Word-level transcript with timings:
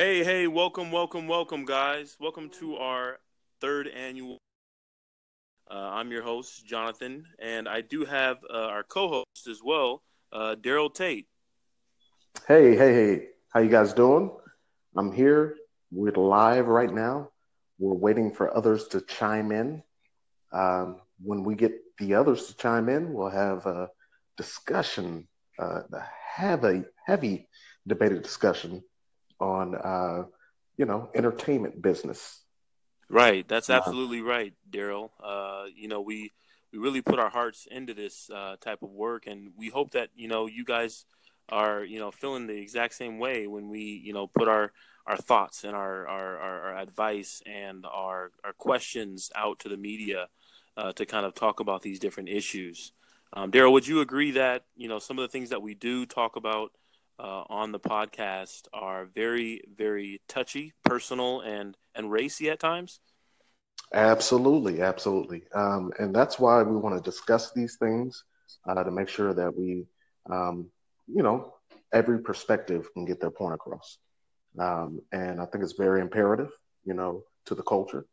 Hey, 0.00 0.24
hey, 0.24 0.46
welcome, 0.46 0.90
welcome, 0.90 1.28
welcome, 1.28 1.66
guys. 1.66 2.16
Welcome 2.18 2.48
to 2.58 2.76
our 2.76 3.18
third 3.60 3.86
annual. 3.86 4.38
Uh, 5.70 5.74
I'm 5.74 6.10
your 6.10 6.22
host, 6.22 6.64
Jonathan, 6.64 7.26
and 7.38 7.68
I 7.68 7.82
do 7.82 8.06
have 8.06 8.38
uh, 8.48 8.60
our 8.60 8.82
co 8.82 9.08
host 9.08 9.46
as 9.46 9.60
well, 9.62 10.02
uh, 10.32 10.56
Daryl 10.58 10.90
Tate. 10.90 11.26
Hey, 12.48 12.74
hey, 12.76 12.94
hey. 12.94 13.26
How 13.50 13.60
you 13.60 13.68
guys 13.68 13.92
doing? 13.92 14.30
I'm 14.96 15.12
here. 15.12 15.56
We're 15.92 16.12
live 16.12 16.68
right 16.68 16.90
now. 16.90 17.28
We're 17.78 17.92
waiting 17.92 18.32
for 18.32 18.56
others 18.56 18.88
to 18.88 19.02
chime 19.02 19.52
in. 19.52 19.82
Um, 20.50 21.02
when 21.22 21.44
we 21.44 21.54
get 21.54 21.74
the 21.98 22.14
others 22.14 22.46
to 22.46 22.56
chime 22.56 22.88
in, 22.88 23.12
we'll 23.12 23.28
have 23.28 23.66
a 23.66 23.90
discussion, 24.38 25.28
uh, 25.58 25.82
have 26.36 26.64
a 26.64 26.86
heavy 27.04 27.50
debated 27.86 28.22
discussion 28.22 28.82
on 29.40 29.74
uh, 29.74 30.24
you 30.76 30.86
know 30.86 31.10
entertainment 31.14 31.80
business. 31.80 32.42
Right, 33.08 33.46
that's 33.48 33.70
absolutely 33.70 34.20
right, 34.20 34.54
Daryl. 34.70 35.10
Uh, 35.22 35.64
you 35.74 35.88
know, 35.88 36.00
we 36.00 36.32
we 36.72 36.78
really 36.78 37.02
put 37.02 37.18
our 37.18 37.30
hearts 37.30 37.66
into 37.70 37.94
this 37.94 38.30
uh, 38.32 38.56
type 38.60 38.82
of 38.82 38.90
work, 38.90 39.26
and 39.26 39.50
we 39.56 39.68
hope 39.68 39.92
that 39.92 40.10
you 40.14 40.28
know 40.28 40.46
you 40.46 40.64
guys 40.64 41.04
are 41.48 41.82
you 41.82 41.98
know 41.98 42.10
feeling 42.10 42.46
the 42.46 42.56
exact 42.56 42.94
same 42.94 43.18
way 43.18 43.46
when 43.46 43.68
we 43.68 44.00
you 44.04 44.12
know 44.12 44.28
put 44.28 44.48
our 44.48 44.72
our 45.06 45.16
thoughts 45.16 45.64
and 45.64 45.74
our 45.74 46.06
our, 46.06 46.38
our, 46.38 46.60
our 46.70 46.78
advice 46.78 47.42
and 47.46 47.84
our 47.84 48.30
our 48.44 48.52
questions 48.52 49.30
out 49.34 49.58
to 49.58 49.68
the 49.68 49.76
media 49.76 50.28
uh, 50.76 50.92
to 50.92 51.04
kind 51.04 51.26
of 51.26 51.34
talk 51.34 51.60
about 51.60 51.82
these 51.82 51.98
different 51.98 52.28
issues. 52.28 52.92
Um, 53.32 53.50
Daryl, 53.50 53.72
would 53.72 53.86
you 53.86 54.00
agree 54.00 54.32
that 54.32 54.64
you 54.76 54.88
know 54.88 54.98
some 54.98 55.18
of 55.18 55.22
the 55.22 55.32
things 55.32 55.50
that 55.50 55.62
we 55.62 55.74
do 55.74 56.06
talk 56.06 56.36
about 56.36 56.72
uh, 57.20 57.44
on 57.50 57.72
the 57.72 57.80
podcast 57.80 58.62
are 58.72 59.04
very, 59.04 59.62
very 59.76 60.20
touchy, 60.28 60.72
personal, 60.84 61.40
and 61.40 61.76
and 61.94 62.10
racy 62.10 62.48
at 62.50 62.60
times. 62.60 63.00
Absolutely, 63.92 64.80
absolutely, 64.80 65.42
um, 65.54 65.92
and 65.98 66.14
that's 66.14 66.38
why 66.38 66.62
we 66.62 66.76
want 66.76 66.96
to 66.96 67.10
discuss 67.10 67.52
these 67.52 67.76
things 67.76 68.24
uh, 68.68 68.82
to 68.82 68.90
make 68.90 69.08
sure 69.08 69.34
that 69.34 69.56
we, 69.56 69.84
um, 70.30 70.70
you 71.06 71.22
know, 71.22 71.54
every 71.92 72.20
perspective 72.20 72.88
can 72.94 73.04
get 73.04 73.20
their 73.20 73.30
point 73.30 73.54
across. 73.54 73.98
Um, 74.58 75.00
and 75.12 75.40
I 75.40 75.46
think 75.46 75.62
it's 75.64 75.74
very 75.74 76.00
imperative, 76.00 76.50
you 76.84 76.94
know, 76.94 77.24
to 77.46 77.54
the 77.54 77.62
culture, 77.62 78.06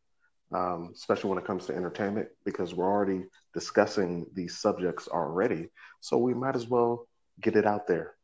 um, 0.52 0.92
especially 0.94 1.30
when 1.30 1.40
it 1.40 1.46
comes 1.46 1.66
to 1.68 1.76
entertainment, 1.76 2.28
because 2.44 2.74
we're 2.74 2.92
already 2.92 3.24
discussing 3.54 4.26
these 4.34 4.58
subjects 4.60 5.08
already. 5.08 5.70
So 6.02 6.18
we 6.18 6.34
might 6.34 6.56
as 6.56 6.68
well 6.68 7.08
get 7.42 7.56
it 7.56 7.66
out 7.66 7.88
there 7.88 8.17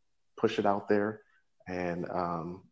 push 0.44 0.60
it 0.60 0.66
out 0.66 0.90
there 0.90 1.22
and 1.70 2.06
um, 2.10 2.64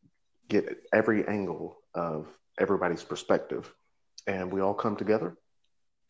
get 0.50 0.64
every 0.92 1.26
angle 1.26 1.78
of 1.96 2.28
everybody's 2.60 3.02
perspective. 3.02 3.74
And 4.28 4.52
we 4.52 4.60
all 4.60 4.74
come 4.74 4.98
together, 4.98 5.38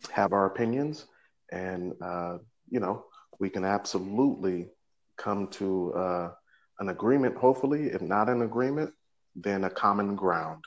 have 0.10 0.34
our 0.34 0.48
opinions, 0.48 1.06
and, 1.52 1.94
uh, 2.02 2.40
you 2.68 2.80
know, 2.80 3.06
we 3.40 3.48
can 3.50 3.64
absolutely 3.64 4.70
come 5.18 5.50
to 5.60 5.94
uh, 5.94 6.32
an 6.80 6.90
agreement, 6.90 7.38
hopefully. 7.38 7.84
If 7.96 8.02
not 8.02 8.28
an 8.28 8.42
agreement, 8.42 8.92
then 9.36 9.64
a 9.64 9.70
common 9.70 10.16
ground. 10.16 10.64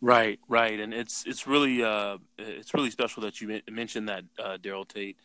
Right, 0.00 0.38
right, 0.48 0.78
and 0.78 0.92
it's 0.94 1.24
it's 1.26 1.46
really 1.46 1.82
uh, 1.82 2.18
it's 2.38 2.74
really 2.74 2.90
special 2.90 3.22
that 3.22 3.40
you 3.40 3.60
mentioned 3.70 4.08
that 4.08 4.24
uh, 4.38 4.58
Daryl 4.62 4.86
Tate 4.86 5.16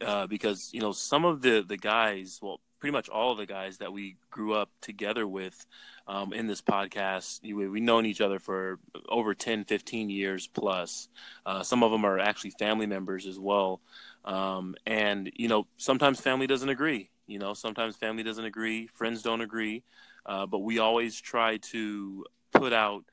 uh, 0.00 0.26
because 0.26 0.70
you 0.72 0.80
know 0.80 0.92
some 0.92 1.24
of 1.24 1.42
the 1.42 1.64
the 1.66 1.76
guys, 1.76 2.38
well, 2.42 2.60
pretty 2.84 2.92
much 2.92 3.08
all 3.08 3.32
of 3.32 3.38
the 3.38 3.46
guys 3.46 3.78
that 3.78 3.94
we 3.94 4.16
grew 4.30 4.52
up 4.52 4.68
together 4.82 5.26
with 5.26 5.64
um, 6.06 6.34
in 6.34 6.46
this 6.46 6.60
podcast. 6.60 7.40
We, 7.42 7.66
we've 7.66 7.82
known 7.82 8.04
each 8.04 8.20
other 8.20 8.38
for 8.38 8.78
over 9.08 9.34
10, 9.34 9.64
15 9.64 10.10
years 10.10 10.46
plus. 10.46 11.08
Uh, 11.46 11.62
some 11.62 11.82
of 11.82 11.90
them 11.90 12.04
are 12.04 12.18
actually 12.18 12.50
family 12.50 12.84
members 12.84 13.26
as 13.26 13.38
well. 13.38 13.80
Um, 14.26 14.74
and, 14.84 15.32
you 15.34 15.48
know, 15.48 15.66
sometimes 15.78 16.20
family 16.20 16.46
doesn't 16.46 16.68
agree. 16.68 17.08
You 17.26 17.38
know, 17.38 17.54
sometimes 17.54 17.96
family 17.96 18.22
doesn't 18.22 18.44
agree, 18.44 18.86
friends 18.88 19.22
don't 19.22 19.40
agree. 19.40 19.82
Uh, 20.26 20.44
but 20.44 20.58
we 20.58 20.78
always 20.78 21.18
try 21.18 21.56
to 21.58 22.26
put 22.52 22.74
out, 22.74 23.04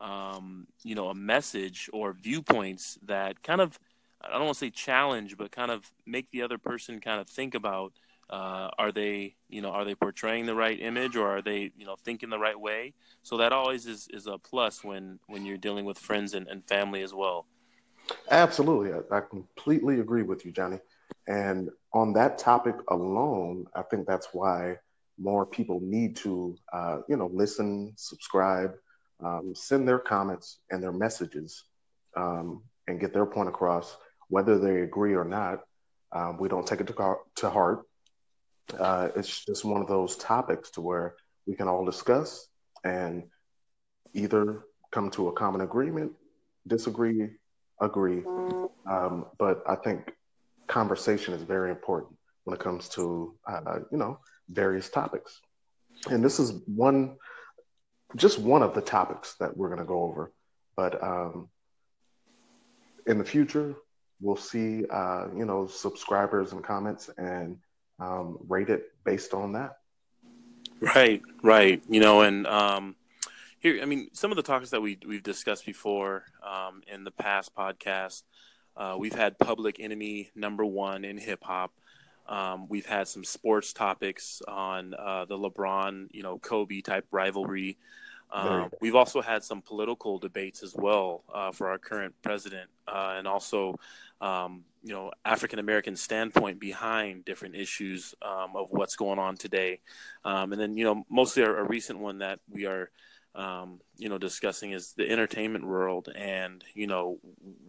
um, 0.00 0.68
you 0.84 0.94
know, 0.94 1.08
a 1.08 1.14
message 1.14 1.90
or 1.92 2.14
viewpoints 2.14 2.98
that 3.04 3.42
kind 3.42 3.60
of, 3.60 3.78
I 4.20 4.32
don't 4.32 4.44
want 4.44 4.54
to 4.54 4.58
say 4.58 4.70
challenge, 4.70 5.36
but 5.36 5.50
kind 5.50 5.70
of 5.70 5.90
make 6.06 6.30
the 6.30 6.42
other 6.42 6.58
person 6.58 7.00
kind 7.00 7.20
of 7.20 7.28
think 7.28 7.54
about 7.54 7.92
uh, 8.30 8.68
are 8.78 8.92
they 8.92 9.36
you 9.48 9.62
know 9.62 9.70
are 9.70 9.84
they 9.84 9.94
portraying 9.94 10.46
the 10.46 10.54
right 10.54 10.78
image 10.80 11.16
or 11.16 11.26
are 11.28 11.42
they 11.42 11.70
you 11.76 11.86
know 11.86 11.96
thinking 11.96 12.30
the 12.30 12.38
right 12.38 12.58
way? 12.58 12.92
So 13.22 13.36
that 13.38 13.52
always 13.52 13.86
is, 13.86 14.08
is 14.12 14.26
a 14.26 14.38
plus 14.38 14.84
when 14.84 15.18
when 15.26 15.46
you're 15.46 15.56
dealing 15.56 15.84
with 15.84 15.98
friends 15.98 16.34
and, 16.34 16.46
and 16.48 16.66
family 16.66 17.02
as 17.02 17.14
well. 17.14 17.46
Absolutely. 18.30 18.92
I, 18.92 19.16
I 19.18 19.20
completely 19.20 20.00
agree 20.00 20.22
with 20.22 20.44
you 20.44 20.52
johnny. 20.52 20.78
And 21.26 21.70
on 21.92 22.12
that 22.14 22.38
topic 22.38 22.74
alone 22.88 23.66
i 23.74 23.82
think 23.82 24.06
that's 24.06 24.28
why 24.32 24.76
more 25.18 25.44
people 25.44 25.80
need 25.80 26.16
to 26.16 26.56
uh, 26.72 26.98
you 27.08 27.16
know 27.16 27.30
listen 27.32 27.92
subscribe 27.96 28.74
um, 29.24 29.52
send 29.54 29.88
their 29.88 29.98
comments 29.98 30.58
and 30.70 30.82
their 30.82 30.92
messages 30.92 31.64
um, 32.16 32.62
and 32.86 33.00
get 33.00 33.12
their 33.12 33.26
point 33.26 33.48
across 33.48 33.96
whether 34.28 34.58
they 34.58 34.80
agree 34.80 35.14
or 35.14 35.24
not 35.24 35.60
um, 36.12 36.38
we 36.38 36.48
don't 36.48 36.66
take 36.66 36.80
it 36.80 36.86
to, 36.86 37.16
to 37.36 37.50
heart 37.50 37.84
uh, 38.78 39.08
it's 39.16 39.44
just 39.44 39.64
one 39.64 39.80
of 39.80 39.88
those 39.88 40.16
topics 40.16 40.70
to 40.70 40.80
where 40.80 41.14
we 41.46 41.54
can 41.54 41.68
all 41.68 41.84
discuss 41.84 42.48
and 42.84 43.24
either 44.12 44.64
come 44.90 45.10
to 45.10 45.28
a 45.28 45.32
common 45.32 45.62
agreement, 45.62 46.12
disagree, 46.66 47.30
agree. 47.80 48.22
Um, 48.86 49.26
but 49.38 49.62
I 49.66 49.74
think 49.76 50.12
conversation 50.66 51.34
is 51.34 51.42
very 51.42 51.70
important 51.70 52.16
when 52.44 52.54
it 52.54 52.60
comes 52.60 52.88
to 52.90 53.34
uh, 53.46 53.80
you 53.90 53.98
know 53.98 54.20
various 54.48 54.88
topics. 54.88 55.40
And 56.10 56.24
this 56.24 56.38
is 56.38 56.52
one, 56.66 57.16
just 58.16 58.38
one 58.38 58.62
of 58.62 58.74
the 58.74 58.80
topics 58.80 59.34
that 59.40 59.56
we're 59.56 59.68
going 59.68 59.80
to 59.80 59.84
go 59.84 60.02
over. 60.02 60.32
But 60.76 61.02
um, 61.02 61.48
in 63.06 63.18
the 63.18 63.24
future, 63.24 63.74
we'll 64.20 64.36
see, 64.36 64.84
uh, 64.90 65.26
you 65.36 65.44
know, 65.44 65.66
subscribers 65.66 66.52
and 66.52 66.62
comments 66.62 67.10
and 67.18 67.58
um, 67.98 68.38
rate 68.48 68.68
it 68.68 68.92
based 69.04 69.34
on 69.34 69.52
that. 69.52 69.78
Right, 70.80 71.22
right. 71.42 71.82
You 71.88 72.00
know, 72.00 72.22
and 72.22 72.46
um, 72.46 72.96
here, 73.58 73.80
I 73.82 73.84
mean, 73.84 74.10
some 74.12 74.30
of 74.30 74.36
the 74.36 74.42
topics 74.42 74.70
that 74.70 74.80
we 74.80 74.98
we've 75.06 75.22
discussed 75.22 75.66
before 75.66 76.24
um, 76.42 76.82
in 76.86 77.04
the 77.04 77.10
past 77.10 77.54
podcast, 77.54 78.22
uh, 78.76 78.96
we've 78.98 79.14
had 79.14 79.38
Public 79.38 79.80
Enemy 79.80 80.30
number 80.34 80.64
one 80.64 81.04
in 81.04 81.18
hip 81.18 81.42
hop. 81.42 81.72
Um, 82.28 82.68
we've 82.68 82.86
had 82.86 83.08
some 83.08 83.24
sports 83.24 83.72
topics 83.72 84.42
on 84.46 84.94
uh, 84.94 85.24
the 85.24 85.38
LeBron, 85.38 86.08
you 86.12 86.22
know, 86.22 86.38
Kobe 86.38 86.82
type 86.82 87.06
rivalry. 87.10 87.78
Um, 88.30 88.70
we've 88.80 88.94
also 88.94 89.22
had 89.22 89.42
some 89.42 89.62
political 89.62 90.18
debates 90.18 90.62
as 90.62 90.74
well 90.74 91.24
uh, 91.32 91.52
for 91.52 91.68
our 91.70 91.78
current 91.78 92.14
president, 92.22 92.68
uh, 92.86 93.14
and 93.16 93.26
also 93.26 93.78
um, 94.20 94.64
you 94.82 94.92
know 94.92 95.12
African 95.24 95.58
American 95.58 95.96
standpoint 95.96 96.60
behind 96.60 97.24
different 97.24 97.56
issues 97.56 98.14
um, 98.22 98.54
of 98.54 98.68
what's 98.70 98.96
going 98.96 99.18
on 99.18 99.36
today, 99.36 99.80
um, 100.24 100.52
and 100.52 100.60
then 100.60 100.76
you 100.76 100.84
know 100.84 101.04
mostly 101.08 101.42
a, 101.42 101.50
a 101.50 101.64
recent 101.64 101.98
one 101.98 102.18
that 102.18 102.40
we 102.50 102.66
are 102.66 102.90
um, 103.34 103.80
you 103.96 104.08
know 104.08 104.18
discussing 104.18 104.72
is 104.72 104.92
the 104.92 105.08
entertainment 105.08 105.66
world 105.66 106.08
and 106.14 106.62
you 106.74 106.86
know 106.86 107.18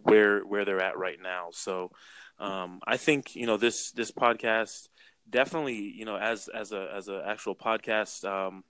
where 0.03 0.41
where 0.41 0.65
they're 0.65 0.81
at 0.81 0.97
right 0.97 1.21
now. 1.21 1.49
So 1.51 1.91
um, 2.37 2.81
I 2.85 2.97
think 2.97 3.35
you 3.35 3.45
know 3.45 3.57
this 3.57 3.91
this 3.91 4.11
podcast 4.11 4.89
definitely 5.29 5.75
you 5.75 6.05
know 6.05 6.17
as 6.17 6.49
as 6.49 6.71
a 6.71 6.91
as 6.93 7.07
an 7.07 7.21
actual 7.25 7.55
podcast 7.55 8.27
um, 8.27 8.63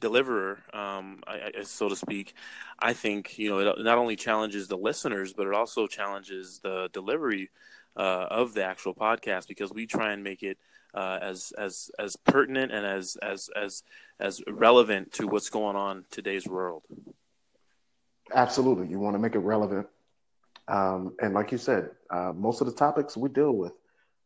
deliverer, 0.00 0.58
um, 0.72 1.22
I, 1.26 1.52
I, 1.58 1.62
so 1.64 1.88
to 1.88 1.96
speak, 1.96 2.34
I 2.78 2.92
think 2.92 3.38
you 3.38 3.50
know 3.50 3.58
it 3.58 3.84
not 3.84 3.98
only 3.98 4.16
challenges 4.16 4.68
the 4.68 4.76
listeners, 4.76 5.32
but 5.32 5.46
it 5.46 5.54
also 5.54 5.86
challenges 5.86 6.60
the 6.62 6.88
delivery 6.92 7.50
uh, 7.96 8.26
of 8.30 8.54
the 8.54 8.64
actual 8.64 8.94
podcast 8.94 9.48
because 9.48 9.72
we 9.72 9.86
try 9.86 10.12
and 10.12 10.22
make 10.24 10.42
it 10.42 10.58
uh, 10.94 11.18
as 11.22 11.52
as 11.58 11.90
as 11.98 12.16
pertinent 12.16 12.72
and 12.72 12.86
as 12.86 13.16
as 13.22 13.50
as 13.56 13.82
as 14.20 14.42
relevant 14.48 15.12
to 15.12 15.26
what's 15.26 15.50
going 15.50 15.76
on 15.76 16.04
today's 16.10 16.46
world. 16.46 16.82
Absolutely, 18.34 18.88
you 18.88 18.98
want 18.98 19.14
to 19.14 19.20
make 19.20 19.34
it 19.34 19.40
relevant, 19.40 19.86
um, 20.68 21.14
and 21.20 21.34
like 21.34 21.52
you 21.52 21.58
said, 21.58 21.90
uh, 22.10 22.32
most 22.34 22.60
of 22.60 22.66
the 22.66 22.72
topics 22.72 23.16
we 23.16 23.28
deal 23.28 23.52
with 23.52 23.72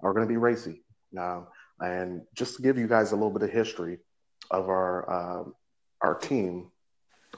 are 0.00 0.12
going 0.12 0.26
to 0.26 0.28
be 0.28 0.36
racy. 0.36 0.82
And 1.80 2.22
just 2.34 2.56
to 2.56 2.62
give 2.62 2.76
you 2.76 2.88
guys 2.88 3.12
a 3.12 3.14
little 3.14 3.30
bit 3.30 3.42
of 3.42 3.50
history, 3.50 3.98
of 4.50 4.68
our 4.68 5.10
uh, 5.10 5.44
our 6.00 6.14
team, 6.14 6.70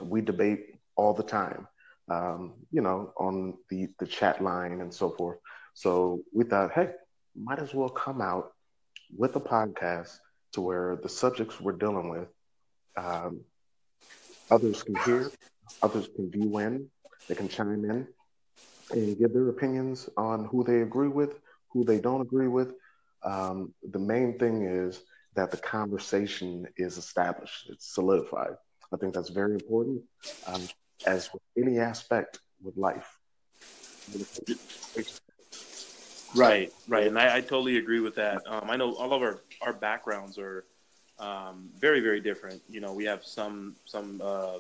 we 0.00 0.20
debate 0.20 0.74
all 0.96 1.14
the 1.14 1.22
time. 1.22 1.66
Um, 2.10 2.54
you 2.72 2.80
know, 2.80 3.12
on 3.16 3.54
the 3.68 3.88
the 3.98 4.06
chat 4.06 4.42
line 4.42 4.80
and 4.80 4.92
so 4.92 5.10
forth. 5.10 5.38
So 5.74 6.22
we 6.32 6.44
thought, 6.44 6.72
hey, 6.72 6.90
might 7.36 7.60
as 7.60 7.72
well 7.74 7.88
come 7.88 8.20
out 8.20 8.52
with 9.16 9.36
a 9.36 9.40
podcast 9.40 10.18
to 10.52 10.60
where 10.60 10.98
the 11.02 11.08
subjects 11.08 11.60
we're 11.60 11.72
dealing 11.72 12.08
with, 12.08 12.28
um, 12.96 13.40
others 14.50 14.82
can 14.82 14.96
hear, 15.04 15.30
others 15.82 16.08
can 16.14 16.30
view 16.30 16.58
in, 16.58 16.88
they 17.28 17.34
can 17.34 17.48
chime 17.48 17.84
in 17.84 18.06
and 18.90 19.18
give 19.18 19.32
their 19.32 19.48
opinions 19.48 20.08
on 20.16 20.44
who 20.46 20.64
they 20.64 20.80
agree 20.80 21.08
with, 21.08 21.38
who 21.72 21.84
they 21.84 22.00
don't 22.00 22.20
agree 22.20 22.48
with. 22.48 22.72
Um, 23.22 23.72
the 23.88 23.98
main 23.98 24.38
thing 24.38 24.62
is 24.64 25.00
that 25.34 25.50
the 25.50 25.56
conversation 25.56 26.66
is 26.76 26.98
established, 26.98 27.70
it's 27.70 27.86
solidified. 27.86 28.56
I 28.92 28.96
think 28.96 29.14
that's 29.14 29.30
very 29.30 29.54
important, 29.54 30.02
um, 30.46 30.68
as 31.06 31.30
with 31.32 31.42
any 31.56 31.78
aspect 31.78 32.40
with 32.62 32.76
life. 32.76 33.18
Right, 36.34 36.72
right, 36.88 37.06
and 37.06 37.18
I, 37.18 37.36
I 37.36 37.40
totally 37.40 37.78
agree 37.78 38.00
with 38.00 38.16
that. 38.16 38.42
Um, 38.46 38.70
I 38.70 38.76
know 38.76 38.94
all 38.94 39.12
of 39.12 39.22
our, 39.22 39.40
our 39.62 39.72
backgrounds 39.72 40.38
are 40.38 40.64
um, 41.20 41.68
very, 41.78 42.00
very 42.00 42.20
different. 42.20 42.62
You 42.68 42.80
know, 42.80 42.92
we 42.92 43.04
have 43.04 43.24
some 43.24 43.76
some 43.84 44.20
uh, 44.24 44.58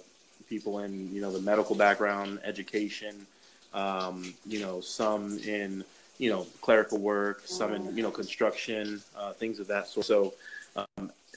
people 0.48 0.80
in 0.80 1.12
you 1.12 1.20
know 1.20 1.32
the 1.32 1.40
medical 1.40 1.74
background, 1.74 2.40
education. 2.44 3.26
Um, 3.72 4.34
you 4.46 4.60
know, 4.60 4.80
some 4.80 5.38
in 5.38 5.84
you 6.18 6.30
know 6.30 6.46
clerical 6.60 6.98
work, 6.98 7.42
some 7.46 7.72
in 7.72 7.96
you 7.96 8.02
know 8.02 8.10
construction, 8.10 9.00
uh, 9.16 9.32
things 9.32 9.58
of 9.58 9.66
that 9.68 9.88
sort. 9.88 10.06
So 10.06 10.34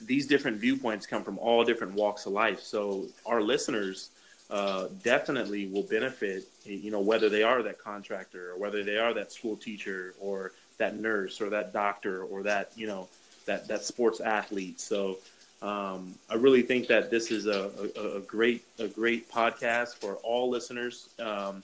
these 0.01 0.27
different 0.27 0.57
viewpoints 0.57 1.05
come 1.05 1.23
from 1.23 1.37
all 1.39 1.63
different 1.63 1.93
walks 1.93 2.25
of 2.25 2.33
life. 2.33 2.61
So 2.61 3.05
our 3.25 3.41
listeners 3.41 4.09
uh, 4.49 4.87
definitely 5.03 5.67
will 5.67 5.83
benefit. 5.83 6.47
You 6.65 6.91
know, 6.91 6.99
whether 7.01 7.29
they 7.29 7.43
are 7.43 7.61
that 7.63 7.79
contractor 7.79 8.51
or 8.51 8.59
whether 8.59 8.83
they 8.83 8.97
are 8.97 9.13
that 9.13 9.31
school 9.31 9.55
teacher 9.55 10.13
or 10.19 10.51
that 10.77 10.99
nurse 10.99 11.41
or 11.41 11.49
that 11.49 11.73
doctor 11.73 12.23
or 12.23 12.43
that 12.43 12.71
you 12.75 12.87
know 12.87 13.07
that 13.45 13.67
that 13.67 13.83
sports 13.83 14.19
athlete. 14.19 14.79
So 14.79 15.17
um, 15.61 16.15
I 16.29 16.35
really 16.35 16.61
think 16.61 16.87
that 16.87 17.09
this 17.09 17.31
is 17.31 17.45
a, 17.45 17.71
a, 17.95 18.17
a, 18.17 18.19
great 18.21 18.65
a 18.79 18.87
great 18.87 19.31
podcast 19.31 19.95
for 19.95 20.15
all 20.15 20.49
listeners. 20.49 21.09
Um, 21.19 21.63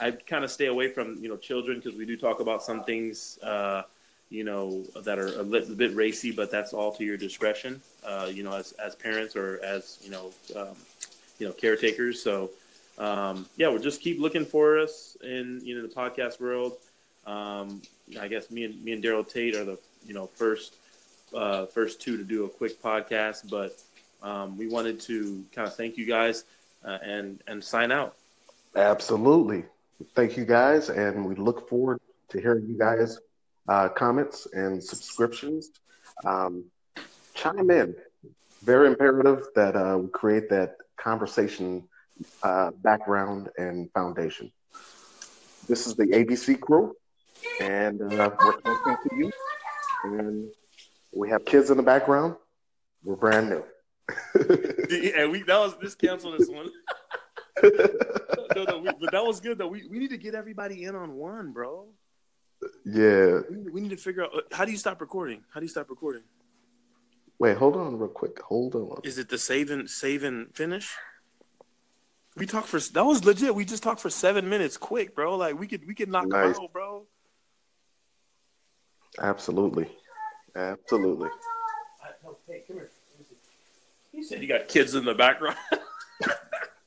I 0.00 0.12
kind 0.12 0.44
of 0.44 0.50
stay 0.50 0.66
away 0.66 0.88
from 0.88 1.18
you 1.22 1.28
know 1.28 1.36
children 1.36 1.78
because 1.78 1.96
we 1.96 2.06
do 2.06 2.16
talk 2.16 2.40
about 2.40 2.62
some 2.62 2.84
things 2.84 3.38
uh, 3.42 3.82
you 4.30 4.44
know 4.44 4.82
that 5.02 5.18
are 5.18 5.38
a 5.38 5.42
little 5.42 5.74
bit 5.74 5.94
racy, 5.94 6.32
but 6.32 6.50
that's 6.50 6.72
all 6.72 6.92
to 6.92 7.04
your 7.04 7.16
discretion. 7.16 7.80
Uh, 8.04 8.30
you 8.32 8.42
know, 8.42 8.52
as 8.52 8.72
as 8.72 8.94
parents 8.94 9.36
or 9.36 9.60
as 9.62 9.98
you 10.02 10.10
know 10.10 10.32
um, 10.56 10.76
you 11.38 11.46
know 11.46 11.52
caretakers. 11.52 12.22
So 12.22 12.50
um, 12.98 13.46
yeah, 13.56 13.68
we'll 13.68 13.82
just 13.82 14.00
keep 14.00 14.20
looking 14.20 14.44
for 14.44 14.78
us 14.78 15.16
in 15.22 15.60
you 15.64 15.76
know 15.76 15.86
the 15.86 15.94
podcast 15.94 16.40
world. 16.40 16.76
Um, 17.26 17.80
I 18.20 18.28
guess 18.28 18.50
me 18.50 18.64
and 18.64 18.82
me 18.84 18.92
and 18.92 19.02
Daryl 19.02 19.28
Tate 19.28 19.54
are 19.54 19.64
the 19.64 19.78
you 20.06 20.14
know 20.14 20.26
first 20.26 20.76
uh, 21.34 21.66
first 21.66 22.00
two 22.00 22.16
to 22.16 22.24
do 22.24 22.44
a 22.44 22.48
quick 22.48 22.82
podcast, 22.82 23.50
but 23.50 23.80
um, 24.22 24.56
we 24.56 24.68
wanted 24.68 25.00
to 25.00 25.44
kind 25.54 25.68
of 25.68 25.74
thank 25.74 25.96
you 25.96 26.06
guys 26.06 26.44
uh, 26.84 26.98
and 27.02 27.40
and 27.46 27.62
sign 27.62 27.92
out. 27.92 28.16
Absolutely, 28.76 29.64
thank 30.14 30.36
you 30.36 30.44
guys, 30.44 30.90
and 30.90 31.24
we 31.24 31.34
look 31.34 31.68
forward 31.68 32.00
to 32.30 32.40
hearing 32.40 32.66
you 32.66 32.76
guys 32.76 33.18
uh, 33.68 33.88
comments 33.88 34.46
and 34.52 34.82
subscriptions. 34.82 35.70
Um, 36.24 36.64
chime 37.34 37.70
in. 37.70 37.94
Very 38.62 38.88
imperative 38.88 39.46
that 39.54 39.76
uh, 39.76 39.98
we 39.98 40.08
create 40.08 40.48
that 40.50 40.76
conversation 40.96 41.86
uh, 42.42 42.70
background 42.82 43.50
and 43.58 43.90
foundation. 43.92 44.50
This 45.68 45.86
is 45.86 45.96
the 45.96 46.04
ABC 46.04 46.60
crew, 46.60 46.94
and 47.60 48.00
uh, 48.00 48.30
we're 48.44 48.60
talking 48.60 48.96
to 49.08 49.16
you. 49.16 49.32
And 50.04 50.48
we 51.12 51.28
have 51.30 51.44
kids 51.44 51.70
in 51.70 51.76
the 51.76 51.82
background. 51.82 52.36
We're 53.02 53.16
brand 53.16 53.50
new. 53.50 53.64
yeah, 54.90 55.26
we 55.26 55.42
that 55.42 55.58
was 55.58 55.76
this 55.80 55.94
cancel 55.94 56.32
this 56.32 56.48
one. 56.48 56.70
no, 57.62 58.64
no, 58.64 58.78
we, 58.78 58.90
but 59.00 59.12
that 59.12 59.24
was 59.24 59.40
good 59.40 59.58
though. 59.58 59.68
We 59.68 59.86
we 59.88 59.98
need 59.98 60.10
to 60.10 60.18
get 60.18 60.34
everybody 60.34 60.84
in 60.84 60.94
on 60.94 61.14
one, 61.14 61.52
bro. 61.52 61.88
Yeah. 62.84 63.40
We, 63.72 63.80
need 63.80 63.90
to 63.90 63.96
figure 63.96 64.24
out 64.24 64.34
uh, 64.34 64.40
how 64.52 64.64
do 64.64 64.72
you 64.72 64.78
stop 64.78 65.00
recording? 65.00 65.42
How 65.52 65.60
do 65.60 65.64
you 65.64 65.70
stop 65.70 65.88
recording? 65.90 66.22
Wait, 67.38 67.56
hold 67.56 67.76
on, 67.76 67.98
real 67.98 68.08
quick. 68.08 68.40
Hold 68.42 68.74
on. 68.74 69.00
Is 69.02 69.18
it 69.18 69.28
the 69.28 69.38
save 69.38 69.70
and 69.70 69.88
save 69.88 70.22
and 70.22 70.54
finish? 70.54 70.94
We 72.36 72.46
talked 72.46 72.68
for 72.68 72.80
that 72.80 73.04
was 73.04 73.24
legit. 73.24 73.54
We 73.54 73.64
just 73.64 73.82
talked 73.82 74.00
for 74.00 74.10
seven 74.10 74.48
minutes, 74.48 74.76
quick, 74.76 75.14
bro. 75.14 75.36
Like 75.36 75.58
we 75.58 75.66
could 75.66 75.86
we 75.86 75.94
could 75.94 76.08
knock 76.08 76.26
nice. 76.28 76.58
out, 76.58 76.72
bro. 76.72 77.06
Absolutely. 79.20 79.88
Absolutely. 80.56 81.30
hey, 82.48 82.62
come 82.66 82.76
here. 82.76 82.90
You 84.12 84.22
said 84.24 84.42
you 84.42 84.48
got 84.48 84.68
kids 84.68 84.94
in 84.94 85.04
the 85.04 85.14
background. 85.14 85.56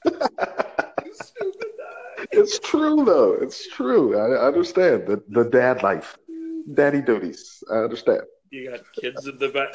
it's 2.32 2.60
true 2.60 3.04
though. 3.06 3.34
It's 3.34 3.68
true. 3.70 4.18
I, 4.18 4.48
understand 4.48 5.08
the 5.08 5.24
the 5.30 5.46
dad 5.50 5.84
life, 5.84 6.18
daddy 6.74 7.02
duties. 7.02 7.64
I 7.72 7.78
understand. 7.88 8.22
You 8.52 8.72
got 8.72 8.82
kids 8.94 9.28
in 9.28 9.38
the 9.38 9.50
back. 9.50 9.74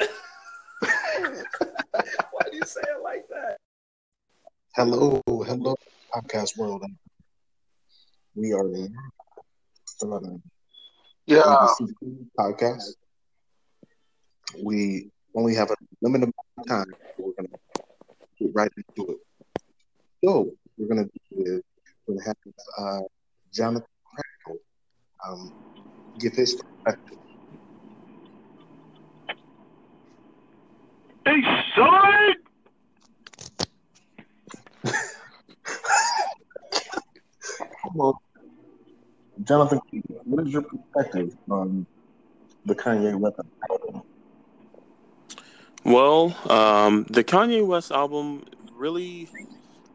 Why 2.31 2.43
do 2.51 2.57
you 2.57 2.65
say 2.65 2.81
it 2.81 3.03
like 3.03 3.27
that? 3.29 3.57
Hello, 4.75 5.21
hello, 5.27 5.75
podcast 6.13 6.57
world. 6.57 6.83
We 8.35 8.51
are 8.53 8.67
in 8.67 8.95
yeah 11.25 11.67
podcast 12.37 12.95
we 14.61 15.09
only 15.35 15.55
have 15.55 15.71
a 15.71 15.75
limited 16.01 16.29
amount 16.29 16.35
of 16.57 16.67
time. 16.67 16.85
So 17.17 17.23
we're 17.23 17.33
going 17.33 17.49
to 17.49 17.83
get 18.39 18.51
right 18.53 18.71
into 18.77 19.11
it. 19.13 19.17
So 20.23 20.51
we're 20.77 20.87
going 20.87 21.09
to 21.09 21.11
do 21.31 21.57
is 21.57 21.61
we're 22.07 22.15
going 22.15 22.23
to 22.23 22.29
have 22.29 22.37
uh, 22.77 23.01
Jonathan 23.53 23.87
Crandall 24.05 24.61
um, 25.25 25.53
give 26.19 26.33
his 26.33 26.55
perspective. 26.55 27.17
Hey, 31.25 31.41
son! 31.75 32.33
Come 37.81 38.01
on. 38.01 38.13
Jonathan, 39.43 39.79
what 40.25 40.45
is 40.47 40.53
your 40.53 40.61
perspective 40.63 41.35
on 41.49 41.85
the 42.65 42.75
Kanye 42.75 43.17
West 43.17 43.39
album? 43.69 44.01
Well, 45.83 46.35
um, 46.49 47.05
the 47.09 47.23
Kanye 47.23 47.65
West 47.65 47.91
album 47.91 48.45
really, 48.73 49.29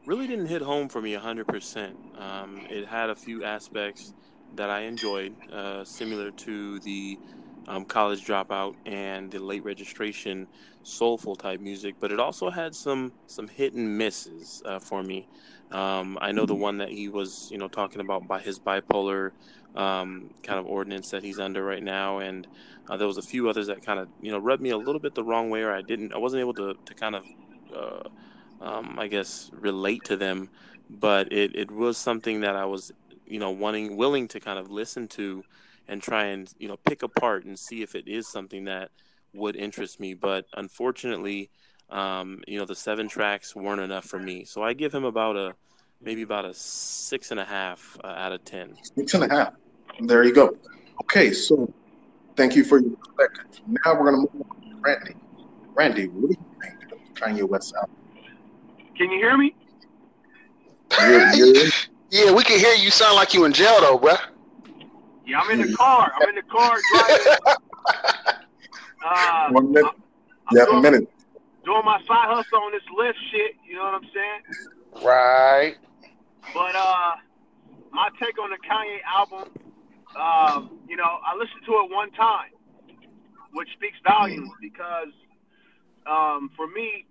really 0.08 0.26
didn't 0.26 0.46
hit 0.46 0.62
home 0.62 0.88
for 0.88 1.02
me 1.02 1.14
100%. 1.14 1.92
Um, 2.18 2.66
it 2.70 2.86
had 2.86 3.10
a 3.10 3.14
few 3.14 3.44
aspects 3.44 4.14
that 4.56 4.70
I 4.70 4.80
enjoyed, 4.80 5.34
uh, 5.52 5.84
similar 5.84 6.30
to 6.30 6.78
the 6.80 7.18
um, 7.66 7.84
college 7.84 8.24
dropout 8.24 8.74
and 8.86 9.30
the 9.30 9.38
late 9.38 9.62
registration 9.64 10.46
soulful 10.82 11.36
type 11.36 11.60
music, 11.60 11.96
but 12.00 12.10
it 12.10 12.18
also 12.18 12.48
had 12.48 12.74
some 12.74 13.12
some 13.26 13.46
hit 13.46 13.74
and 13.74 13.98
misses 13.98 14.62
uh, 14.64 14.78
for 14.78 15.02
me. 15.02 15.28
Um, 15.70 16.16
I 16.22 16.32
know 16.32 16.46
the 16.46 16.54
one 16.54 16.78
that 16.78 16.88
he 16.88 17.10
was, 17.10 17.50
you 17.52 17.58
know, 17.58 17.68
talking 17.68 18.00
about 18.00 18.26
by 18.26 18.40
his 18.40 18.58
bipolar 18.58 19.32
um, 19.76 20.30
kind 20.42 20.58
of 20.58 20.64
ordinance 20.64 21.10
that 21.10 21.22
he's 21.22 21.38
under 21.38 21.62
right 21.62 21.82
now, 21.82 22.20
and 22.20 22.46
uh, 22.88 22.96
there 22.96 23.06
was 23.06 23.18
a 23.18 23.22
few 23.22 23.50
others 23.50 23.66
that 23.66 23.84
kind 23.84 23.98
of, 23.98 24.08
you 24.22 24.32
know, 24.32 24.38
rubbed 24.38 24.62
me 24.62 24.70
a 24.70 24.78
little 24.78 25.00
bit 25.00 25.14
the 25.14 25.22
wrong 25.22 25.50
way, 25.50 25.60
or 25.60 25.74
I 25.74 25.82
didn't, 25.82 26.14
I 26.14 26.16
wasn't 26.16 26.40
able 26.40 26.54
to 26.54 26.74
to 26.82 26.94
kind 26.94 27.14
of, 27.14 27.24
uh, 27.76 28.08
um, 28.60 28.98
I 28.98 29.08
guess, 29.08 29.50
relate 29.52 30.04
to 30.04 30.16
them. 30.16 30.50
But 30.90 31.32
it 31.32 31.54
it 31.54 31.70
was 31.70 31.98
something 31.98 32.40
that 32.40 32.56
I 32.56 32.64
was, 32.64 32.92
you 33.26 33.38
know, 33.38 33.50
wanting, 33.50 33.96
willing 33.96 34.28
to 34.28 34.40
kind 34.40 34.58
of 34.58 34.70
listen 34.70 35.08
to, 35.08 35.44
and 35.86 36.02
try 36.02 36.26
and 36.26 36.52
you 36.58 36.68
know 36.68 36.76
pick 36.76 37.02
apart 37.02 37.44
and 37.44 37.58
see 37.58 37.82
if 37.82 37.94
it 37.94 38.08
is 38.08 38.26
something 38.28 38.64
that 38.64 38.90
would 39.34 39.56
interest 39.56 40.00
me. 40.00 40.14
But 40.14 40.46
unfortunately 40.54 41.50
um, 41.90 42.42
you 42.46 42.58
know, 42.58 42.64
the 42.64 42.74
seven 42.74 43.08
tracks 43.08 43.56
weren't 43.56 43.80
enough 43.80 44.04
for 44.04 44.18
me. 44.18 44.44
So 44.44 44.62
I 44.62 44.72
give 44.74 44.94
him 44.94 45.04
about 45.04 45.36
a 45.36 45.54
maybe 46.00 46.22
about 46.22 46.44
a 46.44 46.54
six 46.54 47.30
and 47.30 47.40
a 47.40 47.44
half 47.44 47.96
uh, 48.04 48.08
out 48.08 48.32
of 48.32 48.44
ten. 48.44 48.76
Six 48.96 49.14
and 49.14 49.24
a 49.24 49.34
half. 49.34 49.54
There 50.00 50.22
you 50.24 50.34
go. 50.34 50.56
Okay, 51.02 51.32
so 51.32 51.72
thank 52.36 52.54
you 52.54 52.64
for 52.64 52.78
your 52.78 52.96
perspective. 52.96 53.62
Now 53.66 53.98
we're 53.98 54.10
gonna 54.10 54.18
move 54.18 54.46
on 54.50 54.70
to 54.70 54.76
Randy. 54.80 55.14
Randy, 55.74 56.08
what 56.08 56.30
do 56.30 56.36
you 56.38 56.60
think 56.60 56.92
of 56.92 56.98
Kanye 57.14 57.48
West 57.48 57.74
album? 57.74 57.94
Can 58.99 59.11
you 59.11 59.19
hear 59.19 59.37
me? 59.37 59.55
You're, 61.00 61.28
you're 61.35 61.71
yeah, 62.11 62.33
we 62.33 62.43
can 62.43 62.59
hear 62.59 62.75
you. 62.75 62.90
Sound 62.90 63.17
like 63.17 63.33
you 63.33 63.45
in 63.45 63.52
jail 63.52 63.81
though, 63.81 63.99
bro. 63.99 64.14
Yeah, 65.26 65.40
I'm 65.40 65.50
in 65.50 65.67
the 65.67 65.76
car. 65.76 66.11
I'm 66.21 66.28
in 66.28 66.35
the 66.35 66.43
car 66.43 66.78
driving. 66.90 67.26
uh, 69.07 69.49
One 69.50 69.73
minute. 69.73 69.93
You 70.50 70.61
have 70.61 70.69
a 70.71 70.81
minute 70.81 71.09
doing 71.69 71.85
my 71.85 71.99
side 72.09 72.28
hustle 72.33 72.64
on 72.64 72.73
this 72.73 72.83
Lyft 72.99 73.21
shit. 73.31 73.55
You 73.69 73.76
know 73.76 73.85
what 73.85 73.95
I'm 74.00 74.09
saying? 74.14 75.05
Right. 75.05 75.76
But 76.55 76.75
uh, 76.75 77.12
my 77.93 78.09
take 78.19 78.38
on 78.40 78.50
the 78.50 78.57
Kanye 78.64 79.05
album, 79.05 79.52
um, 80.17 80.81
you 80.88 80.97
know, 80.97 81.21
I 81.25 81.37
listened 81.37 81.61
to 81.67 81.73
it 81.85 81.93
one 81.93 82.11
time, 82.12 82.50
which 83.52 83.69
speaks 83.76 83.99
volumes 84.02 84.50
because 84.62 85.12
um, 86.07 86.50
for 86.57 86.67
me, 86.67 87.05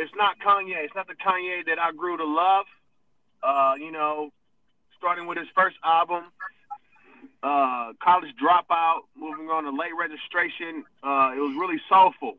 it's 0.00 0.14
not 0.16 0.38
Kanye. 0.40 0.82
It's 0.84 0.94
not 0.94 1.06
the 1.06 1.14
Kanye 1.14 1.66
that 1.66 1.78
I 1.78 1.92
grew 1.92 2.16
to 2.16 2.24
love. 2.24 2.64
Uh, 3.42 3.74
you 3.78 3.92
know, 3.92 4.30
starting 4.98 5.26
with 5.26 5.36
his 5.36 5.48
first 5.54 5.76
album, 5.84 6.24
uh, 7.42 7.92
College 8.02 8.34
Dropout, 8.42 9.00
moving 9.14 9.48
on 9.48 9.64
to 9.64 9.70
Late 9.70 9.92
Registration. 9.98 10.84
Uh, 11.02 11.32
it 11.36 11.40
was 11.40 11.54
really 11.58 11.80
soulful, 11.88 12.36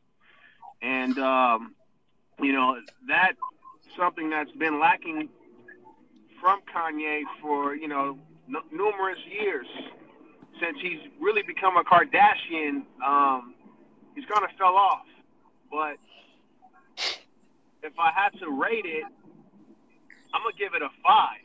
and 0.81 1.17
um, 1.19 1.75
you 2.41 2.51
know 2.51 2.79
that 3.07 3.33
something 3.97 4.29
that's 4.29 4.51
been 4.51 4.79
lacking 4.79 5.29
from 6.39 6.61
Kanye 6.73 7.21
for 7.41 7.75
you 7.75 7.87
know 7.87 8.17
n- 8.47 8.55
numerous 8.71 9.19
years 9.27 9.67
since 10.59 10.77
he's 10.81 10.99
really 11.19 11.43
become 11.43 11.77
a 11.77 11.83
Kardashian. 11.83 12.83
Um, 13.05 13.53
he's 14.15 14.25
kind 14.25 14.43
of 14.43 14.51
fell 14.57 14.75
off, 14.75 15.05
but 15.71 15.97
if 17.83 17.93
I 17.99 18.11
had 18.11 18.37
to 18.39 18.49
rate 18.49 18.85
it, 18.85 19.03
I'm 20.33 20.41
gonna 20.43 20.55
give 20.57 20.73
it 20.73 20.81
a 20.81 20.89
five. 21.03 21.41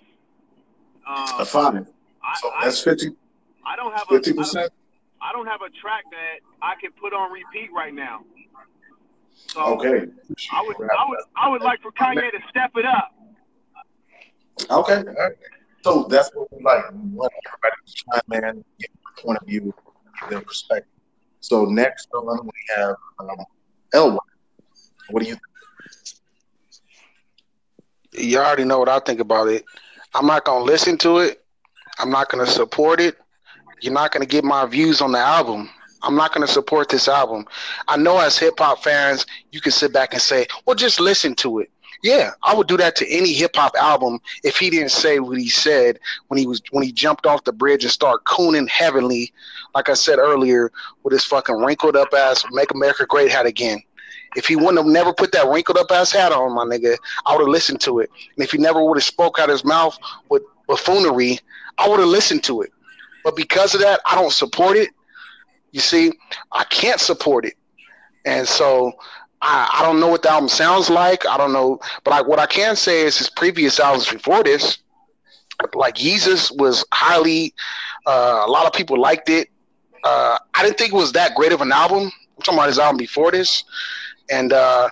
Um, 1.06 1.40
a 1.40 1.44
five. 1.44 1.86
I, 2.22 2.38
so 2.40 2.50
that's 2.62 2.80
fifty. 2.80 3.10
I 3.64 3.76
don't 3.76 3.92
have 3.92 4.06
50%? 4.06 4.30
a 4.30 4.34
percent. 4.34 4.72
I 5.20 5.32
don't 5.32 5.46
have 5.46 5.60
a 5.62 5.70
track 5.80 6.04
that 6.10 6.38
I 6.62 6.74
can 6.80 6.92
put 6.92 7.12
on 7.12 7.32
repeat 7.32 7.70
right 7.74 7.92
now. 7.92 8.20
So 9.48 9.60
okay. 9.74 10.06
I 10.52 10.62
would 10.62 10.76
I 10.76 11.08
would 11.08 11.18
I 11.36 11.48
would 11.48 11.62
like 11.62 11.80
for 11.82 11.92
Kanye 11.92 12.30
to 12.30 12.38
step 12.48 12.72
it 12.76 12.84
up. 12.84 13.12
Okay. 14.70 15.02
So 15.82 16.06
that's 16.08 16.30
what 16.34 16.48
we 16.52 16.62
like. 16.64 16.90
We 16.92 17.10
want 17.10 17.32
everybody 17.46 17.76
to 17.86 17.94
chime 17.94 18.54
in, 18.56 18.64
get 18.80 18.90
their 18.90 19.24
point 19.24 19.38
of 19.40 19.46
view, 19.46 19.74
their 20.30 20.40
perspective. 20.40 20.90
So 21.40 21.64
next 21.64 22.08
on 22.12 22.44
we 22.44 22.50
have 22.76 22.96
um, 23.20 23.36
Elway. 23.94 24.18
What 25.10 25.22
do 25.22 25.28
you 25.28 25.34
think? 25.34 25.55
You 28.16 28.38
already 28.38 28.64
know 28.64 28.78
what 28.78 28.88
I 28.88 28.98
think 29.00 29.20
about 29.20 29.48
it. 29.48 29.64
I'm 30.14 30.26
not 30.26 30.44
gonna 30.44 30.64
listen 30.64 30.96
to 30.98 31.18
it. 31.18 31.44
I'm 31.98 32.10
not 32.10 32.28
gonna 32.30 32.46
support 32.46 33.00
it. 33.00 33.16
You're 33.80 33.92
not 33.92 34.12
gonna 34.12 34.26
get 34.26 34.44
my 34.44 34.64
views 34.66 35.00
on 35.00 35.12
the 35.12 35.18
album. 35.18 35.70
I'm 36.02 36.14
not 36.14 36.32
to 36.32 36.46
support 36.46 36.88
this 36.88 37.08
album. 37.08 37.46
I 37.88 37.96
know 37.96 38.18
as 38.18 38.38
hip 38.38 38.54
hop 38.58 38.82
fans, 38.82 39.26
you 39.50 39.60
can 39.60 39.72
sit 39.72 39.92
back 39.92 40.12
and 40.12 40.22
say, 40.22 40.46
well, 40.64 40.76
just 40.76 41.00
listen 41.00 41.34
to 41.36 41.58
it. 41.58 41.70
Yeah, 42.02 42.32
I 42.42 42.54
would 42.54 42.68
do 42.68 42.76
that 42.76 42.94
to 42.96 43.08
any 43.08 43.32
hip 43.32 43.56
hop 43.56 43.74
album 43.74 44.20
if 44.44 44.58
he 44.58 44.70
didn't 44.70 44.90
say 44.90 45.18
what 45.18 45.38
he 45.38 45.48
said 45.48 45.98
when 46.28 46.38
he 46.38 46.46
was 46.46 46.62
when 46.70 46.84
he 46.84 46.92
jumped 46.92 47.26
off 47.26 47.44
the 47.44 47.52
bridge 47.52 47.82
and 47.84 47.92
started 47.92 48.22
cooning 48.24 48.68
heavenly, 48.68 49.32
like 49.74 49.88
I 49.88 49.94
said 49.94 50.18
earlier, 50.18 50.70
with 51.02 51.12
his 51.12 51.24
fucking 51.24 51.56
wrinkled 51.56 51.96
up 51.96 52.12
ass 52.14 52.44
"Make 52.52 52.70
America 52.72 53.06
Great" 53.06 53.30
hat 53.30 53.46
again. 53.46 53.82
If 54.36 54.46
he 54.46 54.54
wouldn't 54.54 54.76
have 54.76 54.86
never 54.86 55.12
put 55.12 55.32
that 55.32 55.48
wrinkled 55.48 55.78
up 55.78 55.90
ass 55.90 56.12
hat 56.12 56.30
on, 56.30 56.54
my 56.54 56.64
nigga, 56.64 56.96
I 57.24 57.34
would 57.34 57.40
have 57.40 57.48
listened 57.48 57.80
to 57.82 58.00
it. 58.00 58.10
And 58.36 58.44
if 58.44 58.52
he 58.52 58.58
never 58.58 58.84
would 58.84 58.98
have 58.98 59.04
spoke 59.04 59.38
out 59.38 59.48
of 59.48 59.54
his 59.54 59.64
mouth 59.64 59.98
with 60.28 60.42
buffoonery, 60.68 61.40
I 61.78 61.88
would 61.88 62.00
have 62.00 62.08
listened 62.08 62.44
to 62.44 62.62
it. 62.62 62.72
But 63.24 63.34
because 63.34 63.74
of 63.74 63.80
that, 63.80 64.00
I 64.06 64.14
don't 64.14 64.32
support 64.32 64.76
it. 64.76 64.90
You 65.72 65.80
see, 65.80 66.12
I 66.52 66.64
can't 66.64 67.00
support 67.00 67.44
it. 67.44 67.54
And 68.24 68.46
so 68.46 68.92
I, 69.42 69.70
I 69.78 69.82
don't 69.82 70.00
know 70.00 70.08
what 70.08 70.22
the 70.22 70.30
album 70.30 70.48
sounds 70.48 70.90
like. 70.90 71.26
I 71.26 71.36
don't 71.36 71.52
know. 71.52 71.80
But 72.04 72.12
I, 72.12 72.22
what 72.22 72.38
I 72.38 72.46
can 72.46 72.76
say 72.76 73.02
is 73.02 73.18
his 73.18 73.30
previous 73.30 73.80
albums 73.80 74.08
before 74.08 74.42
this, 74.42 74.78
like 75.74 75.94
Jesus 75.94 76.50
was 76.50 76.84
highly, 76.92 77.54
uh, 78.06 78.44
a 78.46 78.50
lot 78.50 78.66
of 78.66 78.72
people 78.72 79.00
liked 79.00 79.30
it. 79.30 79.48
Uh, 80.04 80.36
I 80.54 80.62
didn't 80.62 80.78
think 80.78 80.92
it 80.92 80.96
was 80.96 81.12
that 81.12 81.34
great 81.34 81.52
of 81.52 81.60
an 81.62 81.72
album. 81.72 82.04
I'm 82.36 82.42
talking 82.42 82.58
about 82.58 82.68
his 82.68 82.78
album 82.78 82.98
before 82.98 83.30
this. 83.30 83.64
And 84.30 84.52
uh, 84.52 84.90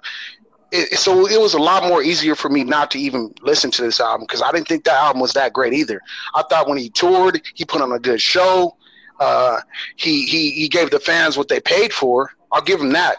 it, 0.73 0.99
so 0.99 1.27
it 1.29 1.41
was 1.41 1.55
a 1.55 1.59
lot 1.59 1.85
more 1.85 2.03
easier 2.03 2.35
for 2.35 2.49
me 2.49 2.65
not 2.65 2.91
to 2.93 2.99
even 2.99 3.33
listen 3.43 3.71
to 3.73 3.83
this 3.83 4.01
album 4.01 4.27
because 4.27 4.43
I 4.43 4.51
didn't 4.53 4.69
think 4.69 4.85
that 4.85 4.95
album 4.95 5.21
was 5.21 5.33
that 5.35 5.53
great 5.53 5.73
either. 5.73 6.01
I 6.35 6.43
thought 6.51 6.69
when 6.69 6.79
he 6.79 6.91
toured, 6.91 7.41
he 7.55 7.65
put 7.65 7.81
on 7.81 7.93
a 7.93 7.99
good 7.99 8.21
show. 8.21 8.77
Uh, 9.21 9.61
he 9.97 10.27
he 10.27 10.51
he 10.51 10.69
gave 10.69 10.91
the 10.91 10.99
fans 10.99 11.37
what 11.37 11.49
they 11.49 11.61
paid 11.61 11.93
for. 11.93 12.31
I'll 12.51 12.63
give 12.63 12.81
him 12.81 12.93
that. 12.93 13.19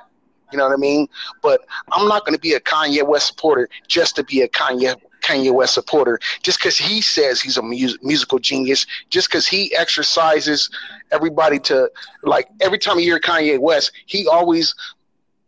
You 0.51 0.57
know 0.57 0.65
what 0.65 0.73
I 0.73 0.77
mean? 0.77 1.07
But 1.41 1.61
I'm 1.91 2.07
not 2.07 2.25
going 2.25 2.35
to 2.35 2.39
be 2.39 2.53
a 2.53 2.59
Kanye 2.59 3.05
West 3.07 3.27
supporter 3.27 3.69
just 3.87 4.15
to 4.17 4.23
be 4.23 4.41
a 4.41 4.47
Kanye 4.47 4.95
Kanye 5.21 5.53
West 5.53 5.73
supporter. 5.73 6.19
Just 6.43 6.59
because 6.59 6.77
he 6.77 7.01
says 7.01 7.41
he's 7.41 7.57
a 7.57 7.61
mu- 7.61 7.97
musical 8.03 8.39
genius, 8.39 8.85
just 9.09 9.29
because 9.29 9.47
he 9.47 9.75
exercises 9.75 10.69
everybody 11.11 11.59
to 11.59 11.89
like 12.23 12.47
every 12.61 12.77
time 12.77 12.99
you 12.99 13.05
hear 13.05 13.19
Kanye 13.19 13.59
West, 13.59 13.91
he 14.05 14.27
always 14.27 14.75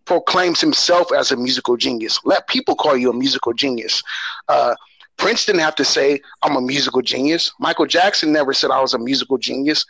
proclaims 0.08 0.60
himself 0.60 1.12
as 1.12 1.32
a 1.32 1.38
musical 1.38 1.78
genius. 1.78 2.20
Let 2.26 2.48
people 2.48 2.76
call 2.76 2.98
you 2.98 3.10
a 3.12 3.14
musical 3.14 3.54
genius. 3.54 4.02
Uh, 4.48 4.74
Prince 5.18 5.46
didn't 5.46 5.62
have 5.62 5.76
to 5.76 5.86
say 5.86 6.22
I'm 6.44 6.56
a 6.56 6.62
musical 6.62 7.02
genius. 7.02 7.52
Michael 7.60 7.86
Jackson 7.86 8.32
never 8.32 8.54
said 8.54 8.72
I 8.72 8.82
was 8.82 8.94
a 8.94 9.00
musical 9.00 9.38
genius 9.38 9.86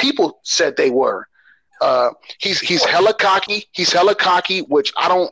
people 0.00 0.40
said 0.42 0.76
they 0.76 0.90
were. 0.90 1.28
Uh, 1.80 2.10
he's 2.38 2.60
he's 2.60 2.84
hella 2.84 3.14
cocky. 3.14 3.64
He's 3.72 3.92
hella 3.92 4.14
cocky, 4.14 4.60
which 4.62 4.92
I 4.96 5.08
don't, 5.08 5.30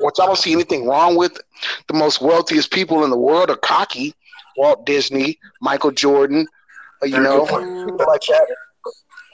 which 0.00 0.16
I 0.20 0.26
don't 0.26 0.38
see 0.38 0.52
anything 0.52 0.86
wrong 0.86 1.16
with. 1.16 1.38
The 1.88 1.94
most 1.94 2.20
wealthiest 2.20 2.70
people 2.70 3.04
in 3.04 3.10
the 3.10 3.18
world 3.18 3.50
are 3.50 3.56
cocky. 3.56 4.14
Walt 4.56 4.86
Disney, 4.86 5.38
Michael 5.60 5.92
Jordan, 5.92 6.46
uh, 7.02 7.06
you 7.06 7.20
know, 7.20 7.44
people 7.46 8.06
like 8.06 8.20
that. 8.22 8.46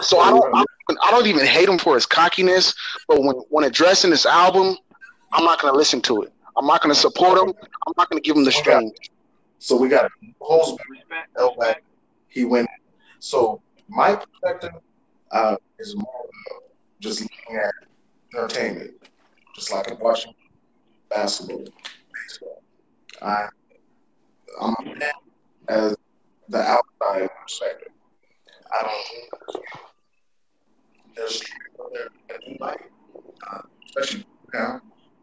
So 0.05 0.21
I 0.21 0.31
don't, 0.31 0.45
I 0.55 0.65
don't, 0.89 0.99
I 1.03 1.11
don't 1.11 1.27
even 1.27 1.47
hate 1.47 1.69
him 1.69 1.79
for 1.79 1.95
his 1.95 2.07
cockiness. 2.07 2.75
But 3.09 3.23
when 3.23 3.37
when 3.49 3.65
addressing 3.65 4.11
this 4.11 4.27
album, 4.27 4.77
I'm 5.33 5.45
not 5.45 5.61
gonna 5.61 5.77
listen 5.77 6.01
to 6.03 6.23
it. 6.23 6.33
I'm 6.57 6.67
not 6.67 6.83
gonna 6.83 6.95
support 6.95 7.39
him. 7.39 7.55
I'm 7.87 7.93
not 7.97 8.11
gonna 8.11 8.21
give 8.21 8.37
him 8.37 8.45
the 8.45 8.53
strength. 8.53 8.99
So 9.59 9.77
we 9.77 9.89
got 9.89 10.11
Holzman, 10.41 11.77
He 12.29 12.45
went. 12.45 12.69
So 13.19 13.63
my 13.89 14.17
perspective 14.17 14.73
uh, 15.31 15.57
is 15.79 15.97
more 15.97 16.29
just 17.01 17.23
looking 17.23 17.57
at 17.57 17.73
entertainment, 18.35 18.93
just 19.55 19.73
like 19.73 19.91
I'm 19.91 19.99
watching 19.99 20.35
basketball, 21.09 21.65
baseball. 22.13 22.63
I, 23.23 23.49
I'm 24.61 24.75
as 25.69 25.97
the 26.49 26.59
outside 26.59 27.29
perspective. 27.43 27.93
I 28.73 28.83
don't 28.83 29.65
there's 31.17 31.43
that 32.61 32.79
uh, 33.51 33.61
especially 33.87 34.27
now. 34.53 34.81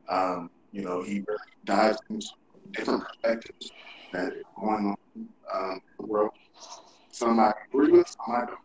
Um, 0.10 0.50
you 0.72 0.84
know, 0.84 1.02
he 1.02 1.24
really 1.28 1.40
dives 1.66 1.98
into 2.10 2.28
different 2.72 3.04
perspectives 3.04 3.72
that 4.14 4.34
going 4.60 4.86
on 4.86 4.96
um, 5.54 5.74
in 5.74 5.82
the 6.00 6.06
world 6.06 6.32
some 7.12 7.40
I 7.40 7.54
agree 7.68 7.92
with, 7.92 8.08
some 8.08 8.36
I 8.36 8.46
don't. 8.46 8.58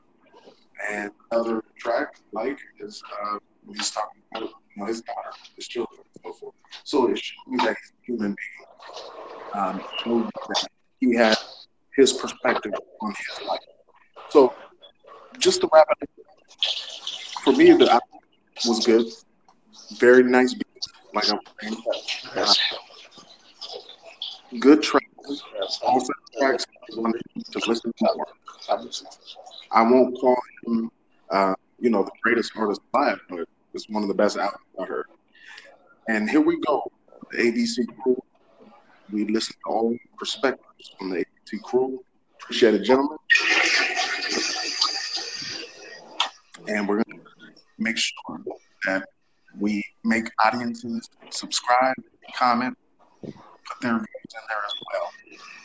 And 0.90 1.10
other 1.30 1.62
track 1.78 2.16
like 2.32 2.58
is 2.80 3.02
uh, 3.22 3.38
he's 3.68 3.90
talking 3.90 4.22
about 4.34 4.48
you 4.48 4.76
know, 4.76 4.86
his 4.86 5.02
daughter, 5.02 5.30
his 5.56 5.68
children, 5.68 6.00
and 6.00 6.22
so 6.24 6.32
forth. 6.38 6.54
So 6.84 7.10
it 7.10 7.18
shows 7.18 7.58
that 7.64 7.76
he's 7.80 7.90
a 7.90 8.06
human 8.06 8.36
being. 8.36 9.52
Um, 9.54 9.82
that 10.04 10.68
he 11.00 11.14
had 11.14 11.36
his 11.96 12.12
perspective 12.12 12.72
on 13.00 13.10
his 13.10 13.46
life. 13.46 13.60
So 14.28 14.54
just 15.38 15.60
to 15.62 15.68
wrap 15.72 15.86
it 16.00 16.08
up, 16.18 16.26
for 17.46 17.52
me, 17.52 17.70
the 17.72 17.88
album 17.88 18.18
was 18.66 18.84
good. 18.84 19.06
Very 19.98 20.24
nice 20.24 20.52
beat, 20.52 20.66
like 21.14 21.30
I'm 21.30 21.38
saying. 21.62 21.82
Uh, 22.34 22.52
good 24.58 24.82
track. 24.82 25.08
Also 25.82 26.12
tracks 26.38 26.66
to 26.90 27.60
listen 27.68 27.92
to 27.98 28.08
more. 28.16 28.26
I 29.70 29.82
won't 29.82 30.18
call 30.18 30.36
him, 30.66 30.90
uh, 31.30 31.54
you 31.78 31.88
know, 31.88 32.02
the 32.02 32.10
greatest 32.22 32.50
artist 32.56 32.80
alive, 32.92 33.20
but 33.28 33.48
it's 33.74 33.88
one 33.88 34.02
of 34.02 34.08
the 34.08 34.14
best 34.14 34.36
albums 34.36 34.64
I 34.80 34.84
heard. 34.84 35.06
And 36.08 36.28
here 36.28 36.40
we 36.40 36.58
go, 36.66 36.90
the 37.30 37.38
ABC 37.38 37.86
crew. 38.02 38.20
We 39.12 39.24
listen 39.26 39.54
to 39.64 39.70
all 39.70 39.96
perspectives 40.18 40.94
from 40.98 41.10
the 41.10 41.18
ABC 41.18 41.62
crew. 41.62 42.02
Appreciate 42.40 42.74
it, 42.74 42.82
gentlemen. 42.82 43.18
And 46.68 46.88
we're 46.88 47.04
going 47.04 47.20
to 47.20 47.35
make 47.78 47.96
sure 47.96 48.40
that 48.86 49.06
we 49.58 49.82
make 50.04 50.30
audiences 50.44 51.08
subscribe, 51.30 51.94
comment, 52.34 52.76
put 53.22 53.80
their 53.80 53.94
views 53.94 54.32
in 54.34 54.40
there 54.48 54.64
as 54.66 54.74
well. 54.92 55.10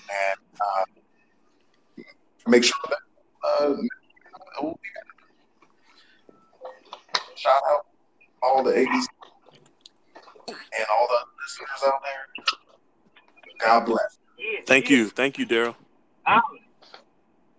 And 0.10 0.40
uh, 0.62 2.04
make 2.48 2.64
sure 2.64 2.74
that 2.90 3.00
uh, 3.50 3.76
shout 7.36 7.62
out 7.70 7.86
all 8.42 8.64
the 8.64 8.72
80s 8.72 9.06
and 10.48 10.86
all 10.92 11.08
the 11.08 11.20
listeners 11.42 11.84
out 11.86 12.02
there. 12.04 12.46
God 13.64 13.86
bless. 13.86 14.18
Thank 14.66 14.90
you. 14.90 15.10
Thank 15.10 15.38
you, 15.38 15.46
Daryl. 15.46 15.76
Holla. 16.24 16.42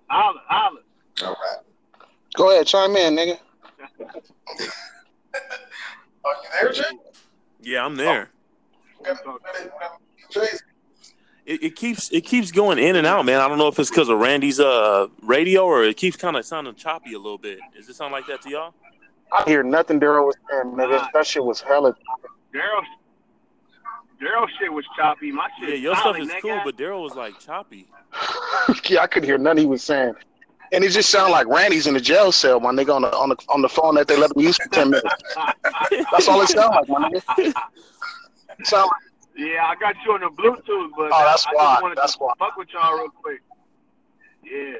Holla. 0.08 0.40
Holla. 0.48 0.80
All 1.24 1.30
right. 1.30 1.58
Go 2.34 2.50
ahead, 2.50 2.66
chime 2.66 2.96
in, 2.96 3.14
nigga. 3.14 3.38
Are 6.24 6.34
you 6.42 6.48
there, 6.62 6.72
Jay? 6.72 6.82
Yeah, 7.62 7.84
I'm 7.84 7.96
there. 7.96 8.30
Oh. 9.26 9.38
It, 11.44 11.62
it 11.62 11.76
keeps 11.76 12.10
it 12.12 12.20
keeps 12.22 12.52
going 12.52 12.78
in 12.78 12.94
and 12.96 13.06
out, 13.06 13.24
man. 13.24 13.40
I 13.40 13.48
don't 13.48 13.58
know 13.58 13.66
if 13.66 13.78
it's 13.78 13.90
because 13.90 14.08
of 14.08 14.18
Randy's 14.18 14.60
uh 14.60 15.08
radio 15.22 15.64
or 15.64 15.82
it 15.82 15.96
keeps 15.96 16.16
kind 16.16 16.36
of 16.36 16.44
sounding 16.44 16.74
choppy 16.74 17.14
a 17.14 17.18
little 17.18 17.38
bit. 17.38 17.58
Does 17.74 17.88
it 17.88 17.96
sound 17.96 18.12
like 18.12 18.26
that 18.28 18.42
to 18.42 18.50
y'all? 18.50 18.74
I 19.32 19.42
hear 19.46 19.62
nothing 19.62 19.98
Daryl 19.98 20.26
was 20.26 20.36
saying, 20.48 20.74
nigga. 20.74 21.08
That 21.12 21.26
shit 21.26 21.42
was 21.44 21.60
hella. 21.60 21.96
Daryl, 22.54 22.82
Daryl 24.20 24.46
shit 24.60 24.72
was 24.72 24.84
choppy. 24.96 25.32
My 25.32 25.48
shit. 25.58 25.70
Yeah, 25.70 25.74
your 25.74 25.94
stuff 25.94 26.16
solid, 26.16 26.22
is 26.22 26.28
nigga. 26.28 26.42
cool, 26.42 26.60
but 26.64 26.76
Daryl 26.76 27.02
was 27.02 27.14
like 27.14 27.40
choppy. 27.40 27.88
yeah, 28.88 29.00
I 29.00 29.06
couldn't 29.08 29.28
hear 29.28 29.38
nothing 29.38 29.58
he 29.58 29.66
was 29.66 29.82
saying. 29.82 30.14
And 30.72 30.82
it 30.82 30.90
just 30.90 31.10
sounded 31.10 31.32
like 31.32 31.46
Randy's 31.48 31.86
in 31.86 31.94
the 31.94 32.00
jail 32.00 32.32
cell, 32.32 32.58
my 32.58 32.70
nigga, 32.72 32.94
on 32.94 33.02
the 33.02 33.14
on 33.14 33.28
the 33.28 33.36
on 33.50 33.60
the 33.62 33.68
phone 33.68 33.94
that 33.96 34.08
they 34.08 34.16
let 34.16 34.30
him 34.34 34.40
use 34.42 34.56
for 34.56 34.68
ten 34.70 34.88
minutes. 34.90 35.14
That's 36.10 36.28
all 36.28 36.40
it 36.40 36.48
sounded 36.48 36.88
like, 36.88 36.88
my 36.88 37.08
nigga. 37.10 37.52
It 38.58 38.66
sound 38.66 38.88
like, 38.90 39.36
Yeah, 39.36 39.66
I 39.66 39.74
got 39.76 39.94
you 40.06 40.12
on 40.12 40.20
the 40.20 40.30
Bluetooth, 40.30 40.90
but 40.96 41.10
Oh, 41.12 41.24
that's 41.24 41.46
I 41.46 41.50
why. 41.54 41.72
just 41.74 41.82
wanted 41.82 41.98
That's 41.98 42.12
to 42.14 42.18
why. 42.20 42.32
fuck 42.38 42.56
with 42.56 42.68
y'all 42.72 42.96
real 42.98 43.08
quick. 43.10 43.40
Yeah, 44.44 44.74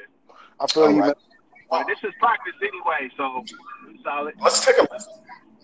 I 0.60 0.66
feel 0.66 0.90
you, 0.90 0.96
man. 1.00 1.12
but 1.70 1.86
this 1.86 1.98
is 2.02 2.12
practice 2.20 2.54
anyway, 2.62 3.10
so 3.16 3.44
solid. 4.02 4.34
Let's 4.40 4.64
take 4.64 4.76
a 4.78 4.86
listen. 4.92 5.12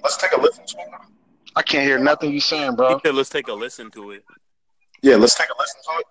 Let's 0.03 0.17
take 0.19 0.33
a 0.33 0.41
listen 0.41 0.65
to 0.67 0.77
it. 0.79 0.89
I 1.57 1.63
can't 1.63 1.85
hear 1.85 1.99
nothing 1.99 2.33
you 2.33 2.41
saying, 2.41 2.77
bro. 2.77 3.01
Yeah, 3.05 3.11
let's 3.13 3.31
take 3.31 3.49
a 3.49 3.53
listen 3.55 3.91
to 3.93 4.11
it. 4.13 4.25
Yeah, 5.03 5.17
let's 5.17 5.35
take 5.35 5.49
a 5.49 5.55
listen 5.59 5.81
to 5.85 6.01
it, 6.01 6.07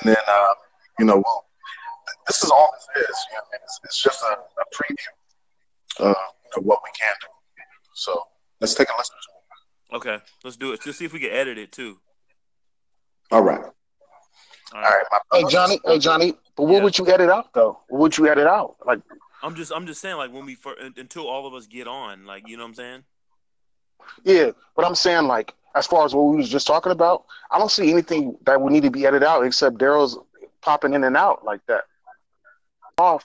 and 0.00 0.08
then 0.10 0.22
uh, 0.26 0.54
you 0.98 1.04
know, 1.04 1.16
well, 1.16 1.46
this 2.26 2.42
is 2.42 2.50
all 2.50 2.70
this 2.74 3.08
is. 3.08 3.16
You 3.30 3.36
know, 3.38 3.42
it's, 3.62 3.80
it's 3.84 4.02
just 4.02 4.22
a, 4.22 4.26
a 4.26 4.64
preview 4.74 6.06
uh, 6.10 6.14
of 6.56 6.64
what 6.64 6.80
we 6.84 6.90
can 6.98 7.12
do. 7.20 7.28
So 7.94 8.20
let's 8.60 8.74
take 8.74 8.88
a 8.88 8.92
listen. 8.98 9.14
Okay, 9.92 10.18
let's 10.42 10.56
do 10.56 10.72
it. 10.72 10.80
Let's 10.84 10.98
see 10.98 11.04
if 11.04 11.12
we 11.12 11.20
can 11.20 11.30
edit 11.30 11.58
it 11.58 11.70
too. 11.72 11.98
All 13.30 13.42
right, 13.42 13.60
All 13.60 13.70
all 14.74 14.80
right. 14.82 15.04
right. 15.12 15.20
My 15.32 15.38
Hey 15.38 15.44
Johnny, 15.48 15.80
hey 15.84 15.98
Johnny, 15.98 16.34
but 16.56 16.64
what 16.64 16.74
Yeah. 16.78 16.82
would 16.84 16.98
you 16.98 17.08
edit 17.08 17.30
out 17.30 17.52
though? 17.54 17.78
What 17.88 18.00
would 18.00 18.18
you 18.18 18.28
edit 18.28 18.46
out? 18.46 18.76
Like, 18.84 19.00
I'm 19.42 19.54
just 19.54 19.72
I'm 19.72 19.86
just 19.86 20.00
saying 20.00 20.16
like 20.16 20.32
when 20.32 20.44
we 20.46 20.54
fir- 20.54 20.76
until 20.96 21.28
all 21.28 21.46
of 21.46 21.54
us 21.54 21.66
get 21.66 21.86
on, 21.86 22.26
like 22.26 22.48
you 22.48 22.56
know 22.56 22.64
what 22.64 22.68
I'm 22.70 22.74
saying? 22.74 23.04
yeah, 24.24 24.50
but 24.76 24.84
I'm 24.84 24.94
saying 24.94 25.26
like, 25.26 25.54
as 25.74 25.86
far 25.86 26.04
as 26.04 26.14
what 26.14 26.22
we 26.24 26.36
was 26.36 26.48
just 26.48 26.66
talking 26.66 26.92
about, 26.92 27.24
I 27.50 27.58
don't 27.58 27.70
see 27.70 27.90
anything 27.90 28.36
that 28.46 28.60
would 28.60 28.72
need 28.72 28.82
to 28.82 28.90
be 28.90 29.06
edited 29.06 29.26
out 29.26 29.42
except 29.46 29.78
Daryl's 29.78 30.18
popping 30.60 30.94
in 30.94 31.04
and 31.04 31.16
out 31.16 31.44
like 31.44 31.60
that. 31.66 31.84
Off. 32.98 33.24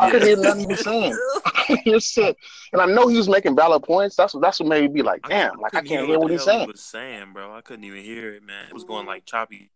I 0.00 0.10
couldn't 0.10 0.26
hear 0.28 0.36
nothing 0.36 0.60
he 0.60 0.66
was 0.66 0.80
saying. 0.80 1.16
You're 1.84 2.00
sick. 2.00 2.36
And 2.72 2.82
I 2.82 2.86
know 2.86 3.08
he 3.08 3.16
was 3.16 3.28
making 3.28 3.56
valid 3.56 3.82
points. 3.82 4.16
That's 4.16 4.34
what 4.34 4.40
that's 4.42 4.60
what 4.60 4.68
made 4.68 4.82
me 4.82 4.88
be 4.88 5.02
like, 5.02 5.22
damn, 5.28 5.58
like 5.60 5.74
I 5.74 5.82
can't 5.82 6.06
hear 6.06 6.18
what 6.18 6.28
the 6.28 6.34
he's 6.34 6.44
hell 6.44 6.54
he 6.54 6.58
saying. 6.58 6.68
was 6.68 6.80
saying, 6.80 7.32
bro. 7.32 7.54
I 7.54 7.60
couldn't 7.60 7.84
even 7.84 8.02
hear 8.02 8.34
it, 8.34 8.42
man. 8.42 8.66
It 8.68 8.74
was 8.74 8.84
going 8.84 9.06
like 9.06 9.24
choppy. 9.24 9.70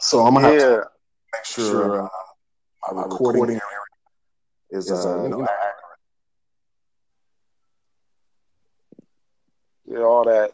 So 0.00 0.24
I'm 0.24 0.34
gonna 0.34 0.48
have 0.48 0.58
to 0.58 0.90
make 1.32 1.44
sure 1.44 2.02
uh, 2.04 2.08
my 2.92 3.02
recording 3.02 3.60
is 4.70 4.90
uh, 4.90 5.22
you 5.22 5.28
know 5.28 5.42
accurate. 5.42 5.74
yeah, 9.86 9.98
all 9.98 10.24
that. 10.24 10.52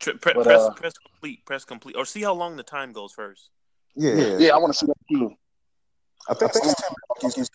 Tr- 0.00 0.12
pre- 0.12 0.34
But, 0.34 0.44
press 0.44 0.60
uh, 0.60 0.70
press 0.72 0.94
complete, 0.98 1.44
press 1.44 1.64
complete, 1.64 1.96
or 1.96 2.04
see 2.04 2.22
how 2.22 2.34
long 2.34 2.56
the 2.56 2.62
time 2.62 2.92
goes 2.92 3.12
first. 3.12 3.50
Yeah, 3.94 4.38
Yeah, 4.38 4.54
I 4.54 4.58
want 4.58 4.72
to 4.72 4.78
see 4.78 4.86
that 5.08 5.16
too. 5.18 5.34
I 6.28 6.34
think 6.34 6.52
it's 6.64 6.80
ten 6.80 6.94
minutes. 7.22 7.50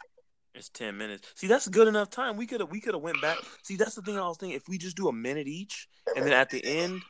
It's 0.56 0.70
ten 0.70 0.98
minutes. 0.98 1.32
See, 1.36 1.48
that's 1.48 1.68
good 1.68 1.88
enough 1.88 2.10
time. 2.10 2.36
We 2.38 2.46
could 2.46 2.60
have 2.60 2.70
we 2.70 2.82
could 2.82 2.94
have 2.94 3.04
went 3.04 3.22
back. 3.22 3.38
See, 3.64 3.76
that's 3.76 3.96
the 3.96 4.02
thing 4.02 4.18
I 4.18 4.28
was 4.28 4.38
thinking. 4.38 4.58
If 4.58 4.68
we 4.68 4.78
just 4.78 4.98
do 4.98 5.08
a 5.08 5.14
minute 5.14 5.48
each, 5.48 5.88
and 6.16 6.26
then 6.26 6.34
at 6.34 6.50
the 6.50 6.64
end, 6.66 7.02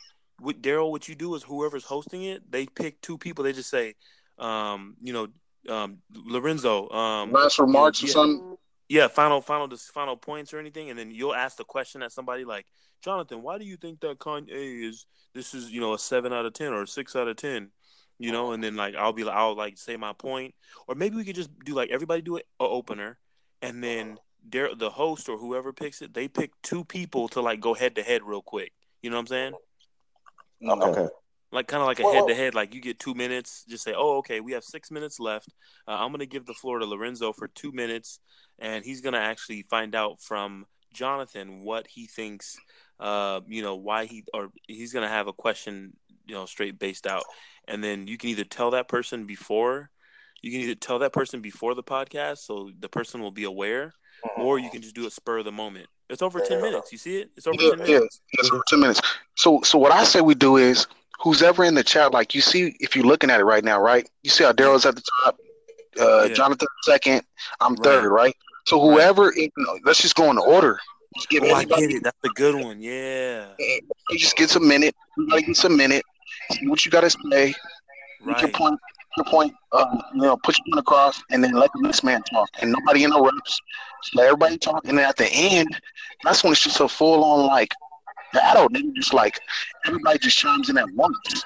with 0.41 0.62
Daryl, 0.62 0.91
what 0.91 1.08
you 1.08 1.15
do 1.15 1.36
is 1.36 1.43
whoever's 1.43 1.84
hosting 1.84 2.24
it, 2.24 2.50
they 2.51 2.65
pick 2.65 3.01
two 3.01 3.17
people. 3.17 3.43
They 3.43 3.54
just 3.54 3.69
say, 3.69 3.95
um, 4.38 4.95
you 5.02 5.13
know, 5.13 5.28
um, 5.73 5.97
Lorenzo, 6.13 6.89
um, 6.89 7.32
Last 7.32 7.60
remarks 7.60 8.04
or 8.04 8.08
yeah. 8.08 8.13
something. 8.13 8.58
yeah, 8.88 9.08
final, 9.08 9.41
final, 9.41 9.67
just 9.67 9.91
final 9.91 10.15
points 10.15 10.54
or 10.54 10.60
anything, 10.60 10.89
and 10.89 10.97
then 10.97 11.12
you'll 11.12 11.36
ask 11.36 11.58
the 11.58 11.63
question 11.63 12.02
at 12.02 12.12
somebody 12.12 12.45
like, 12.45 12.65
Jonathan, 13.04 13.41
why 13.41 13.58
do 13.58 13.65
you 13.65 13.78
think 13.78 14.02
that 14.02 14.19
Kanye 14.19 14.49
is 14.49 15.06
this 15.34 15.54
is 15.54 15.71
you 15.71 15.80
know 15.80 15.93
a 15.93 15.99
seven 15.99 16.34
out 16.34 16.45
of 16.45 16.54
ten 16.54 16.73
or 16.73 16.84
a 16.84 16.88
six 16.88 17.15
out 17.15 17.28
of 17.28 17.38
ten? 17.38 17.71
You 18.19 18.32
know, 18.34 18.51
and 18.51 18.62
then 18.62 18.75
like 18.75 18.95
I'll 18.95 19.13
be 19.13 19.23
like 19.23 19.36
I'll 19.36 19.55
like 19.55 19.77
say 19.77 19.95
my 19.95 20.13
point, 20.13 20.53
or 20.88 20.95
maybe 20.95 21.15
we 21.15 21.23
could 21.23 21.36
just 21.36 21.49
do 21.63 21.73
like 21.73 21.89
everybody 21.89 22.21
do 22.21 22.36
it 22.36 22.45
a 22.60 22.63
opener, 22.65 23.17
and 23.62 23.82
then 23.84 24.17
Dar- 24.47 24.75
the 24.75 24.89
host 24.89 25.29
or 25.29 25.38
whoever 25.38 25.73
picks 25.73 26.01
it, 26.01 26.13
they 26.13 26.27
pick 26.27 26.51
two 26.62 26.84
people 26.86 27.27
to 27.29 27.41
like 27.41 27.60
go 27.60 27.73
head 27.73 27.95
to 27.95 28.03
head 28.03 28.23
real 28.23 28.41
quick. 28.41 28.73
You 29.01 29.10
know 29.10 29.17
what 29.17 29.21
I'm 29.21 29.27
saying? 29.27 29.53
Okay. 30.63 31.08
Like 31.51 31.67
kind 31.67 31.82
of 31.82 31.88
like 31.88 31.99
a 31.99 32.03
head 32.03 32.27
to 32.27 32.36
head. 32.36 32.55
Like 32.55 32.73
you 32.73 32.82
get 32.82 32.99
two 32.99 33.13
minutes. 33.15 33.65
Just 33.67 33.84
say, 33.84 33.93
oh, 33.95 34.17
okay, 34.17 34.39
we 34.39 34.51
have 34.51 34.63
six 34.63 34.91
minutes 34.91 35.19
left. 35.19 35.49
Uh, 35.88 35.91
I'm 35.91 36.12
gonna 36.12 36.25
give 36.25 36.45
the 36.45 36.53
floor 36.53 36.79
to 36.79 36.86
Lorenzo 36.86 37.34
for 37.34 37.47
two 37.47 37.71
minutes, 37.71 38.19
and 38.60 38.86
he's 38.86 39.01
gonna 39.01 39.17
actually 39.17 39.63
find 39.63 39.95
out 39.95 40.21
from 40.21 40.65
Jonathan 40.93 41.63
what 41.63 41.88
he 41.88 42.05
thinks. 42.08 42.58
Uh, 42.99 43.41
you 43.47 43.62
know 43.62 43.75
why 43.75 44.05
he 44.05 44.23
or 44.33 44.49
he's 44.67 44.93
gonna 44.93 45.07
have 45.07 45.27
a 45.27 45.33
question. 45.33 45.93
You 46.25 46.35
know, 46.35 46.45
straight 46.45 46.77
based 46.77 47.07
out, 47.07 47.23
and 47.67 47.83
then 47.83 48.05
you 48.07 48.17
can 48.17 48.29
either 48.29 48.43
tell 48.43 48.71
that 48.71 48.88
person 48.88 49.25
before. 49.25 49.89
You 50.41 50.51
can 50.51 50.62
either 50.62 50.75
tell 50.75 50.99
that 50.99 51.12
person 51.12 51.41
before 51.41 51.73
the 51.73 51.83
podcast, 51.83 52.39
so 52.39 52.69
the 52.79 52.88
person 52.88 53.19
will 53.21 53.31
be 53.31 53.45
aware, 53.45 53.93
or 54.38 54.59
you 54.59 54.69
can 54.69 54.81
just 54.81 54.95
do 54.95 55.05
it 55.05 55.12
spur 55.12 55.39
of 55.39 55.45
the 55.45 55.51
moment. 55.51 55.88
It's 56.09 56.21
over 56.21 56.39
ten 56.39 56.62
minutes. 56.62 56.91
You 56.91 56.97
see 56.97 57.17
it? 57.17 57.31
It's 57.35 57.47
over 57.47 57.62
Yeah, 57.62 57.69
ten 57.71 57.79
yeah, 57.79 57.85
minutes. 57.85 58.21
yes, 58.38 58.49
for 58.49 58.63
ten 58.67 58.79
minutes. 58.79 59.01
So, 59.35 59.62
so 59.63 59.77
what 59.77 59.91
I 59.91 60.03
say 60.03 60.21
we 60.21 60.35
do 60.35 60.57
is, 60.57 60.88
who's 61.19 61.41
ever 61.41 61.63
in 61.63 61.73
the 61.73 61.83
chat, 61.83 62.13
like 62.13 62.33
you 62.35 62.41
see, 62.41 62.75
if 62.79 62.95
you're 62.95 63.05
looking 63.05 63.29
at 63.29 63.39
it 63.39 63.43
right 63.43 63.63
now, 63.63 63.81
right? 63.81 64.07
You 64.23 64.29
see 64.29 64.43
how 64.43 64.53
Daryl's 64.53 64.85
at 64.85 64.95
the 64.95 65.03
top, 65.23 65.38
uh, 65.99 66.27
Yeah. 66.27 66.33
Jonathan 66.35 66.67
second, 66.83 67.23
I'm 67.59 67.75
Right. 67.75 67.83
third, 67.83 68.09
right? 68.09 68.35
So 68.67 68.79
whoever, 68.79 69.33
you 69.35 69.49
know, 69.57 69.79
let's 69.83 70.01
just 70.01 70.15
go 70.15 70.29
in 70.29 70.35
the 70.35 70.41
order. 70.43 70.79
Just 71.15 71.30
give 71.30 71.43
Oh, 71.43 71.48
I 71.48 71.62
everybody, 71.63 71.88
get 71.88 71.95
it. 71.98 72.04
That's 72.04 72.17
a 72.24 72.30
good 72.30 72.56
one. 72.63 72.82
Yeah. 72.82 73.48
You 73.60 74.17
just 74.17 74.36
gets 74.36 74.56
a 74.56 74.60
minute. 74.60 74.95
Everybody 75.17 75.43
gets 75.43 75.63
a 75.63 75.69
minute. 75.69 76.04
See 76.52 76.67
what 76.67 76.86
you 76.86 76.91
got 76.91 77.02
to 77.02 77.10
say. 77.10 77.54
Make 78.24 78.41
your 78.41 78.52
point. 78.52 78.80
Your 79.17 79.26
point. 79.26 79.54
Um, 79.72 80.02
you 80.13 80.22
know, 80.22 80.38
put 80.38 80.58
your 80.58 80.65
point 80.72 80.80
across, 80.80 81.22
and 81.32 81.43
then 81.43 81.54
let 81.54 81.72
this 81.84 82.04
man 82.04 82.22
talk, 82.24 82.50
and 82.62 82.72
nobody 82.72 83.04
interrupts. 83.04 83.60
Just 84.04 84.15
let 84.15 84.28
everybody 84.28 84.58
talk, 84.58 84.86
and 84.86 84.98
then 84.98 85.06
at 85.06 85.17
the 85.17 85.28
end, 85.32 85.67
that's 86.24 86.43
when 86.43 86.54
it's 86.54 86.63
just 86.63 86.80
a 86.80 86.88
full 86.88 87.24
on 87.24 87.45
like 87.48 87.74
battle. 88.34 88.69
Nigga, 88.69 88.93
just 88.95 89.13
like 89.13 89.39
everybody 89.86 90.19
just 90.19 90.38
chimes 90.38 90.69
in 90.69 90.78
at 90.78 90.91
once. 90.93 91.43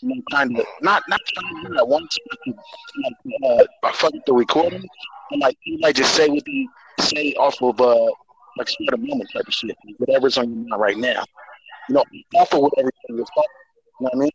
You 0.00 0.08
know, 0.08 0.22
kind 0.30 0.58
of 0.58 0.66
not 0.80 1.02
not 1.08 1.20
chiming 1.26 1.66
in 1.66 1.76
at 1.76 1.86
once, 1.86 2.16
but 2.30 2.54
like 3.04 3.68
uh, 3.82 3.92
fuck 3.92 4.12
the 4.26 4.32
recording, 4.32 4.84
and 5.32 5.40
like 5.40 5.58
everybody 5.66 5.92
just 5.92 6.14
say 6.14 6.28
what 6.28 6.44
they 6.44 6.66
say 7.00 7.34
off 7.34 7.60
of 7.62 7.80
uh 7.80 8.10
like 8.58 8.68
spur 8.68 8.94
of 8.94 9.00
the 9.00 9.06
moment 9.06 9.30
type 9.32 9.46
of 9.46 9.54
shit, 9.54 9.76
whatever's 9.98 10.38
on 10.38 10.48
your 10.48 10.68
mind 10.68 10.80
right 10.80 10.98
now. 10.98 11.24
You 11.88 11.96
know, 11.96 12.04
off 12.36 12.52
of 12.52 12.60
whatever 12.60 12.90
you're 13.08 13.18
talking. 13.18 13.42
You 14.00 14.04
know 14.04 14.10
what 14.12 14.14
I 14.14 14.18
mean? 14.18 14.30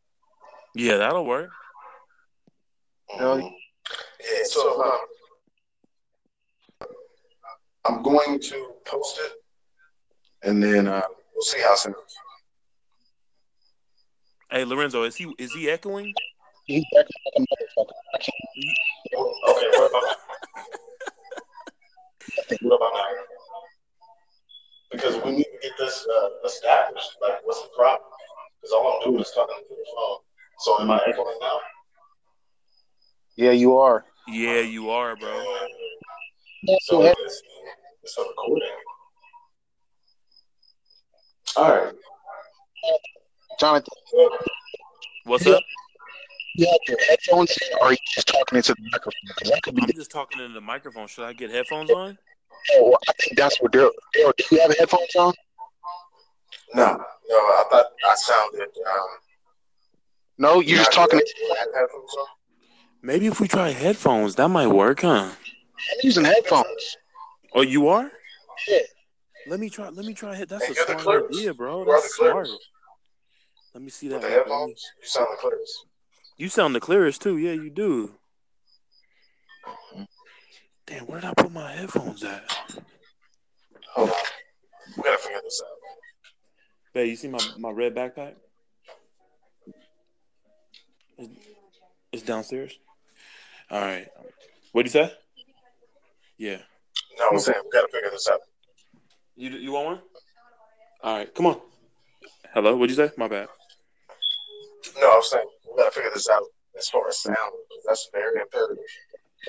Yeah, 0.76 0.98
that'll 0.98 1.26
work. 1.26 1.50
know? 3.20 3.38
Yeah, 3.38 4.44
so 4.44 4.84
um, 4.84 5.00
I'm 7.86 8.04
going 8.04 8.40
to 8.40 8.74
post 8.86 9.20
it, 9.24 9.32
and 10.48 10.62
then 10.62 10.88
uh, 10.88 11.02
we'll 11.34 11.42
see 11.42 11.62
how 11.62 11.76
soon. 11.76 11.96
Hey, 14.52 14.66
Lorenzo, 14.66 15.04
is 15.04 15.16
he 15.16 15.34
is 15.38 15.54
he 15.54 15.70
echoing? 15.70 16.14
He's 16.66 16.84
acting 17.00 17.16
like 17.26 17.34
a 17.38 17.42
motherfucker. 17.42 17.94
I 18.14 18.18
can't. 18.18 18.36
Okay, 19.16 19.70
what 19.80 19.90
about 19.90 20.18
what 22.62 22.76
about 22.76 22.92
now? 22.94 23.37
Because 24.92 25.22
we 25.24 25.32
need 25.32 25.44
to 25.44 25.60
get 25.62 25.72
this 25.78 26.08
uh, 26.08 26.30
established. 26.46 27.10
Like, 27.22 27.40
what's 27.44 27.62
the 27.62 27.70
problem? 27.76 28.10
Because 28.62 28.74
all 28.74 29.00
I'm 29.04 29.10
doing 29.10 29.22
is 29.22 29.32
talking 29.36 29.56
to 29.58 29.76
the 29.76 29.86
phone. 29.96 30.18
So 30.60 30.82
am 30.82 30.92
I 30.92 31.02
echoing 31.08 31.38
now? 31.42 31.60
Yeah, 33.36 33.52
you 33.52 33.78
are. 33.78 34.06
Yeah, 34.28 34.62
you 34.62 34.90
are, 34.90 35.16
bro. 35.16 35.44
So 36.82 37.04
it's, 37.04 37.44
it's 38.04 38.18
a 38.18 38.22
recording. 38.22 38.70
All 41.56 41.70
right. 41.70 41.94
Jonathan, 43.60 43.94
What's 45.26 45.46
up? 45.48 45.64
Yeah, 46.56 46.74
your 46.88 46.98
headphones 47.08 47.52
in, 47.52 47.78
or 47.80 47.88
are 47.88 47.92
you 47.92 47.98
just 48.16 48.28
talking 48.28 48.58
into 48.58 48.74
the 48.74 48.90
microphone? 48.92 49.12
Because 49.28 49.50
that 49.52 49.62
could 49.62 49.76
be. 49.76 49.84
I'm 49.84 49.92
just 49.94 50.10
talking 50.10 50.42
into 50.42 50.54
the 50.54 50.62
microphone. 50.62 51.08
Should 51.08 51.26
I 51.26 51.34
get 51.34 51.52
headphones 51.52 51.92
on? 51.92 52.18
Oh, 52.74 52.98
I 53.08 53.12
think 53.14 53.38
that's 53.38 53.62
what 53.62 53.72
they're. 53.72 53.90
Daryl, 54.16 54.34
do 54.38 54.44
you 54.52 54.60
have 54.62 54.76
headphones 54.78 55.16
on? 55.16 55.34
No, 56.74 56.86
no, 57.30 57.36
I 57.36 57.64
thought 57.72 57.86
I 58.06 58.16
sounded. 58.16 58.62
Um, 58.62 59.08
No, 60.38 60.60
you're 60.60 60.78
just 60.78 60.92
talking. 60.92 61.20
I 61.20 61.56
headphones 61.74 62.14
on. 62.20 62.26
Maybe 63.02 63.28
if 63.28 63.40
we 63.40 63.48
try 63.48 63.70
headphones, 63.70 64.36
that 64.36 64.50
might 64.50 64.68
work, 64.68 65.02
huh? 65.02 65.30
I'm 65.30 65.98
using 66.04 66.26
headphones. 66.26 66.98
Oh, 67.54 67.62
you 67.62 67.88
are? 67.88 68.12
Yeah. 68.68 68.80
Let 69.48 69.60
me 69.60 69.70
try. 69.70 69.90
Let 69.90 70.06
me 70.06 70.14
try. 70.14 70.44
That's 70.44 70.66
Hey, 70.66 70.72
a 70.74 70.76
get 70.76 70.88
the 70.88 71.00
smart 71.00 71.26
idea, 71.32 71.54
bro. 71.54 71.84
Where 71.84 71.96
are 71.96 72.02
That's 72.02 72.18
the 72.18 72.26
smart. 72.30 72.48
clips? 72.48 72.66
Let 73.74 73.84
me 73.84 73.90
see 73.90 74.08
that. 74.10 74.22
With 74.22 74.24
the 74.24 74.36
real 74.36 74.44
quick. 74.44 74.50
Let 74.50 74.68
me- 74.68 74.76
you 75.02 75.08
sound 75.08 75.28
the 75.32 75.38
clearest. 75.38 75.86
You 76.38 76.50
sound 76.50 76.76
the 76.76 76.80
clearest 76.80 77.22
too. 77.22 77.38
Yeah, 77.38 77.54
you 77.54 77.70
do. 77.70 78.12
Damn, 80.88 81.06
where 81.06 81.20
did 81.20 81.30
I 81.30 81.34
put 81.34 81.52
my 81.52 81.70
headphones 81.70 82.24
at? 82.24 82.50
Hold 83.94 84.10
on. 84.10 84.16
We 84.96 85.04
gotta 85.04 85.18
figure 85.18 85.42
this 85.44 85.62
out. 85.62 85.78
Babe, 86.94 87.10
you 87.10 87.16
see 87.18 87.28
my, 87.28 87.40
my 87.60 87.72
red 87.72 87.94
backpack? 87.94 88.36
It's, 91.18 91.30
it's 92.14 92.24
downstairs. 92.24 92.80
All 93.70 93.82
right. 93.82 94.08
What 94.72 94.84
do 94.84 94.88
you 94.88 94.92
say? 94.92 95.14
Yeah. 96.38 96.60
No, 97.20 97.30
I'm 97.32 97.40
saying 97.40 97.60
we 97.66 97.70
gotta 97.72 97.92
figure 97.92 98.10
this 98.10 98.30
out. 98.30 98.40
You 99.36 99.50
you 99.50 99.74
want 99.74 99.86
one? 99.88 100.00
All 101.04 101.18
right, 101.18 101.36
come 101.36 101.48
on. 101.48 101.60
Hello, 102.54 102.78
what'd 102.78 102.96
you 102.96 103.08
say? 103.08 103.12
My 103.18 103.28
bad. 103.28 103.50
No, 105.02 105.12
I'm 105.12 105.24
saying 105.24 105.46
we 105.70 105.78
gotta 105.78 105.92
figure 105.92 106.12
this 106.14 106.30
out 106.30 106.44
as 106.78 106.88
far 106.90 107.10
as 107.10 107.20
sound. 107.20 107.38
That's 107.86 108.10
very 108.14 108.40
imperative. 108.40 108.78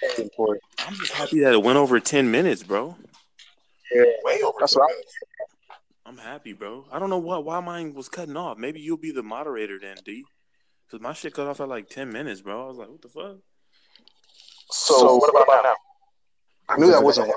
I'm 0.06 0.94
just 0.94 1.12
happy 1.12 1.40
that 1.40 1.52
it 1.52 1.62
went 1.62 1.76
over 1.78 1.98
ten 2.00 2.30
minutes, 2.30 2.62
bro. 2.62 2.96
Yeah, 3.94 4.04
way 4.22 4.40
over. 4.42 4.56
That's 4.60 4.74
two 4.74 4.80
what 4.80 4.90
I- 4.90 4.94
minutes. 4.94 5.14
I'm 6.06 6.16
happy, 6.16 6.54
bro. 6.54 6.86
I 6.90 6.98
don't 6.98 7.10
know 7.10 7.18
what 7.18 7.44
why 7.44 7.60
mine 7.60 7.92
was 7.92 8.08
cutting 8.08 8.36
off. 8.36 8.56
Maybe 8.56 8.80
you'll 8.80 8.96
be 8.96 9.10
the 9.12 9.22
moderator 9.22 9.78
then, 9.78 9.96
D. 10.04 10.24
Cause 10.90 11.00
my 11.00 11.12
shit 11.12 11.34
cut 11.34 11.46
off 11.46 11.60
at 11.60 11.68
like 11.68 11.90
ten 11.90 12.10
minutes, 12.10 12.40
bro. 12.40 12.64
I 12.64 12.68
was 12.68 12.78
like, 12.78 12.88
what 12.88 13.02
the 13.02 13.08
fuck? 13.08 13.36
So, 14.70 15.16
what 15.16 15.28
about 15.30 15.64
now? 15.64 15.74
I 16.68 16.78
knew 16.78 16.90
that 16.90 17.02
wasn't 17.02 17.28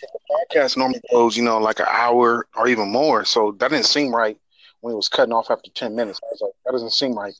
The 0.00 0.18
podcast 0.54 0.76
normally 0.76 1.00
goes, 1.10 1.36
you 1.36 1.42
know, 1.42 1.58
like 1.58 1.80
an 1.80 1.86
hour 1.88 2.46
or 2.56 2.68
even 2.68 2.88
more. 2.90 3.24
So 3.24 3.52
that 3.58 3.70
didn't 3.70 3.86
seem 3.86 4.14
right 4.14 4.36
when 4.80 4.92
it 4.92 4.96
was 4.96 5.08
cutting 5.08 5.32
off 5.32 5.50
after 5.50 5.70
ten 5.72 5.96
minutes. 5.96 6.20
I 6.22 6.26
was 6.30 6.40
like, 6.42 6.52
that 6.64 6.72
doesn't 6.72 6.92
seem 6.92 7.14
right. 7.16 7.34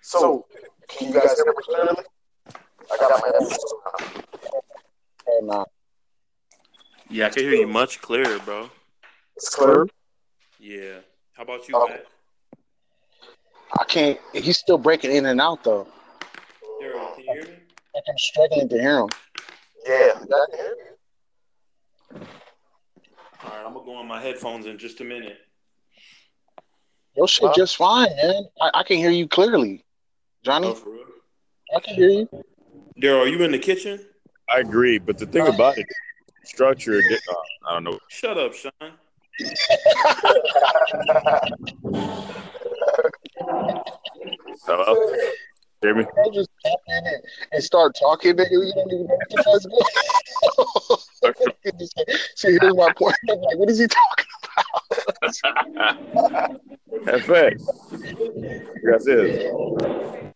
So, 0.00 0.46
can 0.98 1.08
you 1.08 1.14
guys 1.14 1.34
hear 1.36 1.46
me 1.46 1.52
clearly? 1.62 2.04
I 2.92 2.96
got 2.98 3.10
my 3.20 3.26
headphones 3.26 3.74
on. 4.00 4.24
And 5.26 5.66
Yeah, 7.10 7.26
I 7.26 7.30
can 7.30 7.42
hear 7.44 7.54
you 7.54 7.66
much 7.66 8.00
clearer, 8.00 8.38
bro. 8.40 8.70
It's 9.36 9.48
clear. 9.48 9.86
Yeah. 10.58 10.98
How 11.34 11.42
about 11.44 11.68
you, 11.68 11.74
Oh. 11.76 11.88
Matt? 11.88 12.06
I 13.80 13.84
can't. 13.84 14.20
He's 14.34 14.58
still 14.58 14.76
breaking 14.78 15.12
in 15.12 15.26
and 15.26 15.40
out 15.40 15.64
though. 15.64 15.86
Daryl, 16.80 17.14
can 17.14 17.24
you 17.24 17.32
hear 17.32 17.42
me? 17.44 17.56
I'm 17.96 18.18
struggling 18.18 18.68
to 18.68 18.78
hear 18.80 18.98
him. 19.00 19.08
Yeah, 19.86 20.12
I 20.14 20.46
can 20.50 20.58
hear 20.58 20.76
you. 20.76 22.26
All 23.44 23.50
right, 23.50 23.66
I'm 23.66 23.72
gonna 23.72 23.84
go 23.84 23.94
on 23.94 24.06
my 24.06 24.20
headphones 24.20 24.66
in 24.66 24.76
just 24.78 25.00
a 25.00 25.04
minute. 25.04 25.38
Your 27.16 27.26
shit 27.28 27.48
Huh? 27.48 27.54
just 27.56 27.76
fine, 27.76 28.14
man. 28.16 28.44
I, 28.60 28.70
I 28.74 28.82
can 28.82 28.98
hear 28.98 29.10
you 29.10 29.26
clearly, 29.26 29.84
Johnny. 30.42 30.68
Oh, 30.68 30.74
for 30.74 30.90
real? 30.90 31.04
I 31.76 31.80
can 31.80 31.94
hear 31.94 32.08
you. 32.10 32.28
Daryl, 33.00 33.24
are 33.24 33.28
you 33.28 33.42
in 33.42 33.52
the 33.52 33.58
kitchen? 33.58 34.00
I 34.52 34.58
agree, 34.60 34.98
but 34.98 35.18
the 35.18 35.26
thing 35.26 35.46
about 35.46 35.78
it, 35.78 35.86
structure, 36.44 36.98
uh, 36.98 37.34
I 37.68 37.74
don't 37.74 37.84
know. 37.84 37.98
Shut 38.08 38.36
up, 38.36 38.52
Sean. 38.54 38.72
Hello? 44.66 45.16
Hear 45.80 45.94
me? 45.94 46.04
I 46.04 46.28
just 46.32 46.50
tap 46.64 46.78
in 46.88 47.06
and, 47.06 47.22
and 47.52 47.64
start 47.64 47.96
talking, 47.98 48.34
nigga. 48.36 48.50
You 48.50 48.72
don't 48.74 48.92
even 48.92 49.06
know 49.06 49.14
what 49.14 49.30
the 49.30 49.42
fuck's 49.42 49.66
going 51.22 51.34
on. 51.34 51.78
You 51.80 51.86
See, 52.36 52.58
here's 52.60 52.76
my 52.76 52.92
point. 52.92 53.16
I'm 53.30 53.40
like, 53.40 53.58
what 53.58 53.70
is 53.70 53.78
he 53.78 53.86
talking 53.88 54.26
about? 54.44 54.72
That's 57.04 57.26
facts. 57.26 57.66
That's 58.84 59.06
it. 59.08 60.31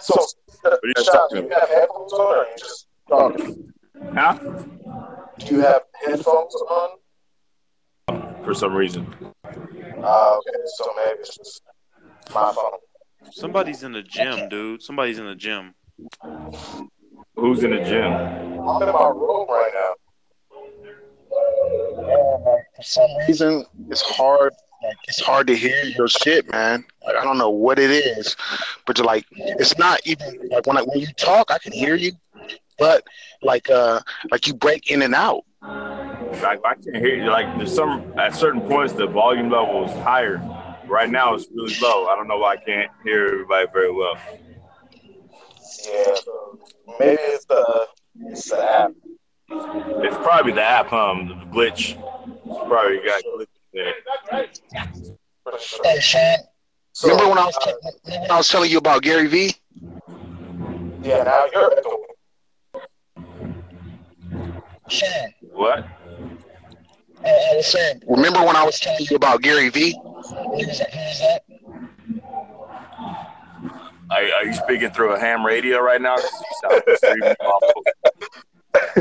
So, 0.00 0.14
What 0.62 0.72
are 0.72 0.78
you 0.84 0.92
Sean, 0.96 1.04
talking 1.04 1.42
do 1.42 1.48
you 1.48 1.54
have 1.54 1.68
headphones 1.68 2.12
on, 2.12 2.36
or 2.36 2.44
you 2.44 2.56
just 2.58 2.86
talking? 3.08 3.72
Huh? 4.14 4.38
Do 5.38 5.54
you 5.54 5.60
have 5.60 5.82
headphones 6.04 6.54
on? 6.54 6.90
For 8.44 8.54
some 8.54 8.74
reason. 8.74 9.06
Uh, 9.44 10.38
okay, 10.38 10.58
so 10.76 10.92
maybe 10.96 11.20
it's 11.20 11.36
just 11.36 11.62
my 12.34 12.52
phone. 12.52 12.72
Somebody's 13.30 13.82
in 13.82 13.92
the 13.92 14.02
gym, 14.02 14.48
dude. 14.48 14.82
Somebody's 14.82 15.18
in 15.18 15.26
the 15.26 15.34
gym. 15.34 15.74
Who's 17.36 17.62
in 17.62 17.70
the 17.70 17.82
gym? 17.82 18.12
I'm 18.12 18.82
in 18.82 18.92
my 18.92 19.08
room 19.08 19.46
right 19.48 19.70
now. 19.74 19.94
about? 22.02 22.58
For 22.76 22.82
some 22.82 23.10
reason, 23.26 23.64
it's 23.90 24.02
hard. 24.02 24.52
Like, 24.84 24.96
it's 25.06 25.20
hard 25.20 25.46
to 25.46 25.56
hear 25.56 25.84
your 25.84 26.08
shit, 26.08 26.50
man. 26.50 26.84
Like, 27.04 27.16
I 27.16 27.24
don't 27.24 27.38
know 27.38 27.50
what 27.50 27.78
it 27.78 27.90
is, 27.90 28.36
but 28.86 28.98
you're 28.98 29.06
like, 29.06 29.26
it's 29.30 29.78
not 29.78 30.00
even 30.04 30.48
like 30.50 30.66
when 30.66 30.76
I, 30.76 30.82
when 30.82 30.98
you 30.98 31.06
talk, 31.16 31.50
I 31.50 31.58
can 31.58 31.72
hear 31.72 31.94
you, 31.94 32.12
but 32.78 33.04
like 33.42 33.70
uh 33.70 34.00
like 34.30 34.46
you 34.46 34.54
break 34.54 34.90
in 34.90 35.02
and 35.02 35.14
out. 35.14 35.44
Like, 36.42 36.60
I 36.64 36.74
can't 36.74 36.96
hear 36.96 37.14
you. 37.14 37.30
Like, 37.30 37.56
there's 37.56 37.74
some, 37.74 38.12
at 38.18 38.34
certain 38.34 38.62
points, 38.62 38.94
the 38.94 39.06
volume 39.06 39.50
level 39.50 39.84
is 39.84 39.92
higher. 40.02 40.38
Right 40.86 41.08
now, 41.08 41.34
it's 41.34 41.46
really 41.54 41.74
low. 41.80 42.06
I 42.06 42.16
don't 42.16 42.26
know 42.26 42.38
why 42.38 42.54
I 42.54 42.56
can't 42.56 42.90
hear 43.04 43.26
everybody 43.26 43.66
very 43.72 43.92
well. 43.92 44.16
Yeah, 45.86 46.14
maybe 46.98 47.22
it's 47.22 47.44
the 47.44 47.86
it's 48.20 48.50
the 48.50 48.62
app. 48.62 48.90
It's 49.48 50.16
probably 50.16 50.52
the 50.52 50.62
app, 50.62 50.92
um, 50.92 51.28
the 51.28 51.34
glitch. 51.56 51.92
It's 51.92 52.68
probably 52.68 52.98
got 53.04 53.22
glitch 53.24 53.46
there. 53.72 53.94
For 55.44 55.58
sure. 55.58 55.80
Hey, 55.84 56.00
Sean, 56.00 56.36
So, 56.92 57.08
remember 57.08 57.28
when 57.30 57.38
I 57.38 57.44
was 57.46 57.56
uh, 57.66 57.72
when 58.04 58.30
I 58.30 58.36
was 58.36 58.48
telling 58.48 58.70
you 58.70 58.78
about 58.78 59.02
Gary 59.02 59.26
V? 59.26 59.54
yeah, 61.02 61.22
now 61.24 61.46
you're 61.52 61.72
echoing. 61.78 62.04
Sean, 64.88 65.32
What? 65.52 65.86
I 67.24 67.52
was 67.54 67.66
saying, 67.66 68.02
remember 68.08 68.40
when 68.44 68.56
I 68.56 68.64
was 68.64 68.80
telling 68.80 69.06
you 69.08 69.16
about 69.16 69.42
Gary 69.42 69.68
V? 69.68 69.90
He 69.90 69.96
was, 69.96 70.18
he 70.56 70.64
was 70.66 71.20
that? 71.20 71.44
Are, 74.10 74.22
are 74.22 74.44
you 74.44 74.52
speaking 74.52 74.90
through 74.90 75.12
a 75.14 75.18
ham 75.18 75.46
radio 75.46 75.78
right 75.80 76.00
now? 76.02 76.16
you 76.16 77.34
awful. 77.40 77.82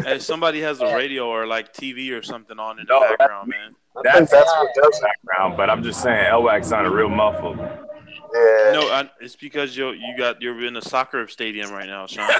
Hey, 0.04 0.20
somebody 0.20 0.60
has 0.62 0.82
a 0.82 0.96
radio 0.96 1.28
or 1.28 1.48
like 1.48 1.74
TV 1.74 2.12
or 2.18 2.22
something 2.22 2.60
on 2.60 2.78
in 2.80 2.86
the 2.88 2.94
No, 2.94 3.00
that- 3.02 3.18
background, 3.20 3.50
man. 3.50 3.76
I 3.98 4.02
think 4.02 4.30
That's 4.30 4.32
that's 4.32 4.48
what 4.52 4.70
does 4.76 4.98
it. 4.98 5.02
background, 5.04 5.58
but 5.58 5.70
I'm 5.70 5.84
just 5.84 6.02
saying 6.02 6.26
Elwax 6.32 6.66
sounded 6.66 6.92
real 6.92 7.10
muffled. 7.10 7.58
Yeah. 7.58 8.72
No, 8.72 8.82
I, 8.90 9.10
it's 9.20 9.36
because 9.36 9.76
you 9.76 9.90
you 9.92 10.18
got 10.18 10.42
you're 10.42 10.64
in 10.66 10.78
a 10.78 10.82
soccer 10.82 11.28
stadium 11.28 11.72
right 11.72 11.88
now, 11.88 12.08
Sean. 12.08 12.30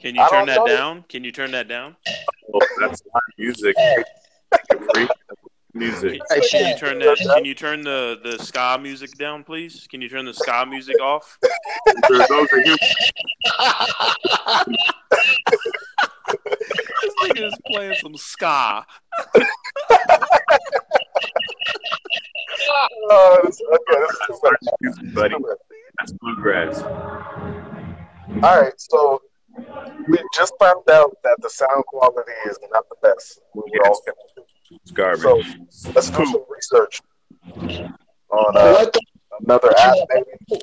Can 0.00 0.14
you 0.14 0.24
turn 0.30 0.46
that 0.46 0.58
know. 0.58 0.66
down? 0.66 1.04
Can 1.08 1.24
you 1.24 1.32
turn 1.32 1.50
that 1.52 1.68
down? 1.68 1.96
Oh, 2.54 2.60
that's 2.80 3.02
not 3.12 3.22
music. 3.36 3.74
Free 5.78 5.86
music. 5.86 6.20
Hey, 6.30 6.40
Can 6.50 6.68
you 6.68 6.76
turn 6.78 6.98
that? 7.00 7.18
Can 7.18 7.44
you 7.44 7.54
turn 7.54 7.82
the 7.82 8.18
the 8.22 8.42
ska 8.42 8.78
music 8.80 9.16
down, 9.16 9.44
please? 9.44 9.86
Can 9.90 10.00
you 10.00 10.08
turn 10.08 10.24
the 10.24 10.34
ska 10.34 10.66
music 10.66 11.00
off? 11.00 11.38
Those 12.08 12.48
are 12.52 12.64
you. 12.64 12.76
This 17.02 17.14
nigga 17.22 17.46
is 17.46 17.54
playing 17.66 17.94
some 18.00 18.16
ska. 18.16 18.84
Oh, 23.10 23.40
this, 23.44 23.60
okay, 23.60 24.00
this 24.00 24.90
is 24.92 24.98
too 24.98 25.14
buddy. 25.14 25.34
That's 25.98 26.12
bluegrass. 26.12 26.82
All 26.82 28.60
right, 28.62 28.72
so 28.76 29.22
we 30.08 30.18
just 30.34 30.52
found 30.60 30.88
out 30.90 31.16
that 31.24 31.36
the 31.40 31.48
sound 31.50 31.84
quality 31.86 32.32
is 32.48 32.58
not 32.70 32.84
the 32.88 32.96
best. 33.02 33.40
when 33.52 33.64
We're 33.72 33.88
all 33.88 34.00
connected. 34.00 34.57
It's 34.70 34.90
garbage. 34.90 35.22
So 35.70 35.90
let's 35.94 36.10
do 36.10 36.24
some 36.26 36.44
research 36.48 37.00
on 38.30 38.56
uh, 38.56 38.86
another 39.40 39.72
app, 39.78 39.96
maybe. 40.10 40.62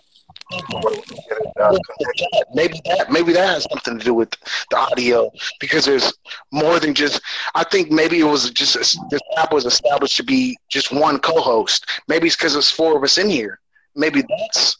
What 0.70 0.96
we 0.96 1.02
can 1.02 1.18
get 1.28 1.38
it 1.42 1.82
connected. 1.98 2.46
maybe 2.54 2.80
that 2.86 3.12
maybe 3.12 3.34
that 3.34 3.50
has 3.50 3.68
something 3.70 3.98
to 3.98 4.06
do 4.06 4.14
with 4.14 4.30
the 4.70 4.78
audio 4.78 5.32
because 5.60 5.86
there's 5.86 6.14
more 6.52 6.80
than 6.80 6.94
just 6.94 7.20
i 7.56 7.64
think 7.64 7.90
maybe 7.90 8.20
it 8.20 8.26
was 8.26 8.52
just 8.52 8.76
this 8.76 9.22
app 9.38 9.52
was 9.52 9.66
established 9.66 10.16
to 10.18 10.24
be 10.24 10.56
just 10.70 10.94
one 10.94 11.18
co-host 11.18 11.90
maybe 12.08 12.28
it's 12.28 12.36
because 12.36 12.54
there's 12.54 12.70
four 12.70 12.96
of 12.96 13.04
us 13.04 13.18
in 13.18 13.28
here 13.28 13.60
maybe 13.96 14.24
that's 14.30 14.78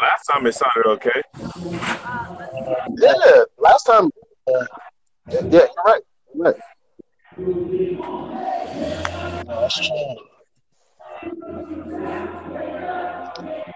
Last 0.00 0.26
time 0.26 0.46
it 0.46 0.54
sounded 0.54 0.86
okay. 0.86 1.22
Yeah, 2.98 3.42
last 3.58 3.84
time. 3.84 4.10
Uh, 4.46 4.64
yeah, 5.30 5.40
you're 5.50 5.68
right. 5.84 6.02
You're 6.34 6.44
right. 6.44 6.54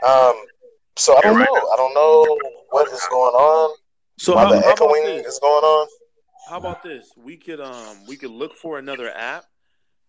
Um, 0.03 0.35
so 0.97 1.17
I 1.17 1.21
don't 1.23 1.39
know. 1.39 1.45
I 1.45 1.77
don't 1.77 1.95
know 1.95 2.39
what 2.71 2.93
is 2.93 3.07
going 3.11 3.35
on. 3.35 3.77
So 4.19 4.35
Why 4.35 4.45
how, 4.45 4.51
the 4.51 4.59
about 4.59 4.73
echoing 4.73 5.05
this? 5.05 5.27
is 5.27 5.39
going 5.39 5.65
on. 5.65 5.89
how 6.49 6.59
about 6.59 6.83
this? 6.83 7.13
We 7.17 7.37
could 7.39 7.61
um 7.61 8.05
we 8.07 8.17
could 8.17 8.31
look 8.31 8.55
for 8.55 8.79
another 8.79 9.11
app 9.11 9.45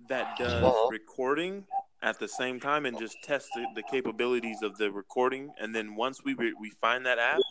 that 0.10 0.26
does 0.38 0.64
Uh-huh. 0.64 0.88
recording 0.90 1.66
at 2.02 2.20
the 2.20 2.28
same 2.28 2.60
time 2.60 2.86
and 2.86 2.98
just 2.98 3.22
test 3.24 3.54
the, 3.56 3.66
the 3.76 3.84
capabilities 3.84 4.62
of 4.62 4.78
the 4.78 4.92
recording. 4.92 5.54
And 5.60 5.74
then 5.74 5.96
once 5.96 6.22
we 6.24 6.34
re- 6.34 6.54
we 6.60 6.70
find 6.82 7.06
that 7.06 7.18
app, 7.18 7.42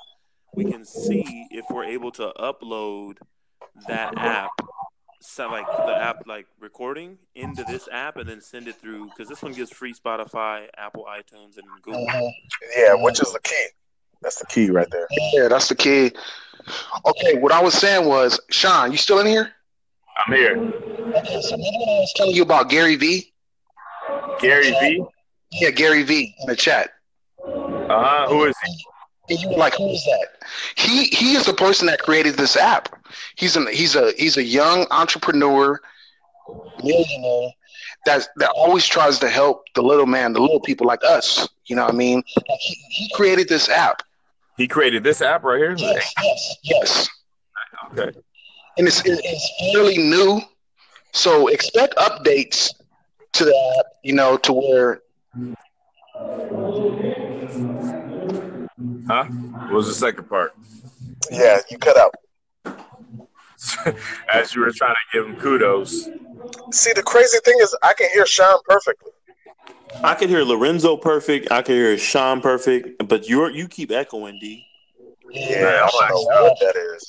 we 0.55 0.65
can 0.65 0.85
see 0.85 1.49
if 1.51 1.71
we're 1.71 1.85
able 1.85 2.11
to 2.13 2.33
upload 2.39 3.17
that 3.87 4.15
app, 4.19 4.51
so 5.27 5.49
like 5.51 5.67
the 5.67 5.97
app 5.97 6.27
like 6.27 6.47
recording 6.61 7.19
into 7.35 7.65
this 7.65 7.89
app 7.91 8.17
and 8.17 8.29
then 8.29 8.41
send 8.41 8.69
it 8.69 8.77
through 8.77 9.07
because 9.07 9.29
this 9.29 9.43
one 9.43 9.53
gives 9.53 9.71
free 9.71 9.93
Spotify, 9.93 10.69
Apple 10.77 11.07
iTunes, 11.09 11.57
and 11.59 11.67
Google. 11.83 12.07
Mhm. 12.07 12.31
Yeah, 12.77 12.95
which 12.95 13.21
is 13.21 13.33
the 13.33 13.41
key. 13.41 13.67
That's 14.23 14.39
the 14.39 14.47
key 14.47 14.71
right 14.71 14.89
there. 14.91 15.07
Yeah, 15.33 15.49
that's 15.49 15.69
the 15.69 15.75
key. 15.75 16.13
Okay, 17.05 17.37
what 17.39 17.53
I 17.53 17.61
was 17.63 17.75
saying 17.75 18.07
was, 18.09 18.41
Sean, 18.51 18.91
you 18.91 18.99
still 18.99 19.19
in 19.21 19.27
here? 19.27 19.53
I'm 20.27 20.33
here. 20.33 20.57
Okay, 20.57 21.41
so 21.43 21.51
remember 21.53 21.79
when 21.79 21.89
I 21.89 22.01
was 22.01 22.13
telling 22.17 22.35
you 22.35 22.43
about 22.43 22.71
Gary 22.71 22.97
V? 22.97 23.33
Gary 24.41 24.71
V. 24.71 25.05
Yeah, 25.53 25.71
Gary 25.71 26.03
V 26.03 26.35
in 26.41 26.47
the 26.49 26.57
chat. 26.57 26.91
Uh 27.45 27.49
huh. 27.89 28.29
Who 28.29 28.45
is 28.45 28.57
he? 28.65 28.85
And 29.29 29.41
you 29.41 29.49
were 29.49 29.57
like, 29.57 29.75
who 29.75 29.89
is 29.91 30.05
that? 30.05 30.29
He 30.77 31.05
he 31.07 31.35
is 31.35 31.47
the 31.47 31.55
person 31.55 31.87
that 31.87 32.01
created 32.01 32.37
this 32.37 32.57
app. 32.57 32.89
He's 33.37 33.57
an 33.57 33.67
he's 33.73 33.97
a 33.97 34.13
he's 34.17 34.37
a 34.37 34.43
young 34.43 34.87
entrepreneur, 34.91 35.81
millionaire 36.83 37.51
that 38.05 38.29
that 38.37 38.51
always 38.55 38.87
tries 38.87 39.19
to 39.19 39.29
help 39.29 39.65
the 39.75 39.83
little 39.83 40.07
man, 40.07 40.33
the 40.33 40.41
little 40.41 40.61
people 40.61 40.87
like 40.87 41.03
us. 41.05 41.49
You 41.67 41.77
know 41.77 41.85
what 41.85 41.95
I 41.95 41.97
mean? 41.97 42.23
Like 42.37 42.61
he, 42.61 42.75
he 42.91 43.11
created 43.15 43.49
this 43.49 43.69
app. 43.69 44.03
He 44.57 44.69
created 44.69 45.03
this 45.05 45.21
app 45.21 45.43
right 45.45 45.59
here. 45.59 45.75
Yes, 45.77 46.13
yes, 46.23 46.57
yes. 46.63 47.09
Okay. 47.93 48.19
And 48.79 48.87
it's 48.87 49.03
it's 49.05 49.73
fairly 49.73 49.99
new, 49.99 50.41
so 51.13 51.49
expect 51.49 51.97
updates 51.97 52.71
to 53.33 53.45
that. 53.45 53.85
You 54.03 54.13
know, 54.15 54.37
to 54.39 54.53
where 54.53 55.01
Huh? 59.07 59.25
What 59.25 59.73
was 59.73 59.87
the 59.87 59.95
second 59.95 60.29
part? 60.29 60.55
Yeah, 61.31 61.61
you 61.71 61.79
cut 61.79 61.97
out. 61.97 62.15
As 64.33 64.55
you 64.55 64.61
were 64.61 64.71
trying 64.71 64.95
to 64.95 64.97
give 65.13 65.27
him 65.27 65.37
kudos. 65.37 66.09
See, 66.73 66.93
the 66.93 67.03
crazy 67.05 67.39
thing 67.45 67.57
is, 67.61 67.77
I 67.83 67.95
can 67.95 68.11
hear 68.11 68.27
Sean 68.27 68.59
perfectly. 68.69 69.13
I 70.03 70.15
could 70.15 70.29
hear 70.29 70.43
Lorenzo 70.43 70.97
perfect. 70.97 71.51
I 71.51 71.63
could 71.63 71.75
hear 71.77 71.97
Sean 71.97 72.41
perfect, 72.41 73.09
but 73.09 73.29
you're 73.29 73.51
you 73.51 73.69
keep 73.69 73.91
echoing, 73.91 74.39
D. 74.41 74.65
Yeah, 75.33 75.87
I 75.87 76.09
don't 76.09 76.29
know 76.29 76.43
what 76.45 76.59
that 76.61 76.77
is. 76.77 77.07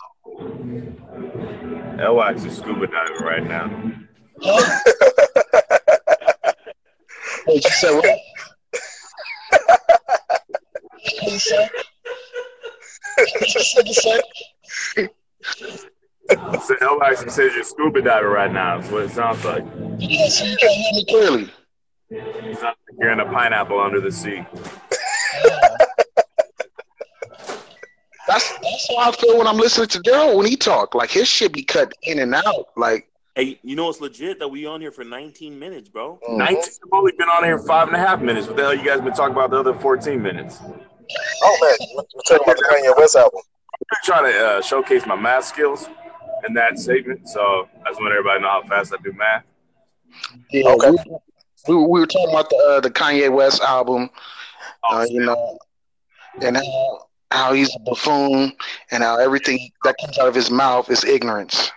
L-Wax 1.99 2.43
is 2.43 2.57
scuba 2.57 2.88
diving 2.88 3.23
right 3.23 3.43
now. 3.43 3.69
Wait, 7.47 7.63
you 7.63 7.71
said 7.71 7.95
what? 7.95 8.19
What 11.08 11.32
you 11.32 11.39
say? 11.39 11.70
What 13.17 13.56
you 13.56 13.62
said? 13.63 13.88
You 13.88 13.93
said? 14.98 15.10
So 16.62 16.76
L-Wax 16.82 17.22
says 17.34 17.56
you're 17.56 17.63
scuba 17.63 18.02
diving 18.02 18.30
right 18.30 18.52
now. 18.52 18.80
That's 18.80 18.91
what 18.91 19.04
it 19.04 19.12
sounds 19.12 19.43
like. 19.46 19.63
Yeah, 19.98 20.28
so 20.28 20.43
you 20.46 20.58
can't 20.58 20.74
hear 20.74 20.93
me 20.93 21.06
clearly. 21.06 21.52
It 22.10 22.58
sounds 22.58 22.76
like 22.89 22.98
you're 23.00 23.12
in 23.12 23.22
a 23.22 23.26
pineapple 23.26 23.80
under 23.80 24.02
the 24.02 24.12
sea. 24.12 24.46
That's 28.28 28.52
that's 28.58 28.88
how 28.89 29.10
I 29.10 29.12
feel 29.13 29.38
when 29.38 29.48
I'm 29.48 29.56
listening 29.56 29.88
to 29.88 30.00
Daryl 30.00 30.36
when 30.36 30.46
he 30.46 30.58
talk. 30.58 30.93
Like 30.93 31.10
his 31.10 31.30
shit 31.30 31.54
be 31.54 31.63
cut 31.63 31.93
in 32.04 32.20
and 32.20 32.36
out. 32.36 32.65
Like 32.76 33.10
Hey, 33.36 33.58
you 33.63 33.76
know 33.78 33.88
it's 33.89 34.02
legit 34.02 34.39
that 34.39 34.48
we 34.50 34.65
on 34.65 34.82
here 34.82 34.91
for 34.91 35.04
19 35.06 35.58
minutes, 35.58 35.88
bro. 35.88 36.20
Mhm. 36.28 36.38
19. 36.38 36.58
I've 36.58 36.70
only 36.91 37.13
been 37.17 37.30
on 37.30 37.43
here 37.46 37.60
five 37.60 37.88
and 37.88 37.96
a 37.96 38.00
half 38.00 38.20
minutes. 38.20 38.48
What 38.48 38.58
the 38.58 38.63
hell 38.63 38.74
you 38.74 38.84
guys 38.84 39.00
been 39.00 39.13
talking 39.13 39.34
about 39.34 39.52
the 39.52 39.60
other 39.60 39.76
14 39.76 40.22
minutes? 40.22 40.60
Oh 41.43 41.58
man, 41.62 41.88
we're 41.96 42.22
talking 42.24 42.43
about 42.43 42.58
the 42.58 42.65
Kanye 42.72 42.98
West 42.98 43.15
album. 43.15 43.41
I'm 43.74 43.98
trying 44.04 44.32
to 44.32 44.39
uh, 44.48 44.62
showcase 44.62 45.06
my 45.06 45.15
math 45.15 45.46
skills 45.46 45.88
in 46.48 46.54
that 46.56 46.80
segment. 46.80 47.28
So 47.30 47.67
I 47.86 47.89
just 47.89 48.00
want 48.02 48.12
everybody 48.13 48.39
to 48.39 48.43
know 48.43 48.50
how 48.50 48.63
fast 48.67 48.93
I 48.93 48.98
do 49.04 49.13
math. 49.13 49.43
yeah, 50.52 50.70
Okay. 50.70 50.91
we, 50.91 50.98
we, 51.67 51.76
we 51.76 52.00
were 52.00 52.08
talking 52.08 52.30
about 52.30 52.50
the 52.50 52.58
uh, 52.58 52.80
the 52.82 52.89
Kanye 52.89 53.32
West 53.32 53.62
album. 53.62 54.10
Uh, 54.89 55.06
you 55.10 55.20
know, 55.22 55.58
and 56.41 56.58
how 56.58 57.08
how 57.32 57.54
he's 57.54 57.74
a 57.76 57.80
buffoon 57.80 58.54
and 58.91 59.04
how 59.04 59.17
everything 59.20 59.60
that 59.84 59.96
comes 60.02 60.17
out 60.17 60.28
of 60.28 60.36
his 60.36 60.50
mouth 60.50 60.89
is 60.89 61.04
ignorance. 61.04 61.72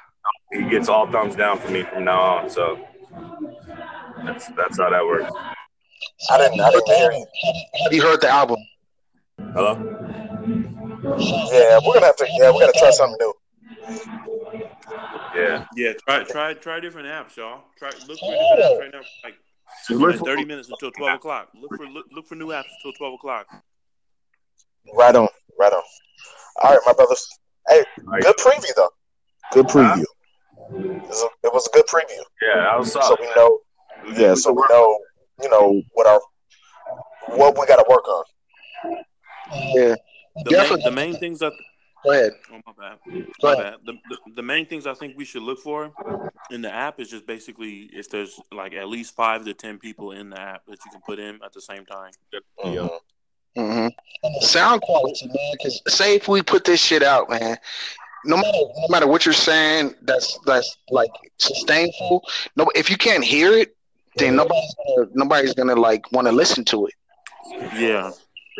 he 0.52 0.62
gets 0.68 0.88
all 0.88 1.10
thumbs 1.10 1.34
down 1.34 1.58
for 1.58 1.70
me 1.70 1.82
from 1.82 2.04
now 2.04 2.20
on. 2.20 2.50
So 2.50 2.78
that's 4.24 4.48
that's 4.48 4.78
how 4.78 4.90
that 4.90 5.04
works. 5.04 5.32
I 6.30 6.38
didn't- 6.38 6.60
I 6.60 6.70
didn't 6.70 6.86
hear 6.88 7.12
you. 7.12 7.26
Have 7.82 7.92
you 7.92 8.02
heard 8.02 8.20
the 8.20 8.28
album? 8.28 8.58
Hello. 9.54 9.74
Yeah, 11.52 11.78
we're 11.84 11.94
gonna 11.94 12.06
have 12.06 12.16
to. 12.16 12.26
Yeah, 12.38 12.50
we're 12.50 12.60
gonna 12.60 12.72
try 12.78 12.90
something 12.90 13.16
new. 13.20 13.34
Yeah. 15.34 15.64
Yeah, 15.76 15.92
try 16.06 16.24
try 16.24 16.54
try 16.54 16.80
different 16.80 17.08
apps, 17.08 17.36
y'all. 17.36 17.62
Try 17.78 17.90
look 18.06 18.18
for 18.18 18.30
different 18.30 18.60
apps 18.62 18.78
right 18.80 18.90
now. 18.92 19.00
Like, 19.24 19.34
Just 19.88 20.00
like 20.00 20.16
for- 20.18 20.24
30 20.24 20.44
minutes 20.44 20.68
until 20.70 20.90
12 20.92 21.14
o'clock. 21.16 21.48
Look 21.60 21.74
for 21.76 21.86
look, 21.86 22.06
look 22.12 22.26
for 22.26 22.34
new 22.34 22.48
apps 22.48 22.64
until 22.78 22.92
12 22.96 23.14
o'clock. 23.14 23.46
Right 24.94 25.14
on, 25.14 25.28
right 25.58 25.72
on. 25.72 25.82
All 26.62 26.70
right, 26.70 26.80
my 26.86 26.92
brothers. 26.92 27.26
Hey, 27.68 27.84
good 28.20 28.36
preview 28.36 28.74
though. 28.76 28.90
Good 29.52 29.66
preview. 29.66 30.04
It 30.72 31.02
was 31.08 31.22
a, 31.22 31.46
it 31.46 31.52
was 31.52 31.66
a 31.66 31.70
good 31.76 31.86
preview. 31.86 32.22
Yeah, 32.42 32.62
that 32.62 32.78
was 32.78 32.92
So 32.92 33.00
solid. 33.00 33.18
we 33.20 33.26
know. 33.36 33.58
Yeah, 34.16 34.34
so 34.34 34.52
we 34.52 34.62
know. 34.70 34.98
You 35.42 35.48
know 35.50 35.82
what 35.92 36.06
our 36.06 36.20
what 37.36 37.58
we 37.58 37.66
got 37.66 37.76
to 37.76 37.84
work 37.88 38.06
on. 38.08 38.24
Yeah, 39.52 39.94
The 40.44 40.52
main, 40.52 40.80
the 40.80 40.90
main 40.90 41.16
things 41.16 41.38
that 41.40 41.52
Go 42.04 42.12
ahead. 42.12 42.32
oh 42.52 42.60
my 42.66 42.72
bad, 42.78 42.98
my 43.42 43.54
bad. 43.56 43.74
The, 43.84 43.92
the 44.08 44.16
the 44.36 44.42
main 44.42 44.66
things 44.66 44.86
I 44.86 44.94
think 44.94 45.16
we 45.18 45.24
should 45.24 45.42
look 45.42 45.58
for 45.58 45.92
in 46.48 46.62
the 46.62 46.72
app 46.72 46.98
is 46.98 47.10
just 47.10 47.26
basically 47.26 47.90
if 47.92 48.08
there's 48.08 48.40
like 48.52 48.72
at 48.72 48.88
least 48.88 49.14
five 49.14 49.44
to 49.44 49.52
ten 49.54 49.78
people 49.78 50.12
in 50.12 50.30
the 50.30 50.40
app 50.40 50.64
that 50.66 50.84
you 50.84 50.90
can 50.90 51.00
put 51.02 51.18
in 51.18 51.38
at 51.44 51.52
the 51.52 51.60
same 51.60 51.84
time. 51.84 52.12
Mhm. 52.64 53.00
hmm 53.56 53.88
Sound 54.40 54.80
quality, 54.82 55.26
man. 55.26 55.36
Because 55.52 55.82
say 55.88 56.14
if 56.16 56.26
we 56.26 56.42
put 56.42 56.64
this 56.64 56.80
shit 56.82 57.02
out, 57.02 57.28
man, 57.28 57.58
no 58.24 58.36
matter 58.36 58.58
no 58.58 58.88
matter 58.88 59.06
what 59.06 59.26
you're 59.26 59.34
saying, 59.34 59.94
that's 60.02 60.38
that's 60.46 60.78
like 60.90 61.10
sustainable. 61.38 62.26
No, 62.56 62.70
if 62.74 62.88
you 62.88 62.96
can't 62.96 63.24
hear 63.24 63.52
it, 63.52 63.76
then 64.16 64.36
nobody's 64.36 64.74
gonna 64.86 65.08
nobody's 65.12 65.54
gonna 65.54 65.76
like 65.76 66.10
want 66.12 66.26
to 66.26 66.32
listen 66.32 66.64
to 66.66 66.86
it. 66.86 66.94
Yeah. 67.74 68.12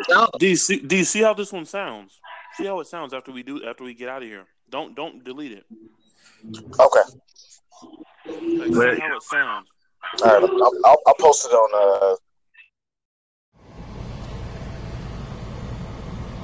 Sound- 0.09 0.29
Do 0.39 0.47
you 0.47 0.55
see? 0.55 0.79
Do 0.79 0.97
you 0.97 1.03
see 1.03 1.21
how 1.21 1.33
this 1.33 1.51
one 1.51 1.65
sounds? 1.65 2.19
See 2.57 2.65
how 2.65 2.79
it 2.79 2.87
sounds 2.87 3.13
after 3.13 3.31
we 3.31 3.43
do 3.43 3.63
after 3.65 3.83
we 3.83 3.93
get 3.93 4.09
out 4.09 4.21
of 4.23 4.27
here. 4.27 4.45
Don't 4.69 4.95
don't 4.95 5.23
delete 5.23 5.51
it. 5.53 5.65
Okay. 6.79 7.01
Like, 8.25 8.95
see 8.95 9.01
how 9.01 9.15
it 9.17 9.23
sounds. 9.23 9.67
All 10.23 10.27
right. 10.39 10.43
I'll, 10.43 10.71
I'll, 10.85 10.97
I'll 11.07 11.15
post 11.19 11.45
it 11.45 11.49
on. 11.53 11.69
Uh, 11.73 12.15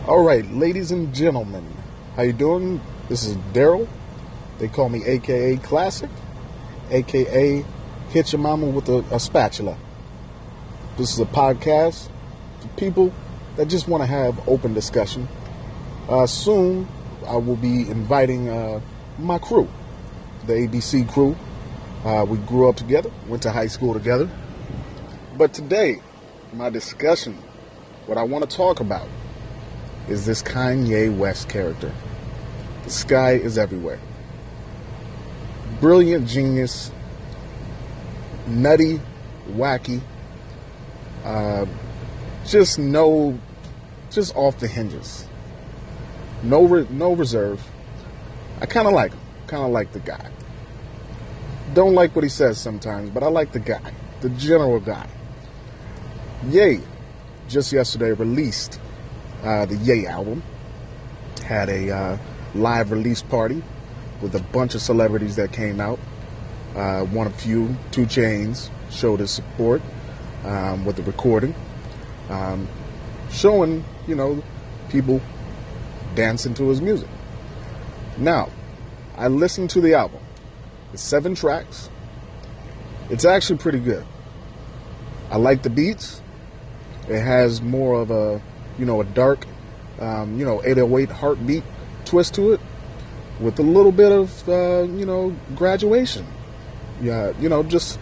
All 0.07 0.23
right, 0.23 0.49
ladies 0.53 0.91
and 0.91 1.13
gentlemen, 1.13 1.65
how 2.15 2.21
you 2.21 2.31
doing? 2.31 2.79
This 3.09 3.25
is 3.25 3.35
Daryl. 3.51 3.89
They 4.57 4.69
call 4.69 4.87
me 4.87 5.03
AKA 5.03 5.57
Classic, 5.57 6.09
AKA 6.89 7.65
Hit 8.11 8.31
Your 8.31 8.39
Mama 8.41 8.67
with 8.67 8.87
a, 8.87 8.99
a 9.13 9.19
Spatula. 9.19 9.77
This 10.97 11.11
is 11.11 11.19
a 11.19 11.25
podcast 11.25 12.09
for 12.61 12.67
people 12.77 13.13
that 13.57 13.67
just 13.67 13.87
want 13.87 14.03
to 14.03 14.07
have 14.07 14.47
open 14.47 14.73
discussion. 14.73 15.27
Uh, 16.07 16.25
soon, 16.27 16.87
I 17.25 17.35
will 17.35 17.55
be 17.55 17.81
inviting 17.89 18.49
uh, 18.49 18.79
my 19.17 19.39
crew, 19.39 19.67
the 20.45 20.53
ABC 20.53 21.11
crew. 21.11 21.35
Uh, 22.05 22.25
we 22.29 22.37
grew 22.37 22.69
up 22.69 22.75
together, 22.75 23.11
went 23.27 23.43
to 23.43 23.51
high 23.51 23.67
school 23.67 23.93
together. 23.93 24.29
But 25.37 25.53
today, 25.53 26.01
my 26.53 26.69
discussion, 26.69 27.33
what 28.05 28.17
I 28.17 28.23
want 28.23 28.49
to 28.49 28.55
talk 28.55 28.79
about, 28.79 29.07
is 30.07 30.25
this 30.25 30.41
Kanye 30.41 31.15
West 31.15 31.49
character. 31.49 31.91
The 32.85 32.91
sky 32.91 33.33
is 33.33 33.57
everywhere. 33.57 33.99
Brilliant 35.81 36.27
genius, 36.27 36.91
nutty, 38.47 39.01
wacky, 39.49 39.99
uh, 41.25 41.65
just 42.45 42.79
no, 42.79 43.37
just 44.11 44.35
off 44.35 44.59
the 44.59 44.67
hinges. 44.67 45.25
No, 46.43 46.65
re- 46.65 46.87
no 46.89 47.13
reserve. 47.13 47.65
I 48.61 48.65
kind 48.65 48.87
of 48.87 48.93
like 48.93 49.11
him. 49.11 49.19
Kind 49.47 49.63
of 49.63 49.71
like 49.71 49.91
the 49.93 49.99
guy. 49.99 50.29
Don't 51.73 51.93
like 51.93 52.15
what 52.15 52.23
he 52.23 52.29
says 52.29 52.59
sometimes, 52.59 53.09
but 53.09 53.23
I 53.23 53.27
like 53.27 53.51
the 53.51 53.59
guy, 53.59 53.93
the 54.21 54.29
general 54.29 54.79
guy. 54.79 55.07
Ye, 56.49 56.81
just 57.47 57.71
yesterday 57.71 58.11
released 58.11 58.79
uh, 59.43 59.65
the 59.65 59.75
Ye 59.75 60.05
album. 60.05 60.43
Had 61.45 61.69
a 61.69 61.91
uh, 61.91 62.17
live 62.55 62.91
release 62.91 63.21
party 63.21 63.63
with 64.21 64.35
a 64.35 64.41
bunch 64.51 64.75
of 64.75 64.81
celebrities 64.81 65.35
that 65.35 65.51
came 65.51 65.79
out. 65.79 65.99
Uh, 66.75 67.03
one 67.05 67.27
of 67.27 67.35
few, 67.35 67.75
2 67.91 68.05
Chainz, 68.05 68.69
showed 68.91 69.19
his 69.19 69.31
support 69.31 69.81
um, 70.45 70.85
with 70.85 70.95
the 70.95 71.03
recording, 71.03 71.55
um, 72.29 72.67
showing, 73.31 73.83
you 74.07 74.15
know, 74.15 74.43
people 74.89 75.21
dancing 76.15 76.53
to 76.55 76.69
his 76.69 76.81
music. 76.81 77.09
Now, 78.17 78.49
I 79.15 79.27
listened 79.27 79.69
to 79.71 79.81
the 79.81 79.93
album. 79.93 80.21
It's 80.93 81.03
seven 81.03 81.35
tracks. 81.35 81.89
It's 83.09 83.25
actually 83.25 83.59
pretty 83.59 83.79
good. 83.79 84.05
I 85.29 85.37
like 85.37 85.63
the 85.63 85.69
beats. 85.69 86.21
It 87.09 87.21
has 87.21 87.61
more 87.61 88.01
of 88.01 88.11
a, 88.11 88.41
you 88.77 88.85
know, 88.85 89.01
a 89.01 89.05
dark, 89.05 89.45
um, 89.99 90.39
you 90.39 90.45
know, 90.45 90.61
808 90.63 91.09
heartbreak 91.09 91.63
twist 92.05 92.33
to 92.35 92.53
it, 92.53 92.61
with 93.39 93.59
a 93.59 93.63
little 93.63 93.91
bit 93.91 94.11
of, 94.11 94.49
uh, 94.49 94.83
you 94.83 95.05
know, 95.05 95.35
graduation. 95.55 96.25
Yeah, 97.01 97.33
you 97.39 97.49
know, 97.49 97.63
just 97.63 97.99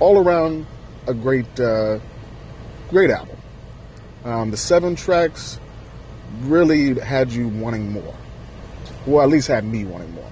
all 0.00 0.18
around 0.18 0.66
a 1.06 1.14
great, 1.14 1.60
uh, 1.60 1.98
great 2.90 3.10
album. 3.10 3.37
Um, 4.24 4.50
the 4.50 4.56
seven 4.56 4.96
tracks 4.96 5.58
really 6.42 6.98
had 6.98 7.32
you 7.32 7.48
wanting 7.48 7.92
more. 7.92 8.14
Well, 9.06 9.22
at 9.22 9.30
least 9.30 9.48
had 9.48 9.64
me 9.64 9.84
wanting 9.84 10.12
more. 10.12 10.30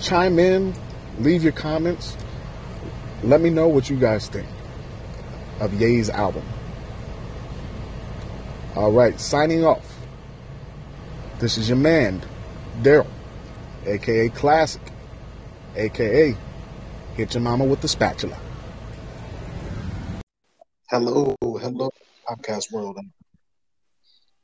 Chime 0.00 0.38
in, 0.38 0.74
leave 1.18 1.42
your 1.42 1.52
comments. 1.52 2.16
Let 3.22 3.40
me 3.40 3.50
know 3.50 3.68
what 3.68 3.88
you 3.88 3.96
guys 3.96 4.28
think 4.28 4.48
of 5.60 5.72
Ye's 5.80 6.10
album. 6.10 6.44
All 8.74 8.92
right, 8.92 9.18
signing 9.18 9.64
off. 9.64 9.96
This 11.38 11.56
is 11.56 11.68
your 11.68 11.78
man, 11.78 12.22
Daryl, 12.82 13.06
aka 13.86 14.28
Classic, 14.30 14.82
aka 15.76 16.36
Hit 17.14 17.34
Your 17.34 17.42
Mama 17.42 17.64
with 17.64 17.80
the 17.80 17.88
Spatula. 17.88 18.38
Hello, 20.90 21.34
hello, 21.40 21.88
podcast 22.28 22.70
world. 22.72 22.98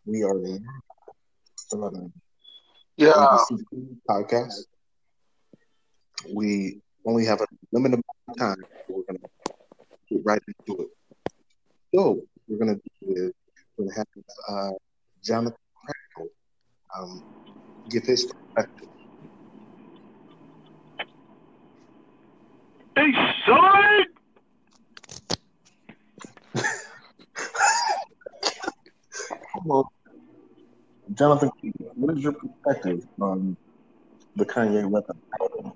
We 0.06 0.22
are 0.22 0.38
in 0.44 0.64
starting 1.56 2.12
Yeah. 2.96 3.14
ABC 3.14 3.98
podcast. 4.08 4.56
We 6.34 6.80
only 7.06 7.24
have 7.26 7.40
a 7.40 7.46
limited 7.72 8.00
amount 8.00 8.28
of 8.28 8.36
time. 8.38 8.64
So 8.86 8.94
we're 8.96 9.04
gonna 9.08 9.18
get 10.10 10.20
right 10.24 10.42
into 10.48 10.82
it. 10.82 10.90
So 11.94 12.20
we're 12.48 12.58
gonna 12.58 12.76
do 12.76 13.12
is 13.14 13.32
we're 13.76 13.84
gonna 13.86 13.96
have 13.98 14.06
uh, 14.48 14.70
Jonathan 15.24 15.56
Crackle 15.84 16.30
um, 16.96 17.22
give 17.90 18.04
his 18.04 18.24
perspective. 18.26 18.88
Hey, 22.96 23.12
son! 23.46 24.21
Well, 29.64 29.92
Jonathan, 31.14 31.50
what 31.94 32.16
is 32.16 32.24
your 32.24 32.32
perspective 32.32 33.06
on 33.20 33.56
the 34.34 34.44
Kanye 34.44 34.88
West 34.88 35.10
album? 35.40 35.72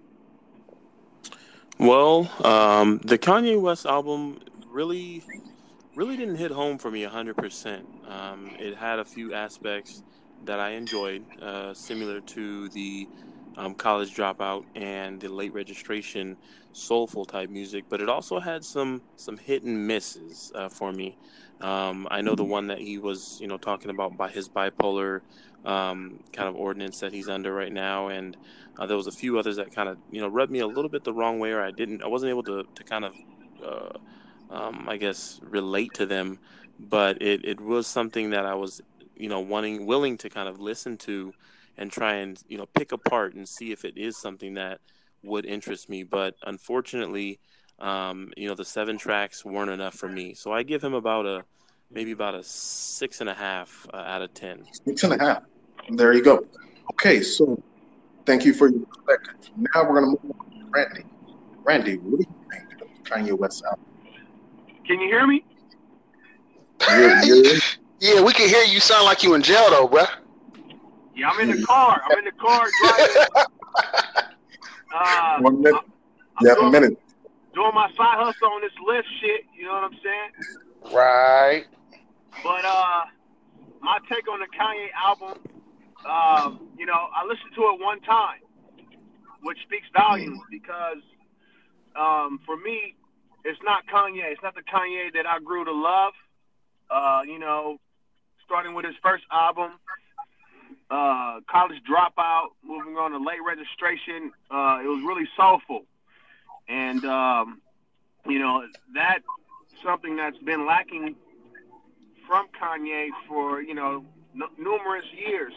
Well, 1.79 2.31
um, 2.45 2.99
the 3.05 3.19
Kanye 3.19 3.61
West 3.61 3.87
album 3.87 4.41
really, 4.69 5.23
really 5.95 6.17
didn't 6.17 6.37
hit 6.37 6.51
home 6.51 6.79
for 6.79 6.91
me 6.91 7.05
100%. 7.05 8.11
Um, 8.11 8.51
it 8.59 8.77
had 8.77 8.99
a 8.99 9.05
few 9.05 9.35
aspects 9.35 10.03
that 10.47 10.59
I 10.59 10.71
enjoyed, 10.71 11.25
uh, 11.41 11.75
similar 11.75 12.21
to 12.21 12.69
the 12.71 13.09
um, 13.57 13.75
college 13.75 14.15
dropout 14.15 14.65
and 14.75 15.21
the 15.21 15.29
late 15.29 15.53
registration 15.53 16.37
soulful 16.73 17.25
type 17.25 17.49
music, 17.49 17.85
but 17.89 18.01
it 18.01 18.09
also 18.09 18.39
had 18.39 18.65
some 18.65 19.03
some 19.17 19.37
hit 19.39 19.63
and 19.63 19.87
misses 19.87 20.53
uh, 20.55 20.69
for 20.69 20.93
me. 20.93 21.17
Um, 21.61 22.07
I 22.11 22.21
know 22.21 22.35
the 22.35 22.45
one 22.45 22.67
that 22.67 22.79
he 22.79 22.99
was, 22.99 23.39
you 23.41 23.49
know, 23.49 23.57
talking 23.57 23.91
about 23.91 24.17
by 24.17 24.29
his 24.29 24.49
bipolar 24.49 25.23
um, 25.65 26.21
kind 26.33 26.49
of 26.49 26.55
ordinance 26.55 27.01
that 27.01 27.13
he's 27.13 27.29
under 27.29 27.53
right 27.55 27.73
now, 27.73 28.09
and 28.09 28.37
uh, 28.79 28.87
there 28.87 28.97
was 28.97 29.07
a 29.07 29.13
few 29.13 29.39
others 29.39 29.57
that 29.57 29.75
kind 29.75 29.89
of, 29.89 29.97
you 30.11 30.21
know, 30.21 30.29
rubbed 30.29 30.53
me 30.53 30.61
a 30.61 30.67
little 30.67 30.91
bit 30.91 31.03
the 31.05 31.13
wrong 31.15 31.39
way, 31.39 31.53
or 31.53 31.63
I 31.63 31.71
didn't, 31.71 32.03
I 32.03 32.09
wasn't 32.09 32.31
able 32.31 32.43
to 32.45 32.65
to 32.75 32.85
kind 32.85 33.05
of, 33.07 33.15
uh, 33.65 34.55
um, 34.55 34.87
I 34.89 34.99
guess, 34.99 35.41
relate 35.43 35.95
to 35.95 36.07
them. 36.07 36.39
But 36.79 37.23
it 37.23 37.43
it 37.45 37.61
was 37.61 37.87
something 37.87 38.31
that 38.31 38.45
I 38.45 38.55
was, 38.55 38.83
you 39.17 39.31
know, 39.31 39.41
wanting, 39.41 39.87
willing 39.87 40.19
to 40.19 40.29
kind 40.29 40.49
of 40.49 40.61
listen 40.61 40.99
to, 40.99 41.33
and 41.77 41.91
try 41.91 42.15
and 42.17 42.41
you 42.49 42.59
know 42.59 42.67
pick 42.67 42.93
apart 42.93 43.35
and 43.35 43.49
see 43.49 43.73
if 43.73 43.85
it 43.85 43.97
is 43.97 44.17
something 44.17 44.55
that 44.55 44.81
would 45.23 45.45
interest 45.45 45.89
me. 45.89 46.03
But 46.03 46.35
unfortunately, 46.45 47.41
um, 47.79 48.33
you 48.37 48.49
know, 48.49 48.55
the 48.55 48.65
seven 48.65 48.99
tracks 48.99 49.45
weren't 49.45 49.71
enough 49.71 49.95
for 49.95 50.09
me. 50.09 50.35
So 50.35 50.53
I 50.53 50.63
give 50.63 50.83
him 50.83 50.95
about 50.95 51.27
a 51.27 51.45
maybe 51.91 52.13
about 52.13 52.35
a 52.35 52.43
six 52.43 53.21
and 53.21 53.29
a 53.29 53.35
half 53.35 53.87
uh, 53.93 53.97
out 53.97 54.23
of 54.23 54.33
ten. 54.35 54.65
Six 54.87 55.05
and 55.05 55.15
a 55.15 55.25
half. 55.25 55.43
There 55.91 56.13
you 56.13 56.23
go. 56.23 56.47
Okay, 56.93 57.21
so 57.23 57.61
thank 58.25 58.45
you 58.45 58.55
for 58.55 58.69
your 58.69 58.87
perspective. 58.87 59.51
Now 59.75 59.89
we're 59.89 60.01
gonna 60.01 60.07
move 60.07 60.35
on 60.41 60.51
to 60.51 60.67
Randy. 60.71 61.05
Randy, 61.65 61.97
what 61.99 62.21
do 62.21 62.27
you 62.29 62.51
think 62.51 62.81
of 62.81 62.89
Kanye 63.05 63.39
West 63.39 63.65
album? 63.65 63.85
Can 64.87 65.01
you 65.01 65.09
hear 65.09 65.27
me? 65.27 65.45
You're, 66.89 67.25
you're, 67.25 67.61
Yeah, 68.01 68.21
we 68.21 68.33
can 68.33 68.49
hear 68.49 68.63
you 68.65 68.79
sound 68.79 69.05
like 69.07 69.23
you 69.23 69.35
in 69.35 69.43
jail 69.43 69.71
though, 69.71 69.89
bruh. 69.89 70.09
Yeah, 71.17 71.31
I'm 71.31 71.41
in 71.49 71.57
the 71.61 71.67
car. 71.67 72.01
I'm 72.11 72.19
in 72.19 72.25
the 72.27 72.33
car 72.33 72.69
driving. 72.81 73.47
Uh, 74.95 75.39
one 75.41 75.61
minute. 75.61 75.83
I'm 76.39 76.47
You 76.47 76.49
have 76.49 76.59
a 76.59 76.71
minute. 76.71 76.97
doing 77.55 77.75
my 77.75 77.89
side 77.97 78.17
hustle 78.17 78.49
on 78.49 78.63
this 78.63 78.73
Lyft 78.89 79.03
shit. 79.21 79.45
You 79.55 79.65
know 79.67 79.73
what 79.75 79.85
I'm 79.85 79.99
saying? 80.03 80.95
Right. 80.95 81.65
But 82.43 82.65
uh, 82.65 83.03
my 83.83 83.99
take 84.11 84.27
on 84.29 84.41
the 84.41 84.47
Kanye 84.57 84.89
album, 84.97 85.39
um, 86.09 86.69
you 86.79 86.87
know, 86.87 87.09
I 87.15 87.25
listened 87.27 87.51
to 87.57 87.63
it 87.75 87.81
one 87.81 88.01
time, 88.03 88.39
which 89.43 89.59
speaks 89.67 89.87
volumes 89.95 90.41
because 90.51 91.03
um, 91.95 92.41
for 92.47 92.57
me, 92.57 92.95
it's 93.45 93.59
not 93.65 93.87
Kanye. 93.93 94.31
It's 94.33 94.43
not 94.43 94.55
the 94.55 94.63
Kanye 94.63 95.13
that 95.15 95.27
I 95.27 95.41
grew 95.41 95.65
to 95.65 95.73
love. 95.73 96.15
Uh, 96.91 97.21
you 97.27 97.39
know, 97.39 97.77
starting 98.47 98.73
with 98.73 98.87
his 98.87 98.95
first 99.03 99.25
album, 99.31 99.73
uh, 100.91 101.41
College 101.51 101.81
Dropout, 101.89 102.49
moving 102.63 102.97
on 102.97 103.11
to 103.13 103.19
Late 103.19 103.43
Registration. 103.47 104.33
Uh, 104.51 104.79
it 104.83 104.87
was 104.87 105.03
really 105.07 105.29
soulful, 105.37 105.85
and 106.69 107.05
um, 107.05 107.61
you 108.29 108.39
know 108.39 108.63
that's 108.95 109.25
something 109.85 110.17
that's 110.17 110.39
been 110.39 110.67
lacking 110.67 111.17
from 112.27 112.47
Kanye 112.61 113.09
for 113.29 113.61
you 113.63 113.75
know 113.75 114.05
n- 114.35 114.43
numerous 114.59 115.07
years 115.13 115.53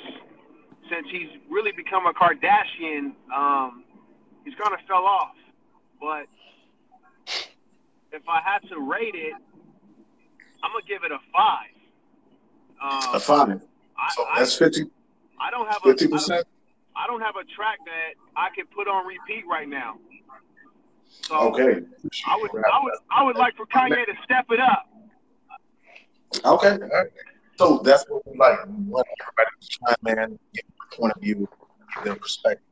since 0.89 1.07
he's 1.11 1.29
really 1.49 1.71
become 1.71 2.05
a 2.07 2.13
Kardashian. 2.13 3.13
Um, 3.35 3.83
he's 4.43 4.55
kind 4.55 4.73
of 4.73 4.79
fell 4.87 5.05
off, 5.05 5.35
but 6.01 6.25
if 8.11 8.23
I 8.27 8.41
had 8.41 8.67
to 8.69 8.79
rate 8.79 9.13
it, 9.15 9.33
I'm 10.63 10.71
gonna 10.71 10.83
give 10.87 11.03
it 11.03 11.11
a 11.11 11.19
five. 11.31 11.69
Um, 12.81 13.15
A 13.15 13.19
five. 13.19 13.61
I, 13.97 14.13
So 14.15 14.25
I, 14.25 14.39
that's 14.39 14.55
50 14.55 14.89
I 15.39 15.51
don't 15.51 15.67
have 15.67 15.81
a 15.85 15.89
I 15.89 15.93
don't, 15.93 16.11
percent. 16.11 16.47
I 16.95 17.07
don't 17.07 17.21
have 17.21 17.35
a 17.35 17.45
track 17.55 17.79
that 17.85 18.13
I 18.35 18.49
can 18.55 18.65
put 18.67 18.87
on 18.87 19.05
repeat 19.05 19.45
right 19.49 19.67
now. 19.67 19.97
So 21.21 21.35
Okay. 21.35 21.81
I 22.27 22.37
would 22.37 22.51
I 22.51 22.79
would 22.83 22.93
I 23.11 23.23
would 23.23 23.35
like 23.35 23.55
for 23.55 23.65
Kanye 23.67 24.05
to 24.05 24.13
step 24.23 24.45
it 24.49 24.59
up. 24.59 24.85
Okay. 26.45 26.71
All 26.71 26.89
right. 26.89 27.07
So 27.57 27.79
that's 27.83 28.05
what 28.07 28.25
we 28.25 28.37
like. 28.37 28.65
We 28.67 28.83
want 28.85 29.07
everybody 29.21 29.49
to 29.59 29.67
chime 29.69 30.29
in, 30.29 30.39
get 30.53 30.65
their 30.65 30.97
point 30.97 31.13
of 31.15 31.21
view, 31.21 31.47
give 31.95 32.03
their 32.05 32.15
perspective. 32.15 32.63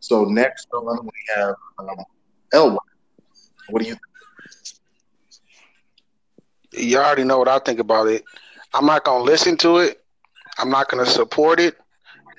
So 0.00 0.24
next 0.24 0.68
on 0.72 1.04
we 1.04 1.10
have 1.34 1.54
um, 1.78 1.96
Elwood. 2.52 2.78
What 3.70 3.82
do 3.82 3.88
you 3.88 3.94
think? 3.94 4.02
You 6.84 6.98
already 6.98 7.24
know 7.24 7.38
what 7.38 7.48
I 7.48 7.58
think 7.58 7.78
about 7.78 8.08
it. 8.08 8.24
I'm 8.74 8.86
not 8.86 9.04
gonna 9.04 9.24
listen 9.24 9.56
to 9.58 9.78
it. 9.78 10.02
I'm 10.58 10.68
not 10.70 10.88
gonna 10.88 11.06
support 11.06 11.60
it. 11.60 11.76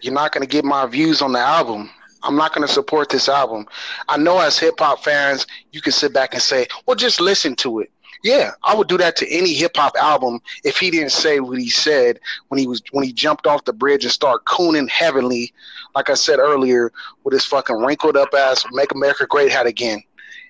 You're 0.01 0.13
not 0.13 0.31
gonna 0.31 0.45
get 0.45 0.65
my 0.65 0.85
views 0.85 1.21
on 1.21 1.31
the 1.31 1.39
album. 1.39 1.89
I'm 2.23 2.35
not 2.35 2.53
gonna 2.53 2.67
support 2.67 3.09
this 3.09 3.29
album. 3.29 3.67
I 4.09 4.17
know 4.17 4.39
as 4.39 4.57
hip 4.57 4.75
hop 4.79 5.03
fans, 5.03 5.45
you 5.71 5.81
can 5.81 5.91
sit 5.91 6.13
back 6.13 6.33
and 6.33 6.41
say, 6.41 6.67
"Well, 6.85 6.95
just 6.95 7.21
listen 7.21 7.55
to 7.57 7.79
it." 7.79 7.91
Yeah, 8.23 8.51
I 8.63 8.73
would 8.73 8.87
do 8.87 8.97
that 8.97 9.15
to 9.17 9.29
any 9.29 9.53
hip 9.53 9.77
hop 9.77 9.95
album 9.97 10.41
if 10.63 10.77
he 10.77 10.89
didn't 10.89 11.11
say 11.11 11.39
what 11.39 11.59
he 11.59 11.69
said 11.69 12.19
when 12.47 12.57
he 12.57 12.65
was 12.65 12.81
when 12.91 13.03
he 13.03 13.13
jumped 13.13 13.45
off 13.45 13.65
the 13.65 13.73
bridge 13.73 14.03
and 14.03 14.11
started 14.11 14.43
cooning 14.45 14.89
heavenly, 14.89 15.53
like 15.95 16.09
I 16.09 16.15
said 16.15 16.39
earlier, 16.39 16.91
with 17.23 17.33
his 17.33 17.45
fucking 17.45 17.77
wrinkled 17.77 18.17
up 18.17 18.33
ass 18.33 18.65
"Make 18.71 18.91
America 18.91 19.27
Great" 19.27 19.51
hat 19.51 19.67
again. 19.67 20.01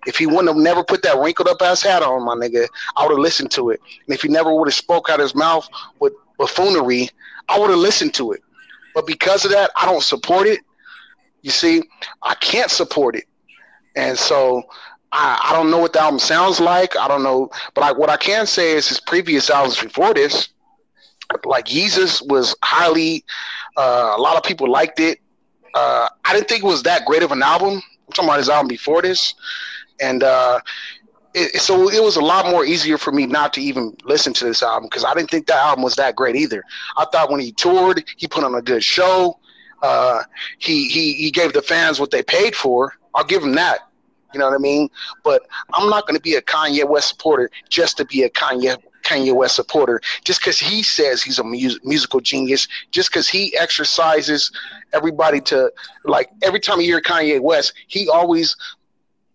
If 0.07 0.17
he 0.17 0.25
wouldn't 0.25 0.47
have 0.47 0.55
never 0.55 0.83
put 0.83 1.01
that 1.01 1.17
wrinkled 1.17 1.49
up 1.49 1.61
ass 1.61 1.81
hat 1.81 2.03
on, 2.03 2.23
my 2.23 2.35
nigga, 2.35 2.67
I 2.95 3.03
would 3.03 3.11
have 3.11 3.19
listened 3.19 3.51
to 3.51 3.71
it. 3.71 3.81
And 4.07 4.15
if 4.15 4.21
he 4.21 4.29
never 4.29 4.53
would 4.55 4.69
have 4.69 4.75
spoke 4.75 5.09
out 5.09 5.19
of 5.19 5.23
his 5.23 5.35
mouth 5.35 5.67
with 5.99 6.13
buffoonery, 6.37 7.09
I 7.49 7.59
would 7.59 7.71
have 7.71 7.79
listened 7.79 8.13
to 8.15 8.31
it. 8.31 8.41
But 8.95 9.05
because 9.05 9.45
of 9.45 9.51
that, 9.51 9.69
I 9.79 9.85
don't 9.85 10.01
support 10.01 10.47
it. 10.47 10.61
You 11.43 11.51
see, 11.51 11.83
I 12.23 12.33
can't 12.35 12.71
support 12.71 13.15
it, 13.15 13.25
and 13.95 14.17
so 14.17 14.63
I, 15.11 15.39
I 15.43 15.53
don't 15.53 15.69
know 15.69 15.77
what 15.77 15.93
the 15.93 16.01
album 16.01 16.19
sounds 16.19 16.59
like. 16.59 16.97
I 16.97 17.07
don't 17.07 17.21
know, 17.21 17.51
but 17.75 17.81
like 17.81 17.97
what 17.97 18.09
I 18.09 18.17
can 18.17 18.47
say 18.47 18.71
is 18.71 18.87
his 18.89 18.99
previous 18.99 19.51
albums 19.51 19.79
before 19.79 20.13
this, 20.15 20.49
like 21.43 21.65
Jesus 21.65 22.21
was 22.23 22.55
highly. 22.63 23.23
Uh, 23.77 24.15
a 24.17 24.21
lot 24.21 24.37
of 24.37 24.43
people 24.43 24.71
liked 24.71 24.99
it. 24.99 25.19
Uh, 25.75 26.07
I 26.23 26.33
didn't 26.33 26.47
think 26.47 26.63
it 26.63 26.67
was 26.67 26.83
that 26.83 27.05
great 27.05 27.21
of 27.21 27.31
an 27.31 27.43
album. 27.43 27.73
I'm 28.07 28.13
talking 28.13 28.29
about 28.29 28.39
his 28.39 28.49
album 28.49 28.67
before 28.67 29.01
this, 29.01 29.35
and 30.01 30.23
uh, 30.23 30.59
it, 31.35 31.61
so 31.61 31.89
it 31.89 32.01
was 32.01 32.15
a 32.15 32.21
lot 32.21 32.45
more 32.45 32.65
easier 32.65 32.97
for 32.97 33.11
me 33.11 33.25
not 33.25 33.53
to 33.53 33.61
even 33.61 33.95
listen 34.05 34.33
to 34.33 34.45
this 34.45 34.63
album 34.63 34.87
because 34.89 35.03
I 35.03 35.13
didn't 35.13 35.29
think 35.29 35.47
that 35.47 35.57
album 35.57 35.83
was 35.83 35.95
that 35.95 36.15
great 36.15 36.35
either. 36.35 36.63
I 36.97 37.05
thought 37.11 37.29
when 37.29 37.41
he 37.41 37.51
toured, 37.51 38.03
he 38.15 38.27
put 38.27 38.43
on 38.43 38.55
a 38.55 38.61
good 38.61 38.83
show. 38.83 39.37
Uh, 39.81 40.23
he 40.57 40.87
he 40.87 41.13
he 41.13 41.29
gave 41.31 41.53
the 41.53 41.61
fans 41.61 41.99
what 41.99 42.11
they 42.11 42.23
paid 42.23 42.55
for. 42.55 42.93
I'll 43.13 43.25
give 43.25 43.43
him 43.43 43.53
that. 43.55 43.79
You 44.33 44.39
know 44.39 44.45
what 44.45 44.55
I 44.55 44.59
mean? 44.59 44.89
But 45.23 45.43
I'm 45.73 45.89
not 45.89 46.07
going 46.07 46.15
to 46.15 46.21
be 46.21 46.35
a 46.35 46.41
Kanye 46.41 46.87
West 46.87 47.09
supporter 47.09 47.49
just 47.69 47.97
to 47.97 48.05
be 48.05 48.23
a 48.23 48.29
Kanye 48.29 48.77
Kanye 49.05 49.33
West 49.33 49.55
supporter 49.55 50.01
just 50.23 50.41
because 50.41 50.57
he 50.57 50.83
says 50.83 51.21
he's 51.21 51.39
a 51.39 51.43
mu- 51.43 51.79
musical 51.83 52.19
genius, 52.19 52.67
just 52.91 53.09
because 53.09 53.29
he 53.29 53.55
exercises 53.57 54.51
everybody 54.93 55.39
to 55.41 55.71
like 56.03 56.29
every 56.41 56.59
time 56.59 56.79
you 56.79 56.87
hear 56.87 57.01
Kanye 57.01 57.39
West, 57.39 57.73
he 57.87 58.09
always 58.09 58.55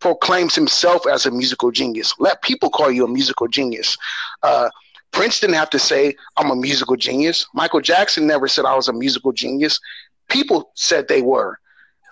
proclaims 0.01 0.55
himself 0.55 1.07
as 1.07 1.27
a 1.27 1.31
musical 1.31 1.71
genius. 1.71 2.15
Let 2.19 2.43
people 2.43 2.71
call 2.71 2.91
you 2.91 3.05
a 3.05 3.09
musical 3.09 3.49
genius. 3.49 3.97
Uh, 4.43 4.71
Prince 5.13 5.41
didn't 5.41 5.57
have 5.57 5.71
to 5.71 5.79
say, 5.79 6.15
I'm 6.37 6.51
a 6.51 6.57
musical 6.57 6.97
genius. 6.97 7.47
Michael 7.55 7.81
Jackson 7.81 8.27
never 8.27 8.49
said 8.49 8.65
I 8.65 8.75
was 8.75 8.89
a 8.89 8.93
musical 8.93 9.33
genius. 9.33 9.81
People 10.29 10.71
said 10.75 11.09
they 11.09 11.23
were. 11.23 11.59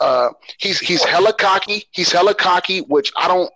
Uh, 0.01 0.31
he's 0.59 0.79
he's 0.79 1.03
hella 1.03 1.33
cocky. 1.33 1.85
He's 1.91 2.13
hella 2.13 2.35
cocky, 2.35 2.81
which 2.81 3.13
I 3.17 3.27
don't 3.27 3.51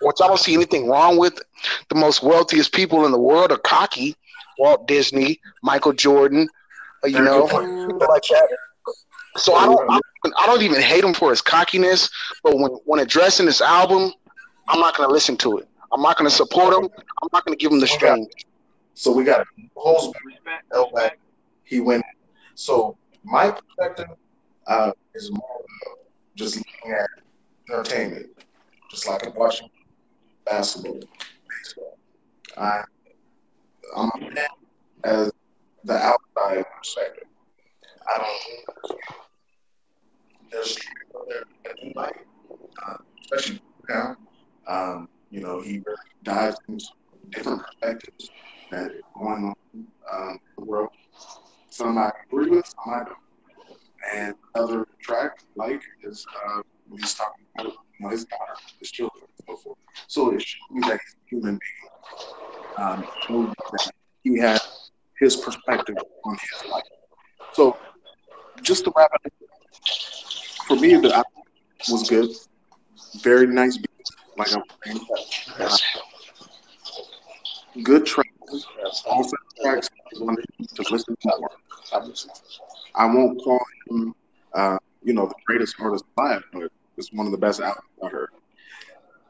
which 0.00 0.16
I 0.22 0.26
don't 0.26 0.38
see 0.38 0.54
anything 0.54 0.88
wrong 0.88 1.18
with. 1.18 1.40
The 1.88 1.94
most 1.94 2.22
wealthiest 2.22 2.72
people 2.72 3.04
in 3.04 3.12
the 3.12 3.18
world 3.18 3.52
are 3.52 3.58
cocky. 3.58 4.16
Walt 4.58 4.88
Disney, 4.88 5.40
Michael 5.62 5.92
Jordan, 5.92 6.48
uh, 7.04 7.08
you 7.08 7.20
know, 7.20 7.46
people 7.46 8.08
like 8.08 8.22
that. 8.22 8.48
So 9.36 9.54
I 9.54 9.66
don't, 9.66 9.78
I 9.90 10.00
don't, 10.24 10.34
I 10.40 10.46
don't 10.46 10.62
even 10.62 10.80
hate 10.80 11.04
him 11.04 11.14
for 11.14 11.30
his 11.30 11.40
cockiness, 11.40 12.10
but 12.42 12.56
when 12.58 12.70
when 12.84 13.00
addressing 13.00 13.46
this 13.46 13.60
album, 13.60 14.12
I'm 14.68 14.80
not 14.80 14.96
gonna 14.96 15.12
listen 15.12 15.36
to 15.38 15.58
it. 15.58 15.68
I'm 15.92 16.02
not 16.02 16.16
gonna 16.16 16.30
support 16.30 16.74
him. 16.74 16.88
I'm 17.22 17.28
not 17.32 17.44
gonna 17.44 17.56
give 17.56 17.72
him 17.72 17.80
the 17.80 17.86
stream. 17.86 18.26
So 18.94 19.12
we 19.12 19.24
got 19.24 19.46
Holzman, 19.76 20.12
Elback. 20.72 21.12
He 21.64 21.80
went. 21.80 22.04
So 22.54 22.96
my 23.22 23.50
perspective 23.50 24.08
uh, 24.66 24.92
is 25.14 25.30
more 25.30 25.64
just 26.34 26.56
looking 26.56 26.92
at 26.92 27.08
entertainment, 27.70 28.26
just 28.90 29.06
like 29.08 29.26
I'm 29.26 29.34
watching 29.34 29.68
basketball, 30.44 31.00
baseball. 31.48 31.98
I, 32.56 32.82
I'm 33.96 34.10
as 35.04 35.32
the 35.84 35.94
outside 35.94 36.64
perspective. 36.76 37.24
I 38.08 38.18
don't 38.18 38.98
there's 40.50 40.74
people 40.76 41.24
there 41.28 41.44
that 41.64 41.76
do 41.82 41.92
like, 41.94 42.26
uh, 42.86 42.96
especially 43.22 43.60
now. 43.88 44.16
Um, 44.66 45.08
you 45.30 45.40
know, 45.40 45.60
he 45.60 45.78
really 45.78 45.96
dives 46.22 46.56
into 46.68 46.86
different 47.30 47.62
perspectives 47.62 48.30
that 48.70 48.90
going 49.14 49.44
on 49.44 49.86
um, 50.12 50.38
the 50.56 50.64
world. 50.64 50.90
Some 51.70 51.98
I 51.98 52.10
agree 52.26 52.50
with, 52.50 52.66
some 52.66 52.94
I 52.94 53.04
don't. 53.04 53.16
And 54.14 54.34
other 54.54 54.86
track 55.02 55.40
like 55.56 55.82
is 56.02 56.24
uh, 56.46 56.62
he's 56.96 57.14
talking 57.14 57.44
about 57.58 57.72
you 57.72 57.78
know, 58.00 58.08
his 58.08 58.24
daughter, 58.24 58.54
his 58.78 58.90
children, 58.90 59.24
and 59.24 59.46
so 59.46 59.62
forth. 59.62 59.78
So 60.06 60.32
it 60.34 60.40
shows 60.40 60.60
me 60.70 60.80
that 60.88 60.98
he's 61.04 61.14
a 61.14 61.28
human 61.28 61.58
being. 61.58 62.78
Um, 62.78 63.04
that 63.72 63.90
he 64.22 64.38
has 64.38 64.90
his 65.18 65.36
perspective 65.36 65.96
on 66.24 66.36
his 66.40 66.70
life. 66.70 66.84
So 67.52 67.76
just 68.62 68.84
to 68.84 68.92
wrap 68.96 69.10
it 69.24 69.32
up, 69.32 69.48
for 70.66 70.76
me, 70.76 70.96
the 70.96 71.14
album 71.14 71.42
was 71.90 72.08
good. 72.08 72.30
Very 73.22 73.46
nice 73.46 73.76
beat, 73.76 73.88
like 74.36 74.52
I 74.52 74.58
was 74.58 74.66
saying. 74.84 75.06
Uh, 75.58 75.76
good 77.82 78.04
tracks. 78.06 78.28
All 79.06 79.30
tracks 79.62 79.88
to 80.14 80.84
listen 80.90 81.16
to 81.20 81.32
more. 81.38 81.50
I 82.94 83.06
won't 83.06 83.40
call 83.42 83.60
him, 83.88 84.14
uh, 84.54 84.78
you 85.02 85.14
know, 85.14 85.26
the 85.26 85.34
greatest 85.46 85.76
artist 85.80 86.04
alive, 86.16 86.42
but 86.52 86.70
it's 86.96 87.12
one 87.12 87.26
of 87.26 87.32
the 87.32 87.38
best 87.38 87.60
albums 87.60 87.86
I 88.02 88.08
heard. 88.08 88.30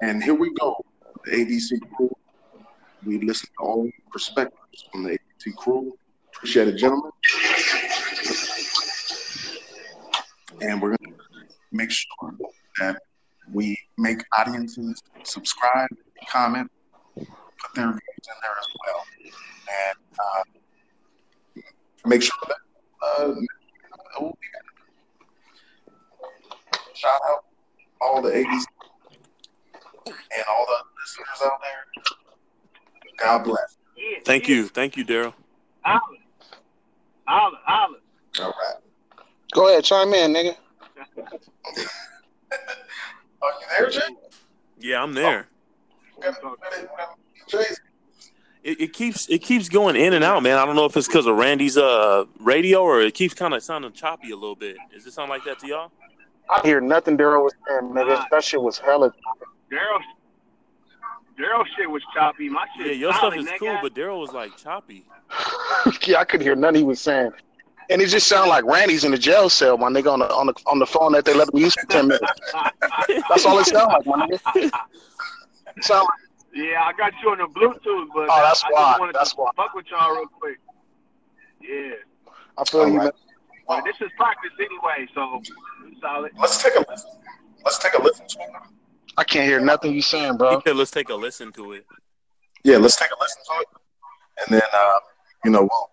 And 0.00 0.22
here 0.22 0.34
we 0.34 0.52
go, 0.54 0.84
the 1.24 1.32
ABC 1.32 1.80
crew. 1.96 2.10
We 3.04 3.20
listen 3.20 3.48
to 3.58 3.64
all 3.64 3.90
perspectives 4.10 4.86
from 4.90 5.04
the 5.04 5.10
ABC 5.10 5.54
crew. 5.56 5.96
Appreciate 6.34 6.68
it, 6.68 6.76
gentlemen. 6.76 7.10
And 10.61 10.82
we're 10.82 10.96
going 10.96 11.14
to 11.14 11.56
make 11.72 11.90
sure 11.90 12.34
that 12.80 13.00
we 13.52 13.76
make 13.96 14.22
audiences 14.36 15.00
subscribe, 15.22 15.88
comment, 16.28 16.70
put 17.14 17.74
their 17.74 17.86
views 17.86 18.26
in 18.26 18.34
there 18.42 18.56
as 18.59 18.66
well, 18.86 19.04
and 19.86 19.98
uh, 20.18 21.62
make 22.06 22.22
sure 22.22 22.32
that 22.46 22.56
uh, 23.06 23.34
shout 26.94 27.20
out 27.28 27.44
all 28.00 28.22
the 28.22 28.30
80s 28.30 28.64
and 30.06 30.44
all 30.50 30.66
the 30.66 30.84
listeners 31.00 31.42
out 31.44 31.61
there. 31.62 32.04
God 33.20 33.44
bless. 33.44 33.76
Thank 34.24 34.48
you. 34.48 34.68
Thank 34.68 34.96
you, 34.96 35.04
Daryl. 35.04 35.34
Olive. 35.84 36.00
Olive. 37.26 37.59
Olive. 37.66 38.00
All 38.40 38.46
right. 38.46 38.88
Go 39.53 39.68
ahead, 39.68 39.84
chime 39.84 40.12
in, 40.12 40.32
nigga. 40.32 40.57
Are 43.42 43.53
you 43.61 43.66
there, 43.78 43.90
Jay? 43.90 44.01
Yeah, 44.78 45.03
I'm 45.03 45.14
there. 45.14 45.49
It, 48.64 48.80
it, 48.80 48.92
keeps 48.92 49.28
it 49.28 49.38
keeps 49.38 49.68
going 49.68 49.96
in 49.96 50.12
and 50.12 50.24
out, 50.24 50.42
man. 50.42 50.59
I 50.59 50.66
don't 50.66 50.76
know 50.76 50.84
if 50.84 50.96
it's 50.96 51.07
because 51.07 51.26
of 51.26 51.36
Randy's 51.36 51.76
uh 51.76 52.24
radio 52.40 52.82
or 52.82 53.01
it 53.01 53.14
keeps 53.14 53.32
kind 53.32 53.55
of 53.55 53.62
sounding 53.62 53.92
choppy 53.92 54.30
a 54.30 54.34
little 54.34 54.57
bit. 54.57 54.76
Does 54.92 55.07
it 55.07 55.12
sound 55.12 55.30
like 55.30 55.44
that 55.44 55.61
to 55.61 55.66
y'all? 55.66 55.92
I 56.51 56.61
hear 56.64 56.80
nothing 56.80 57.16
Daryl 57.16 57.44
was 57.44 57.55
saying, 57.66 57.92
nigga. 57.92 58.24
That 58.30 58.42
shit 58.42 58.61
was 58.61 58.78
hella. 58.78 59.12
Daryl, 59.70 60.01
Daryl 61.38 61.64
shit 61.76 61.88
was 61.88 62.03
choppy. 62.14 62.49
My 62.49 62.66
shit. 62.76 62.86
Yeah, 62.86 62.92
your 62.92 63.12
stuff 63.12 63.36
is 63.36 63.49
cool, 63.59 63.78
but 63.80 63.94
Daryl 63.94 64.20
was 64.20 64.32
like 64.32 64.57
choppy. 64.57 65.05
yeah, 66.07 66.18
I 66.18 66.24
could 66.24 66.42
hear 66.42 66.57
nothing 66.57 66.76
he 66.76 66.82
was 66.82 67.01
saying. 67.01 67.32
And 67.91 68.03
it 68.03 68.09
just 68.09 68.28
sounded 68.28 68.51
like 68.51 68.64
Randy's 68.64 69.05
in 69.05 69.12
the 69.12 69.18
jail 69.18 69.49
cell, 69.49 69.78
my 69.78 69.89
nigga, 69.89 70.12
on 70.12 70.18
the 70.18 70.30
on 70.30 70.47
the 70.47 70.55
on 70.66 70.78
the 70.78 70.86
phone 70.86 71.12
that 71.12 71.24
they 71.24 71.32
let 71.32 71.53
me 71.55 71.62
use 71.62 71.74
for 71.74 71.86
ten 71.86 72.09
minutes. 72.09 72.32
That's 73.28 73.47
all 73.47 73.59
it 73.59 73.66
sounded 73.66 74.07
like, 74.07 74.07
my 74.07 74.26
nigga. 74.26 74.70
sound 75.80 76.07
like, 76.07 76.55
yeah, 76.55 76.82
I 76.84 76.93
got 76.93 77.12
you 77.22 77.30
on 77.30 77.39
the 77.39 77.47
Bluetooth, 77.47 78.09
but 78.14 78.28
oh, 78.30 78.43
that's 78.43 78.62
I 78.64 78.68
why. 78.70 78.91
just 78.91 79.01
wanted 79.01 79.14
that's 79.14 79.30
to 79.30 79.36
why. 79.36 79.51
fuck 79.57 79.74
with 79.74 79.86
y'all 79.91 80.16
real 80.16 80.26
quick. 80.26 80.59
Yeah. 81.62 81.95
I 82.59 82.64
feel 82.64 82.89
you, 82.89 82.99
man. 82.99 83.11
Well, 83.68 83.82
this 83.84 83.97
is 84.01 84.11
practice 84.16 84.51
anyway, 84.59 85.09
so 85.14 85.43
solid. 86.01 86.32
Let's 86.39 86.62
take 86.62 86.74
a 86.74 86.84
listen. 86.89 87.11
Let's 87.64 87.78
take 87.78 87.95
a 87.95 88.03
listen 88.03 88.26
to 88.26 88.39
it. 88.41 88.51
I 89.16 89.24
can't 89.24 89.47
hear 89.47 89.61
nothing 89.61 89.93
you 89.93 90.03
saying, 90.03 90.36
bro. 90.36 90.62
Yeah, 90.64 90.72
let's 90.72 90.91
take 90.91 91.09
a 91.09 91.14
listen 91.14 91.53
to 91.53 91.72
it. 91.72 91.86
Yeah, 92.64 92.78
let's 92.78 92.97
take 92.97 93.11
a 93.11 93.16
listen 93.20 93.43
to 93.47 93.61
it, 93.61 93.68
and 94.41 94.55
then 94.55 94.68
uh, 94.72 94.93
you 95.45 95.51
know, 95.51 95.62
well, 95.62 95.88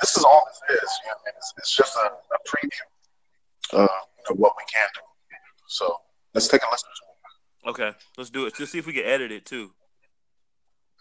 this 0.00 0.16
is 0.16 0.24
all 0.24 0.42
this 0.48 0.82
is. 0.82 0.90
You 1.04 1.10
know, 1.10 1.16
it's, 1.36 1.54
it's 1.58 1.76
just 1.76 1.96
a, 1.96 2.06
a 2.06 2.38
preview 2.48 3.80
uh, 3.84 3.88
of 4.30 4.38
what 4.38 4.52
we 4.56 4.62
can 4.72 4.86
do. 4.94 5.00
So 5.68 5.96
let's 6.34 6.48
take 6.48 6.62
a 6.62 6.66
listen 6.70 6.88
to 6.88 7.02
it. 7.02 7.70
Okay, 7.70 7.98
let's 8.16 8.30
do 8.30 8.46
it. 8.46 8.54
Let's 8.58 8.70
see 8.72 8.78
if 8.78 8.86
we 8.86 8.92
can 8.92 9.04
edit 9.04 9.32
it 9.32 9.44
too. 9.44 9.72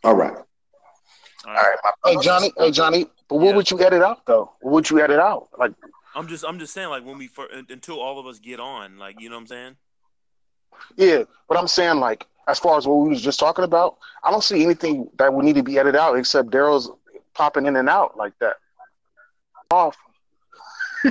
All 0.03 0.15
right. 0.15 0.33
All 1.47 1.53
right. 1.53 1.75
All 2.03 2.13
Hey. 2.13 2.17
Johnny, 2.21 2.51
hey 2.57 2.71
Johnny, 2.71 3.05
but 3.29 3.35
what 3.37 3.49
Yeah. 3.49 3.55
would 3.55 3.69
you 3.71 3.79
edit 3.81 4.01
out 4.01 4.25
though? 4.25 4.51
What 4.61 4.71
would 4.73 4.89
you 4.89 4.99
edit 4.99 5.19
out? 5.19 5.49
Like, 5.57 5.73
I'm 6.15 6.27
just 6.27 6.43
I'm 6.45 6.57
just 6.59 6.73
saying 6.73 6.89
like 6.89 7.05
when 7.05 7.17
we 7.17 7.27
fir- 7.27 7.49
until 7.69 7.99
all 7.99 8.19
of 8.19 8.25
us 8.25 8.39
get 8.39 8.59
on, 8.59 8.97
like 8.97 9.19
you 9.19 9.29
know 9.29 9.35
what 9.35 9.41
I'm 9.41 9.47
saying? 9.47 9.75
yeah, 10.97 11.23
but 11.47 11.57
I'm 11.57 11.67
saying 11.67 11.99
like 11.99 12.25
as 12.47 12.59
far 12.59 12.77
as 12.77 12.85
what 12.87 12.95
we 12.95 13.09
was 13.09 13.21
just 13.21 13.39
talking 13.39 13.63
about, 13.65 13.97
I 14.23 14.29
don't 14.31 14.43
see 14.43 14.63
anything 14.63 15.09
that 15.17 15.33
would 15.33 15.45
need 15.45 15.55
to 15.55 15.63
be 15.63 15.77
edited 15.79 15.99
out 15.99 16.17
except 16.17 16.49
Daryl's 16.49 16.91
popping 17.33 17.65
in 17.65 17.75
and 17.75 17.89
out 17.89 18.15
like 18.17 18.33
that. 18.39 18.57
Off. 19.71 19.97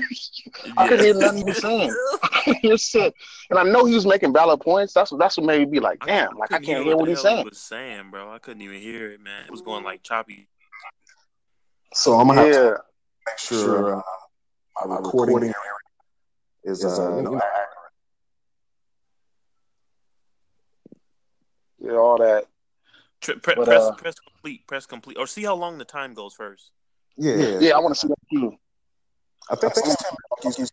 I 0.77 0.89
couldn't 0.89 1.05
hear 1.05 1.15
nothing 1.15 1.39
he 1.39 1.45
was 1.45 1.59
saying. 1.59 1.95
You're 2.63 2.79
sick. 2.79 3.15
And 3.51 3.59
I 3.59 3.63
know 3.63 3.85
he 3.85 3.95
was 3.95 4.07
making 4.07 4.33
valid 4.33 4.61
points. 4.61 4.93
That's 4.93 5.11
what 5.11 5.19
that's 5.19 5.37
what 5.37 5.47
made 5.47 5.61
me 5.61 5.65
be 5.67 5.81
like, 5.81 6.05
damn, 6.05 6.37
like 6.37 6.53
I 6.53 6.59
couldn't 6.59 6.67
can't 6.67 6.85
hear 6.85 6.97
what 6.97 7.07
the 7.07 7.13
he's 7.13 7.23
hell 7.23 7.31
he 7.33 7.37
saying. 7.37 7.45
was 7.47 7.59
saying, 7.59 8.11
bro. 8.11 8.33
I 8.33 8.39
couldn't 8.39 8.63
even 8.63 8.81
hear 8.81 9.11
it, 9.13 9.21
man. 9.21 9.45
It 9.45 9.51
was 9.51 9.63
going 9.63 9.85
like 9.85 10.03
choppy. 10.03 10.49
So 11.93 12.19
I'm 12.19 12.27
gonna 12.27 12.41
have 12.43 12.53
to 12.53 12.83
make 13.27 13.39
sure 13.39 13.97
uh, 13.97 14.87
my 14.87 14.97
recording 14.97 15.37
area 15.45 15.55
is 16.65 16.85
uh, 16.85 17.17
you 17.17 17.23
know 17.23 17.37
accurate. 17.37 17.69
Yeah, 21.79 21.93
all 21.93 22.19
that. 22.19 22.47
Tre- 23.21 23.37
pre- 23.37 23.55
But, 23.55 23.67
press 23.67 23.83
uh, 23.83 23.93
press 23.93 24.15
complete. 24.19 24.67
Press 24.67 24.87
complete. 24.87 25.19
Or 25.19 25.27
see 25.27 25.45
how 25.45 25.55
long 25.55 25.79
the 25.79 25.85
time 25.85 26.15
goes 26.15 26.35
first. 26.35 26.71
Yeah, 27.17 27.37
yeah. 27.37 27.59
Yeah, 27.61 27.77
I 27.77 27.79
want 27.79 27.95
to 27.95 28.01
see 28.01 28.09
that. 28.31 28.53
I 29.51 29.57
think 29.57 29.73
it's 29.77 30.03
10 30.03 30.17
minutes. 30.43 30.73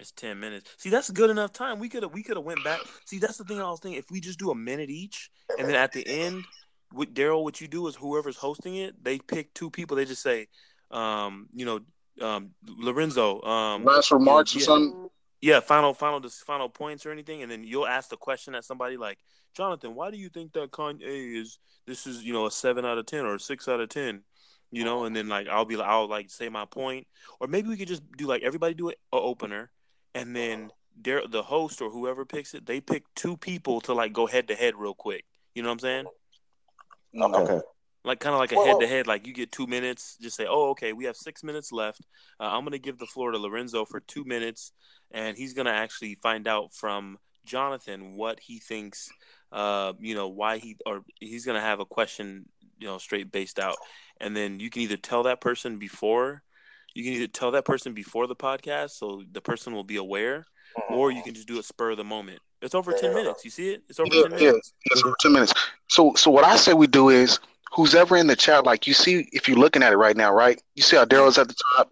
It's 0.00 0.12
ten 0.12 0.40
minutes. 0.40 0.70
See, 0.78 0.88
that's 0.88 1.10
good 1.10 1.28
enough 1.28 1.52
time. 1.52 1.78
We 1.78 1.90
could 1.90 2.02
have 2.02 2.12
we 2.12 2.22
could 2.22 2.36
have 2.36 2.44
went 2.44 2.64
back. 2.64 2.80
See, 3.04 3.18
that's 3.18 3.36
the 3.36 3.44
thing 3.44 3.60
I 3.60 3.64
was 3.70 3.80
thinking. 3.80 3.98
If 3.98 4.10
we 4.10 4.18
just 4.18 4.38
do 4.38 4.50
a 4.50 4.54
minute 4.54 4.88
each, 4.88 5.30
and 5.58 5.68
then 5.68 5.76
at 5.76 5.92
the 5.92 6.06
end, 6.06 6.44
with 6.92 7.14
Daryl, 7.14 7.44
what 7.44 7.60
you 7.60 7.68
do 7.68 7.86
is 7.86 7.96
whoever's 7.96 8.36
hosting 8.36 8.76
it, 8.76 9.02
they 9.04 9.18
pick 9.18 9.52
two 9.52 9.70
people. 9.70 9.96
They 9.96 10.06
just 10.06 10.22
say, 10.22 10.48
um, 10.90 11.48
you 11.52 11.66
know, 11.66 11.80
um, 12.26 12.52
Lorenzo, 12.66 13.42
um, 13.42 13.84
Last 13.84 14.10
remarks 14.10 14.56
or 14.56 14.60
yeah. 14.60 14.64
something. 14.64 15.10
yeah, 15.42 15.60
final, 15.60 15.92
final, 15.92 16.18
just 16.18 16.44
final 16.44 16.70
points 16.70 17.04
or 17.04 17.12
anything, 17.12 17.42
and 17.42 17.50
then 17.50 17.62
you'll 17.62 17.86
ask 17.86 18.08
the 18.08 18.16
question 18.16 18.54
at 18.54 18.64
somebody 18.64 18.96
like, 18.96 19.18
Jonathan, 19.54 19.94
why 19.94 20.10
do 20.10 20.16
you 20.16 20.30
think 20.30 20.52
that 20.54 20.70
Kanye 20.70 21.40
is 21.40 21.58
this 21.86 22.06
is 22.06 22.22
you 22.22 22.32
know 22.32 22.46
a 22.46 22.50
seven 22.50 22.84
out 22.86 22.98
of 22.98 23.06
ten 23.06 23.26
or 23.26 23.34
a 23.34 23.40
six 23.40 23.68
out 23.68 23.80
of 23.80 23.88
ten? 23.88 24.22
You 24.72 24.84
know, 24.84 25.04
and 25.04 25.14
then 25.14 25.28
like 25.28 25.48
I'll 25.48 25.64
be 25.64 25.76
like 25.76 25.88
I'll 25.88 26.08
like 26.08 26.30
say 26.30 26.48
my 26.48 26.64
point, 26.64 27.06
or 27.40 27.48
maybe 27.48 27.68
we 27.68 27.76
could 27.76 27.88
just 27.88 28.02
do 28.16 28.26
like 28.26 28.42
everybody 28.42 28.74
do 28.74 28.88
it 28.90 28.98
a 29.12 29.16
opener, 29.16 29.70
and 30.14 30.34
then 30.34 30.70
there 30.96 31.22
the 31.26 31.42
host 31.42 31.80
or 31.82 31.90
whoever 31.90 32.24
picks 32.24 32.54
it, 32.54 32.66
they 32.66 32.80
pick 32.80 33.04
two 33.14 33.36
people 33.36 33.80
to 33.82 33.94
like 33.94 34.12
go 34.12 34.26
head 34.26 34.48
to 34.48 34.54
head 34.54 34.74
real 34.76 34.94
quick. 34.94 35.24
You 35.54 35.62
know 35.62 35.68
what 35.68 35.74
I'm 35.74 35.78
saying? 35.80 36.06
Okay. 37.20 37.60
Like 38.04 38.20
kind 38.20 38.34
of 38.34 38.40
like 38.40 38.52
a 38.52 38.56
head 38.64 38.80
to 38.80 38.86
head. 38.86 39.06
Like 39.06 39.26
you 39.26 39.34
get 39.34 39.52
two 39.52 39.66
minutes. 39.66 40.16
Just 40.20 40.36
say, 40.36 40.46
oh, 40.48 40.70
okay, 40.70 40.92
we 40.92 41.04
have 41.04 41.16
six 41.16 41.42
minutes 41.42 41.70
left. 41.70 42.06
Uh, 42.38 42.44
I'm 42.44 42.64
gonna 42.64 42.78
give 42.78 42.98
the 42.98 43.06
floor 43.06 43.30
to 43.32 43.38
Lorenzo 43.38 43.84
for 43.84 44.00
two 44.00 44.24
minutes, 44.24 44.72
and 45.10 45.36
he's 45.36 45.52
gonna 45.52 45.70
actually 45.70 46.16
find 46.22 46.48
out 46.48 46.72
from 46.72 47.18
Jonathan 47.44 48.16
what 48.16 48.40
he 48.40 48.58
thinks. 48.58 49.10
Uh, 49.52 49.92
you 49.98 50.14
know 50.14 50.28
why 50.28 50.58
he 50.58 50.76
or 50.86 51.02
he's 51.18 51.44
gonna 51.44 51.60
have 51.60 51.80
a 51.80 51.84
question. 51.84 52.48
You 52.80 52.86
know, 52.88 52.98
straight 52.98 53.30
based 53.30 53.58
out, 53.58 53.76
and 54.20 54.34
then 54.36 54.58
you 54.58 54.70
can 54.70 54.82
either 54.82 54.96
tell 54.96 55.22
that 55.24 55.40
person 55.40 55.78
before. 55.78 56.42
You 56.94 57.04
can 57.04 57.12
either 57.12 57.28
tell 57.28 57.50
that 57.52 57.64
person 57.64 57.92
before 57.92 58.26
the 58.26 58.34
podcast, 58.34 58.90
so 58.92 59.22
the 59.30 59.40
person 59.40 59.74
will 59.74 59.84
be 59.84 59.96
aware, 59.96 60.46
or 60.88 61.12
you 61.12 61.22
can 61.22 61.34
just 61.34 61.46
do 61.46 61.58
a 61.58 61.62
spur 61.62 61.90
of 61.92 61.98
the 61.98 62.04
moment. 62.04 62.40
It's 62.62 62.74
over 62.74 62.92
ten 62.92 63.14
minutes. 63.14 63.44
You 63.44 63.50
see 63.50 63.70
it? 63.70 63.82
It's 63.88 64.00
over 64.00 64.12
Yeah, 64.12 64.22
ten 64.22 64.32
yeah, 64.32 64.38
minutes. 64.38 64.72
yes, 64.90 65.00
for 65.02 65.14
ten 65.20 65.32
minutes. 65.32 65.54
So, 65.88 66.14
so 66.14 66.30
what 66.30 66.44
I 66.44 66.56
say 66.56 66.72
we 66.74 66.86
do 66.86 67.08
is, 67.10 67.38
who's 67.72 67.94
ever 67.94 68.16
in 68.16 68.26
the 68.26 68.34
chat, 68.36 68.64
like 68.64 68.86
you 68.86 68.94
see, 68.94 69.28
if 69.32 69.46
you're 69.48 69.58
looking 69.58 69.82
at 69.82 69.92
it 69.92 69.96
right 69.96 70.16
now, 70.16 70.32
right? 70.32 70.60
You 70.74 70.82
see 70.82 70.96
how 70.96 71.04
Daryl's 71.04 71.38
at 71.38 71.48
the 71.48 71.54
top, 71.76 71.90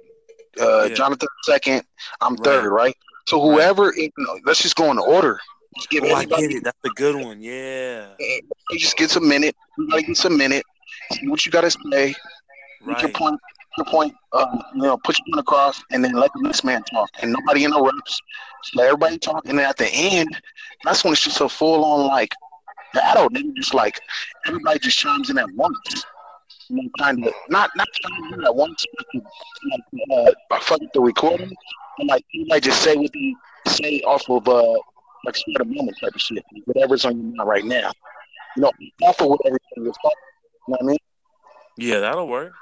uh, 0.61 0.86
Yeah. 0.89 0.95
Jonathan 0.95 1.28
second, 1.45 1.84
I'm 2.20 2.34
Right. 2.34 2.45
third, 2.45 2.70
right? 2.70 2.97
So 3.28 3.41
whoever, 3.41 3.93
you 3.95 4.11
know, 4.18 4.39
let's 4.45 4.62
just 4.62 4.74
go 4.76 4.91
in 4.91 4.99
order. 4.99 5.39
Just 5.76 5.91
give 5.91 6.03
Oh, 6.05 6.14
I 6.14 6.24
get 6.24 6.51
it. 6.51 6.64
That's 6.64 6.78
a 6.84 6.89
good 6.91 7.14
one. 7.14 7.41
Yeah. 7.41 8.14
everybody 8.18 8.78
just 8.78 8.97
gets 8.97 9.14
a 9.16 9.20
minute. 9.20 9.55
Everybody 9.78 10.03
gets 10.05 10.24
a 10.24 10.30
minute. 10.30 10.64
See 11.12 11.28
what 11.28 11.44
you 11.46 11.52
got 11.52 11.62
to 11.62 11.70
say. 11.70 12.14
Make 12.84 13.02
your 13.02 13.11
point. 13.11 13.40
Your 13.76 13.86
point. 13.86 14.14
Uh, 14.32 14.59
you 14.74 14.82
know, 14.82 14.98
put 14.98 15.18
your 15.18 15.24
point 15.26 15.40
across, 15.40 15.82
and 15.90 16.04
then 16.04 16.12
let 16.12 16.32
the 16.34 16.42
next 16.42 16.64
man 16.64 16.82
talk, 16.84 17.09
and 17.20 17.32
nobody 17.32 17.64
interrupts. 17.64 18.20
Just 18.64 18.76
let 18.76 18.86
everybody 18.86 19.18
talk, 19.18 19.46
and 19.46 19.59
then 19.59 19.66
at 19.66 19.76
the 19.76 19.88
end, 19.88 20.28
that's 20.84 21.04
when 21.04 21.12
it's 21.12 21.22
just 21.22 21.40
a 21.40 21.48
full 21.48 21.84
on 21.84 22.06
like 22.06 22.32
battle. 22.92 23.28
Nigga, 23.30 23.54
just 23.54 23.74
like 23.74 24.00
everybody 24.46 24.78
just 24.78 24.98
chimes 24.98 25.30
in 25.30 25.38
at 25.38 25.50
once. 25.54 26.04
You 26.68 26.82
know, 26.82 26.90
kind 26.98 27.24
of 27.26 27.32
not 27.48 27.70
not 27.76 27.88
chiming 28.02 28.34
in 28.34 28.44
at 28.44 28.54
once, 28.54 28.84
but 28.96 29.06
like, 29.70 30.34
uh, 30.50 30.59
fuck 30.61 30.80
the 30.92 31.00
recording, 31.00 31.52
and 31.98 32.09
like 32.09 32.24
everybody 32.34 32.61
just 32.61 32.82
say 32.82 32.96
what 32.96 33.11
they 33.12 33.34
say 33.70 34.00
off 34.02 34.28
of 34.28 34.46
uh 34.48 34.74
like 35.24 35.36
spur 35.36 35.62
of 35.62 35.68
the 35.68 35.74
moment 35.74 35.96
type 36.00 36.14
of 36.14 36.20
shit, 36.20 36.44
whatever's 36.66 37.04
on 37.04 37.16
your 37.16 37.36
mind 37.36 37.48
right 37.48 37.64
now. 37.64 37.92
You 38.56 38.62
know, 38.62 38.72
off 39.02 39.20
of 39.20 39.28
whatever 39.28 39.56
you're 39.76 39.86
talking. 39.86 40.11
You 40.68 40.72
know 40.72 40.78
what 40.80 40.84
I 40.84 40.86
mean? 40.86 40.98
Yeah, 41.78 42.00
that'll 42.00 42.28
work. 42.28 42.52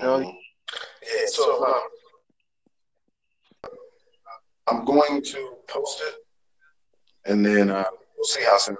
know? 0.00 0.20
Yeah, 0.20 1.26
so 1.26 1.62
um, 1.66 1.82
I'm 4.66 4.84
going 4.86 5.22
to 5.22 5.56
post 5.68 6.00
it, 6.06 6.14
and 7.30 7.44
then 7.44 7.68
uh, 7.68 7.84
we'll 8.16 8.24
see 8.24 8.42
how 8.44 8.56
soon. 8.56 8.78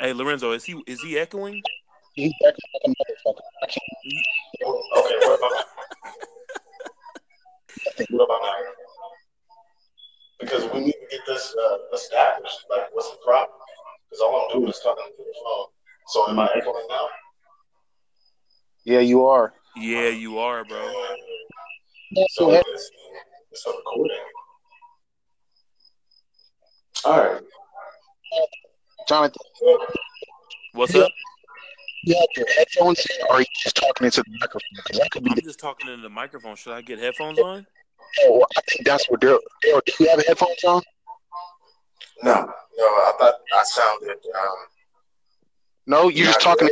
Hey, 0.00 0.12
Lorenzo, 0.12 0.50
is 0.50 0.64
he 0.64 0.82
is 0.88 1.00
he 1.00 1.16
echoing? 1.16 1.62
He's 2.14 2.32
acting 2.44 2.64
like 2.74 2.82
a 2.84 2.88
motherfucker. 2.88 3.40
I 3.62 3.66
can't. 3.66 3.84
Okay, 4.98 5.16
what 5.28 5.38
about 5.38 5.64
what 8.10 8.24
about 8.24 8.40
now? 8.42 8.54
Because 10.40 10.64
we 10.72 10.80
need 10.80 10.92
to 10.92 11.06
get 11.08 11.20
this 11.28 11.54
uh, 11.54 11.76
established. 11.94 12.66
Like, 12.68 12.88
what's 12.92 13.12
the 13.12 13.18
problem? 13.24 13.60
Because 14.14 14.22
all 14.22 14.46
I'm 14.46 14.60
doing 14.60 14.70
is 14.70 14.80
talking 14.80 15.04
to 15.04 15.12
the 15.18 15.34
phone. 15.42 15.66
So 16.06 16.28
am 16.30 16.38
I 16.38 16.48
echoing 16.54 16.86
now? 16.88 17.08
Yeah, 18.94 19.00
you 19.00 19.26
are. 19.26 19.52
Yeah, 19.74 20.08
you 20.10 20.38
are, 20.38 20.64
bro. 20.64 20.92
So 22.28 22.52
it's, 22.52 22.90
it's 23.50 23.66
recording. 23.66 24.16
All 27.04 27.18
right. 27.18 27.42
Jonathan, 29.08 29.34
What's 30.74 30.94
up? 30.94 31.10
Yeah, 32.04 32.20
your 32.36 32.46
headphones 32.56 33.00
in, 33.00 33.26
or 33.26 33.32
are 33.32 33.40
you 33.40 33.46
just 33.64 33.74
talking 33.74 34.04
into 34.04 34.22
the 34.22 34.30
microphone? 34.38 34.60
Because 34.76 34.98
that 35.00 35.10
could 35.10 35.24
be 35.24 35.30
I'm 35.30 35.34
the. 35.34 35.42
just 35.42 35.58
talking 35.58 35.88
into 35.90 36.02
the 36.02 36.08
microphone. 36.08 36.54
Should 36.54 36.74
I 36.74 36.82
get 36.82 37.00
headphones 37.00 37.40
on? 37.40 37.66
Oh, 38.20 38.46
I 38.56 38.60
think 38.70 38.86
that's 38.86 39.10
what 39.10 39.20
they're. 39.20 39.40
Daryl, 39.64 39.80
do 39.84 39.92
you 39.98 40.08
have 40.08 40.24
headphones 40.24 40.62
on? 40.62 40.82
No, 42.22 42.32
no, 42.32 42.84
I 42.84 43.12
thought 43.18 43.34
I 43.52 43.64
sounded. 43.64 44.10
Um, 44.10 44.56
No, 45.88 46.08
you're 46.10 46.26
just 46.26 46.40
talking. 46.40 46.68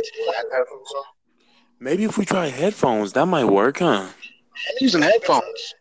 Maybe 1.79 2.03
if 2.05 2.17
we 2.17 2.25
try 2.25 2.47
headphones, 2.47 3.13
that 3.13 3.25
might 3.25 3.45
work, 3.45 3.79
huh? 3.79 4.07
I'm 4.07 4.75
using 4.79 5.01
headphones. 5.01 5.73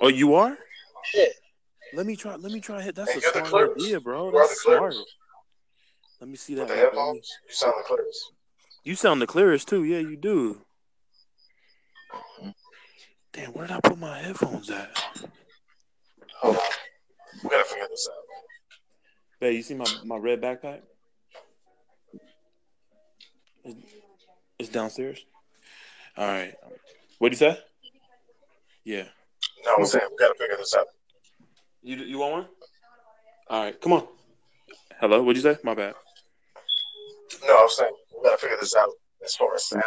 Oh, 0.00 0.08
you 0.08 0.34
are? 0.34 0.56
Yeah. 1.14 1.24
Let 1.94 2.06
me 2.06 2.16
try. 2.16 2.36
Let 2.36 2.52
me 2.52 2.60
try. 2.60 2.90
That's 2.90 3.10
Hey, 3.12 3.18
a 3.18 3.20
you're 3.22 3.32
the 3.32 3.44
smart 3.48 3.70
idea, 3.78 4.00
bro. 4.00 4.30
You 4.30 4.36
are 4.36 4.46
That's 4.48 4.62
smart. 4.62 4.94
Let 6.20 6.30
me 6.30 6.36
see 6.36 6.54
With 6.54 6.68
that. 6.68 6.68
the 6.68 6.74
Let 6.74 6.92
me- 6.94 6.98
headphones, 6.98 7.30
you 7.48 7.54
sound 7.54 7.74
the 7.78 7.82
clearest. 7.86 8.32
You 8.84 8.94
sound 8.94 9.22
the 9.22 9.26
clearest 9.26 9.68
too. 9.68 9.84
Yeah, 9.84 9.98
you 9.98 10.16
do. 10.16 10.62
Damn, 13.32 13.52
where 13.52 13.66
did 13.66 13.76
I 13.76 13.80
put 13.80 13.98
my 13.98 14.18
headphones 14.18 14.70
at? 14.70 14.90
Hold 16.40 16.56
on. 16.56 16.62
We 17.44 17.50
gotta 17.50 17.64
figure 17.64 17.86
this 17.90 18.08
out. 18.10 18.18
Hey, 19.40 19.52
you 19.52 19.62
see 19.62 19.74
my, 19.74 19.86
my 20.04 20.16
red 20.16 20.40
backpack? 20.40 20.80
It's, 23.64 23.76
it's 24.58 24.68
downstairs. 24.68 25.24
All 26.16 26.26
right. 26.26 26.54
What'd 27.18 27.38
you 27.38 27.48
say? 27.48 27.58
Yeah. 28.84 29.04
No, 29.64 29.76
I'm 29.78 29.86
saying 29.86 30.04
we 30.10 30.16
gotta 30.18 30.34
figure 30.38 30.56
this 30.56 30.74
out. 30.74 30.86
You 31.82 31.96
you 31.96 32.18
want 32.18 32.32
one? 32.32 32.46
All 33.48 33.64
right, 33.64 33.80
come 33.80 33.92
on. 33.92 34.06
Hello, 35.00 35.22
what'd 35.22 35.42
you 35.42 35.50
say? 35.52 35.58
My 35.64 35.74
bad. 35.74 35.94
No, 37.46 37.62
I'm 37.62 37.68
saying 37.68 37.92
we 38.16 38.22
gotta 38.24 38.38
figure 38.38 38.56
this 38.60 38.74
out 38.76 38.90
as 39.24 39.34
far 39.36 39.54
as 39.54 39.64
sound. 39.64 39.82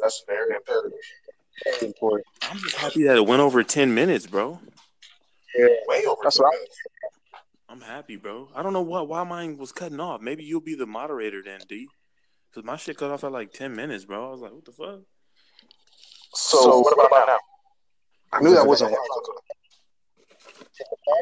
That's 0.00 0.22
very 0.26 0.54
imperative. 0.54 0.98
Very 1.64 1.86
important. 1.88 2.26
I'm 2.42 2.58
just 2.58 2.76
happy 2.76 3.04
that 3.04 3.16
it 3.16 3.26
went 3.26 3.40
over 3.40 3.62
ten 3.62 3.94
minutes, 3.94 4.26
bro. 4.26 4.58
Yeah. 5.56 5.66
Way 5.86 6.04
over. 6.06 6.20
That's 6.22 6.36
two 6.36 6.42
what 6.42 6.54
I- 6.54 6.56
minutes. 6.56 6.76
I'm 7.68 7.80
happy, 7.80 8.16
bro. 8.16 8.48
I 8.54 8.64
don't 8.64 8.72
know 8.72 8.82
why 8.82 9.02
why 9.02 9.22
mine 9.22 9.56
was 9.56 9.70
cutting 9.70 10.00
off. 10.00 10.20
Maybe 10.20 10.42
you'll 10.42 10.60
be 10.60 10.74
the 10.74 10.86
moderator 10.86 11.40
then, 11.44 11.60
D. 11.68 11.86
Cause 12.52 12.64
my 12.64 12.76
shit 12.76 12.96
cut 12.96 13.12
off 13.12 13.22
at 13.22 13.30
like 13.30 13.52
ten 13.52 13.76
minutes, 13.76 14.04
bro. 14.04 14.26
I 14.26 14.30
was 14.32 14.40
like, 14.40 14.52
what 14.52 14.64
the 14.64 14.72
fuck? 14.72 15.00
So, 16.32 16.80
what 16.80 16.92
about 16.94 17.26
now? 17.26 17.38
I 18.32 18.40
knew 18.40 18.54
that 18.54 18.66
wasn't. 18.66 18.94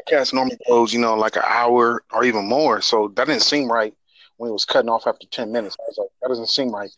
Podcast 0.09 0.33
normally 0.33 0.57
goes, 0.67 0.93
you 0.93 0.99
know, 0.99 1.15
like 1.15 1.35
an 1.35 1.41
hour 1.45 2.03
or 2.13 2.23
even 2.23 2.47
more. 2.47 2.81
So 2.81 3.11
that 3.15 3.27
didn't 3.27 3.41
seem 3.41 3.69
right 3.69 3.93
when 4.37 4.49
it 4.49 4.53
was 4.53 4.63
cutting 4.65 4.89
off 4.89 5.07
after 5.07 5.27
ten 5.27 5.51
minutes. 5.51 5.75
I 5.79 5.83
was 5.87 5.97
like, 5.97 6.07
that 6.21 6.27
doesn't 6.29 6.47
seem 6.47 6.71
right. 6.73 6.91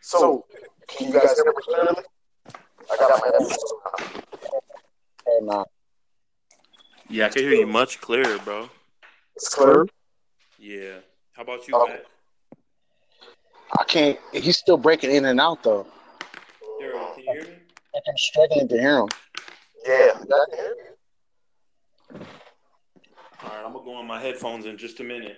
So, 0.00 0.44
can 0.88 1.08
you 1.08 1.12
guys 1.14 1.34
hear 1.34 1.44
me 1.46 1.52
clearly? 1.62 2.02
I 2.90 2.96
got 2.96 3.10
my 3.10 3.26
headphones 3.26 3.72
on. 4.02 4.22
And 5.26 5.50
uh, 5.50 5.64
Yeah, 7.08 7.26
I 7.26 7.28
can 7.28 7.42
hear 7.42 7.52
you 7.52 7.66
much 7.66 8.00
clearer, 8.00 8.38
bro. 8.38 8.68
It's 9.36 9.48
clear. 9.48 9.86
Yeah. 10.58 10.96
How 11.32 11.42
about 11.42 11.66
you, 11.68 11.74
Okay. 11.74 11.92
Matt? 11.92 12.06
I 13.78 13.84
can't. 13.84 14.18
He's 14.32 14.58
still 14.58 14.76
breaking 14.76 15.12
in 15.12 15.24
and 15.26 15.40
out 15.40 15.62
though. 15.62 15.86
Daryl, 17.30 17.36
can 17.36 17.36
you 17.36 17.42
hear 17.42 17.44
me? 17.44 18.02
I'm 18.08 18.16
struggling 18.16 18.68
to 18.68 18.78
hear 18.78 18.98
him. 18.98 19.08
Yeah, 19.86 20.18
you 20.18 20.26
guys 20.26 20.40
can 20.50 20.58
hear 20.58 20.76
me. 20.76 22.26
All 23.42 23.48
right, 23.48 23.64
I'm 23.64 23.72
gonna 23.72 23.84
go 23.84 23.94
on 23.94 24.06
my 24.06 24.20
headphones 24.20 24.66
in 24.66 24.76
just 24.76 25.00
a 25.00 25.04
minute. 25.04 25.36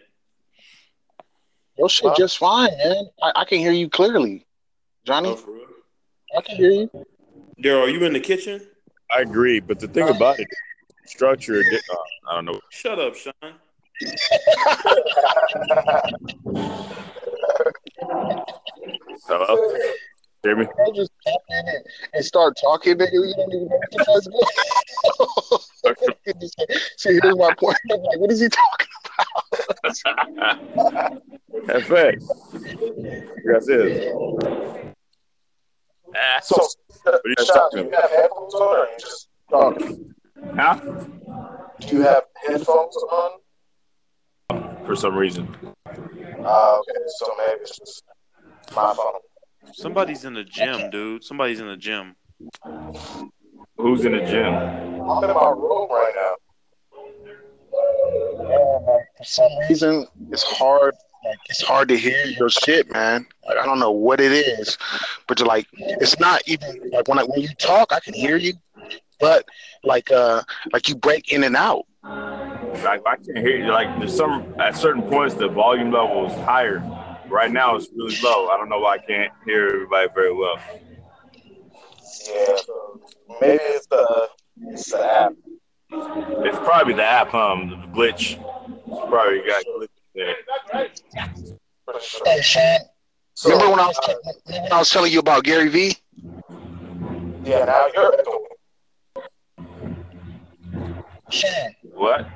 Your 1.79 1.89
shit 1.89 2.15
just 2.17 2.39
fine, 2.39 2.71
man. 2.79 3.07
I, 3.23 3.33
I 3.37 3.45
can 3.45 3.59
hear 3.59 3.73
you 3.73 3.89
clearly, 3.89 4.47
Johnny. 5.07 5.31
Oh, 5.31 5.37
for 5.37 5.53
real? 5.53 5.67
I 6.37 6.43
can 6.43 6.57
hear 6.57 6.71
you. 6.71 6.91
Daryl, 7.63 7.87
are 7.87 7.89
you 7.89 8.05
in 8.05 8.13
the 8.13 8.21
kitchen? 8.21 8.61
I 9.15 9.21
agree, 9.21 9.61
but 9.61 9.79
the 9.79 9.89
thing 9.89 10.09
about 10.09 10.41
it, 10.41 10.49
structure. 11.07 11.61
Uh, 11.61 11.95
I 12.31 12.35
don't 12.37 12.47
know. 12.47 12.61
Shut 12.71 12.99
up, 12.99 13.15
Sean. 13.15 13.33
Hello, 19.29 19.75
hear 20.43 20.57
me? 20.57 20.67
Don't 20.77 20.97
just 20.97 21.11
tap 21.27 21.41
in 21.51 21.69
and, 21.69 21.85
and 22.15 22.25
start 22.25 22.57
talking, 22.61 22.97
nigga. 22.97 23.13
You 23.13 23.35
don't 23.37 23.53
even 23.55 23.69
know 23.69 23.77
what 23.77 23.91
the 23.91 24.05
fuck's 24.05 24.27
going 24.27 24.45
on. 25.95 26.79
See, 26.97 27.19
here's 27.23 27.37
my 27.37 27.53
point. 27.59 27.77
I'm 27.93 28.03
like, 28.03 28.19
what 28.19 28.31
is 28.33 28.41
he 28.41 28.49
talking 28.49 28.87
FX. 31.69 32.27
That's 33.45 33.69
it. 33.69 34.15
Ah, 36.15 36.41
So, 36.43 36.57
what 37.05 37.15
are 37.15 37.21
you 37.27 37.35
Sean, 37.45 37.47
talking 37.47 37.79
do 37.79 37.79
you 37.85 37.89
about? 37.89 38.03
have 38.03 38.11
headphones 38.11 38.55
on, 38.55 38.63
or 38.63 38.79
are 38.79 38.87
you 38.87 38.99
just 38.99 39.29
talking? 39.51 40.15
Huh? 40.57 40.75
Do 41.81 41.97
you 41.97 42.03
have 42.03 42.25
headphones 42.47 42.97
on? 42.97 43.31
For 44.87 44.97
some 44.97 45.15
reason. 45.17 45.49
Uh, 45.87 46.79
okay, 46.81 47.01
so 47.19 47.27
maybe 47.39 47.61
it's 47.61 47.79
just 47.79 48.03
my 48.75 48.93
phone. 48.95 49.21
Somebody's 49.73 50.25
in 50.25 50.35
the 50.35 50.45
gym, 50.45 50.91
dude. 50.91 51.25
Somebody's 51.25 51.61
in 51.61 51.67
the 51.67 51.77
gym. 51.77 52.17
Who's 53.77 54.05
in 54.05 54.13
the 54.13 54.25
gym? 54.25 54.55
I'm 54.55 55.25
in 55.25 55.35
my 55.35 55.51
room 55.51 55.89
right 55.91 56.13
now. 56.17 56.35
For 59.17 59.25
some 59.25 59.51
reason, 59.69 60.07
it's 60.31 60.43
hard. 60.43 60.95
Like 61.25 61.39
it's 61.49 61.63
hard 61.63 61.89
to 61.89 61.97
hear 61.97 62.25
your 62.27 62.51
shit, 62.51 62.93
man. 62.93 63.27
Like 63.47 63.57
I 63.57 63.65
don't 63.65 63.79
know 63.79 63.93
what 63.93 64.21
it 64.21 64.33
is, 64.33 64.77
but 65.29 65.39
you're 65.39 65.47
like 65.47 65.69
it's 65.73 66.19
not 66.19 66.43
even 66.47 66.91
like 66.93 67.07
when 67.07 67.19
I, 67.21 67.23
when 67.23 67.41
you 67.41 67.49
talk, 67.59 67.93
I 67.93 68.01
can 68.01 68.13
hear 68.13 68.37
you, 68.37 68.55
but 69.21 69.47
like 69.85 70.11
uh 70.11 70.43
like 70.73 70.89
you 70.89 70.97
break 70.97 71.33
in 71.33 71.45
and 71.45 71.55
out. 71.55 71.87
Like 72.03 73.03
I 73.07 73.17
can't 73.17 73.39
hear 73.39 73.57
you. 73.57 73.71
Like 73.71 73.97
there's 74.01 74.17
some 74.17 74.53
at 74.59 74.77
certain 74.77 75.03
points 75.03 75.37
the 75.37 75.49
volume 75.49 75.93
level 75.93 76.27
is 76.27 76.33
higher. 76.41 76.81
Right 77.33 77.51
now 77.51 77.77
it's 77.77 77.89
really 77.97 78.15
low. 78.23 78.49
I 78.49 78.59
don't 78.59 78.69
know 78.69 78.79
why 78.79 78.95
I 78.97 78.99
can't 78.99 79.33
hear 79.47 79.67
everybody 79.69 80.09
very 80.15 80.35
well. 80.35 80.59
Yeah, 82.29 82.57
maybe 83.41 83.59
it's 83.63 83.87
the 83.87 84.29
it's 84.69 84.93
the 84.93 85.03
app. 85.03 85.33
It's 85.91 86.59
probably 86.59 86.93
the 86.93 87.05
app 87.05 87.33
um 87.35 87.71
the 87.71 87.77
glitch. 87.99 88.33
It's 88.33 89.09
probably 89.09 89.41
got 89.47 89.65
glitch 89.65 89.89
there. 90.15 90.37
Hey, 92.27 92.41
Sean, 92.43 92.79
So, 93.35 93.51
remember 93.51 93.71
when 93.71 93.81
I 93.81 93.87
was 93.87 93.99
uh, 94.07 94.15
when 94.45 94.73
I 94.73 94.79
was 94.79 94.91
telling 94.91 95.11
you 95.11 95.19
about 95.21 95.45
Gary 95.45 95.69
V? 95.69 95.97
yeah, 97.45 97.65
now 97.65 97.89
you're 97.95 98.15
echoing. 98.15 98.45
Sean, 101.31 101.51
What? 101.95 102.27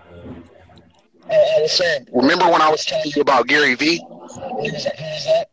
I, 1.29 1.35
I 1.35 1.61
was 1.61 1.73
saying, 1.73 2.07
remember 2.15 2.47
when 2.47 2.63
I 2.63 2.71
was 2.71 2.85
telling 2.87 3.13
you 3.15 3.21
about 3.21 3.47
Gary 3.47 3.75
V? 3.75 4.01
Who 4.35 4.71
that? 4.71 4.99
Who 4.99 5.05
that? 5.25 5.49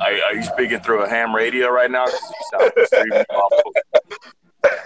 Are, 0.00 0.12
are 0.12 0.34
you 0.34 0.42
speaking 0.42 0.80
through 0.80 1.02
a 1.02 1.08
ham 1.08 1.34
radio 1.34 1.68
right 1.68 1.90
now? 1.90 2.04
'Cause 2.06 2.20
you 2.52 2.58
sound 2.58 2.72
extremely 2.76 3.24
awful. 3.30 3.72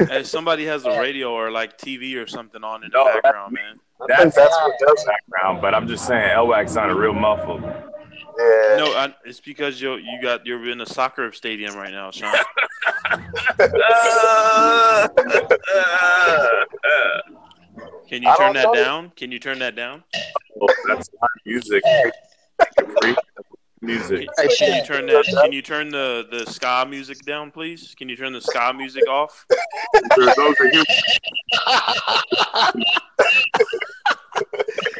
Hey, 0.08 0.22
somebody 0.24 0.64
has 0.66 0.84
a 0.86 0.98
radio 1.00 1.32
or 1.32 1.50
like 1.50 1.78
TV 1.78 2.16
or 2.22 2.26
something 2.26 2.62
on 2.64 2.84
in 2.84 2.90
the 2.90 2.98
No, 2.98 3.04
background, 3.06 3.52
man. 3.54 3.80
I 4.02 4.06
think 4.22 4.34
that's 4.34 4.54
what 4.56 4.78
does 4.78 5.02
it. 5.02 5.06
background, 5.06 5.62
but 5.62 5.74
I'm 5.74 5.88
just 5.88 6.06
saying 6.06 6.30
Elwax 6.36 6.70
sounded 6.70 6.96
real 6.96 7.14
muffled. 7.14 7.62
Yeah. 7.62 8.76
No, 8.76 8.92
I, 8.94 9.14
it's 9.24 9.40
because 9.40 9.80
you 9.80 9.94
you 9.96 10.20
got 10.20 10.44
you're 10.46 10.68
in 10.68 10.80
a 10.80 10.86
soccer 10.86 11.30
stadium 11.32 11.74
right 11.76 11.92
now, 11.92 12.10
Sean. 12.10 12.34
Can 18.08 18.22
you 18.22 18.34
turn 18.36 18.54
that 18.54 18.64
know. 18.64 18.74
down? 18.74 19.12
Can 19.16 19.32
you 19.32 19.38
turn 19.38 19.58
that 19.60 19.74
down? 19.76 20.04
Well, 20.56 20.68
that's 20.86 21.08
not 21.20 21.30
music. 21.44 21.82
Music. 23.80 24.28
Can, 24.38 24.48
can 24.56 24.76
you 24.76 24.84
turn 24.86 25.06
that? 25.06 25.24
Can 25.42 25.52
you 25.52 25.62
turn 25.62 25.88
the 25.90 26.26
the 26.30 26.46
ska 26.50 26.86
music 26.88 27.18
down, 27.26 27.50
please? 27.50 27.94
Can 27.96 28.08
you 28.08 28.16
turn 28.16 28.32
the 28.32 28.40
ska 28.40 28.72
music 28.72 29.06
off? 29.08 29.46
Those 30.16 30.28
are 30.38 30.54
human. 30.70 30.86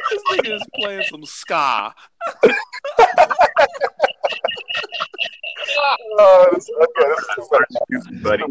This 0.09 0.21
nigga 0.31 0.55
is 0.55 0.63
playing 0.75 1.03
some 1.09 1.25
ska. 1.25 1.93
Oh, 6.17 6.47
this, 6.53 6.69
okay, 6.69 7.07
this 7.09 7.19
is 7.37 7.47
too 7.49 7.85
music, 7.89 8.23
buddy. 8.23 8.43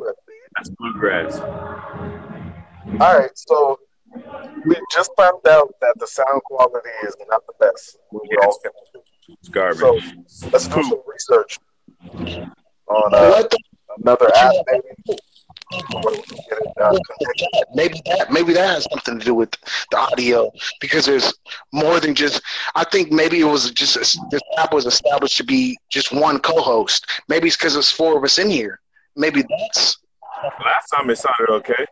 That's 0.57 0.69
bluegrass. 0.71 1.39
All 1.41 3.19
right, 3.19 3.31
so 3.34 3.34
we 3.34 3.34
just 4.95 5.11
found 5.17 5.47
out 5.49 5.75
that 5.81 5.95
the 5.99 6.07
sound 6.07 6.43
quality 6.45 6.89
is 7.07 7.17
not 7.29 7.43
the 7.47 7.55
best. 7.59 7.99
We 8.13 8.21
were 8.21 8.45
all 8.45 8.59
It's 9.29 9.49
garbage. 9.49 9.79
So 10.27 10.49
let's 10.53 10.69
do 10.69 10.83
some 10.83 11.03
research 11.07 11.59
on 12.87 13.15
uh, 13.15 13.43
another 13.99 14.31
app, 14.37 14.55
maybe. 14.71 15.19
Where 16.03 16.15
we 16.15 16.23
can 16.23 16.37
get 16.49 16.59
it 16.61 16.73
connected. 16.77 17.65
maybe 17.75 18.01
that 18.07 18.31
maybe 18.31 18.53
that 18.53 18.69
has 18.69 18.87
something 18.91 19.19
to 19.19 19.25
do 19.25 19.35
with 19.35 19.51
the 19.91 19.97
audio 19.97 20.51
because 20.81 21.07
there's 21.07 21.33
more 21.73 21.99
than 21.99 22.15
just 22.15 22.43
i 22.77 22.85
think 22.85 23.11
maybe 23.11 23.41
it 23.41 23.45
was 23.45 23.71
just 23.73 23.95
this 24.31 24.43
app 24.59 24.73
was 24.73 24.87
established 24.87 25.37
to 25.39 25.43
be 25.43 25.77
just 25.89 26.13
one 26.13 26.39
co-host 26.39 27.07
maybe 27.29 27.49
it's 27.49 27.57
because 27.57 27.73
there's 27.73 27.91
four 27.91 28.17
of 28.17 28.23
us 28.23 28.39
in 28.39 28.49
here 28.51 28.79
maybe 29.17 29.43
that's 29.49 29.97
Last 30.65 30.89
time 30.91 31.09
it 31.11 31.17
sounded 31.17 31.51
okay. 31.51 31.87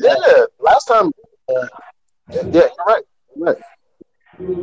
Yeah, 0.00 0.44
last 0.58 0.86
time. 0.86 1.12
Uh, 1.48 1.66
yeah, 2.30 2.42
you're 2.52 2.70
right. 2.86 3.02
You're 3.36 3.46
right. 3.46 4.62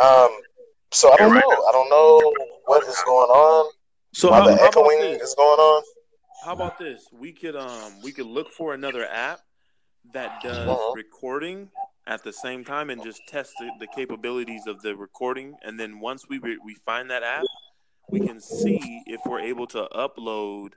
Um, 0.00 0.30
so 0.92 1.12
I 1.12 1.16
don't 1.16 1.34
know. 1.34 1.40
I 1.68 1.72
don't 1.72 1.90
know 1.90 2.32
what 2.66 2.86
is 2.86 3.02
going 3.06 3.30
on. 3.30 3.70
So 4.12 4.32
how, 4.32 4.46
the 4.46 4.62
echoing 4.62 4.98
this? 5.00 5.22
is 5.22 5.34
going 5.34 5.58
on. 5.58 5.82
How 6.44 6.52
about 6.52 6.78
this? 6.78 7.06
We 7.12 7.32
could 7.32 7.56
um 7.56 8.00
we 8.02 8.12
could 8.12 8.26
look 8.26 8.50
for 8.50 8.74
another 8.74 9.06
app 9.06 9.40
that 10.12 10.40
does 10.42 10.66
Uh-huh. 10.68 10.92
recording 10.94 11.70
at 12.06 12.24
the 12.24 12.32
same 12.32 12.64
time 12.64 12.90
and 12.90 13.02
just 13.02 13.26
test 13.28 13.58
the, 13.58 13.70
the 13.78 13.86
capabilities 13.86 14.66
of 14.66 14.80
the 14.82 14.96
recording 14.96 15.56
and 15.62 15.78
then 15.78 16.00
once 16.00 16.26
we 16.28 16.38
re- 16.38 16.58
we 16.64 16.74
find 16.74 17.10
that 17.10 17.22
app 17.22 17.44
we 18.10 18.20
can 18.20 18.40
see 18.40 19.02
if 19.06 19.20
we're 19.26 19.40
able 19.40 19.66
to 19.68 19.88
upload 19.94 20.72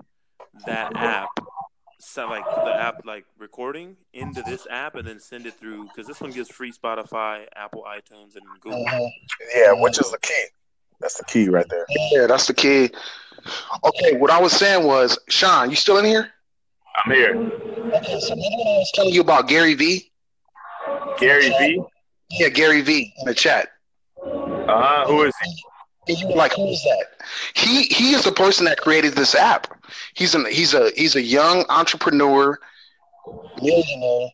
that 0.66 0.96
app 0.96 1.30
so 2.00 2.28
like 2.28 2.44
the 2.66 2.78
app 2.78 3.06
like 3.06 3.26
recording 3.40 3.96
into 4.14 4.44
this 4.44 4.68
app 4.70 4.96
and 4.96 5.08
then 5.08 5.20
send 5.20 5.46
it 5.46 5.54
through 5.54 5.86
because 5.86 6.06
this 6.06 6.20
one 6.20 6.32
gives 6.32 6.50
free 6.50 6.72
Spotify, 6.72 7.46
Apple 7.56 7.86
iTunes, 7.88 8.36
and 8.36 8.44
Google. 8.60 8.84
Mhm. 8.86 9.10
Yeah, 9.56 9.72
which 9.74 10.00
is 10.00 10.12
the 10.12 10.20
key. 10.20 10.44
That's 11.00 11.18
the 11.18 11.24
key 11.26 11.50
right 11.50 11.66
there. 11.70 11.86
yeah 12.12 12.28
that's 12.28 12.48
the 12.48 12.54
key 12.54 12.90
okay 13.84 14.16
what 14.16 14.32
i 14.32 14.40
was 14.40 14.54
saying 14.54 14.86
was 14.86 15.18
sean 15.28 15.70
you 15.70 15.76
still 15.76 15.98
in 15.98 16.06
here 16.06 16.32
I'm 17.04 17.12
here. 17.12 17.36
okay 17.36 18.20
so 18.22 18.30
remember 18.36 18.58
when 18.58 18.68
i 18.68 18.78
was 18.80 18.92
telling 18.94 19.14
you 19.14 19.20
about 19.22 19.50
gary 19.50 19.74
v 19.74 20.10
Gary 21.20 21.50
V. 21.60 21.82
yeah 22.32 22.48
gary 22.50 22.82
v 22.82 23.14
in 23.20 23.26
the 23.26 23.34
chat 23.34 23.70
Uh 24.22 24.66
huh. 24.68 25.06
Who 25.08 25.24
is 25.24 25.34
he? 25.44 25.64
And 26.08 26.20
you 26.20 26.28
were 26.28 26.36
like, 26.36 26.54
"Who 26.54 26.68
is 26.68 26.84
that?" 26.84 27.22
He 27.56 27.84
he 27.84 28.14
is 28.14 28.24
the 28.24 28.32
person 28.32 28.66
that 28.66 28.78
created 28.80 29.14
this 29.14 29.36
app. 29.36 29.68
He's 30.16 30.36
an 30.36 30.46
he's 30.46 30.74
a 30.74 30.92
he's 30.96 31.16
a 31.16 31.22
young 31.22 31.66
entrepreneur, 31.70 32.60
millionaire 33.62 34.30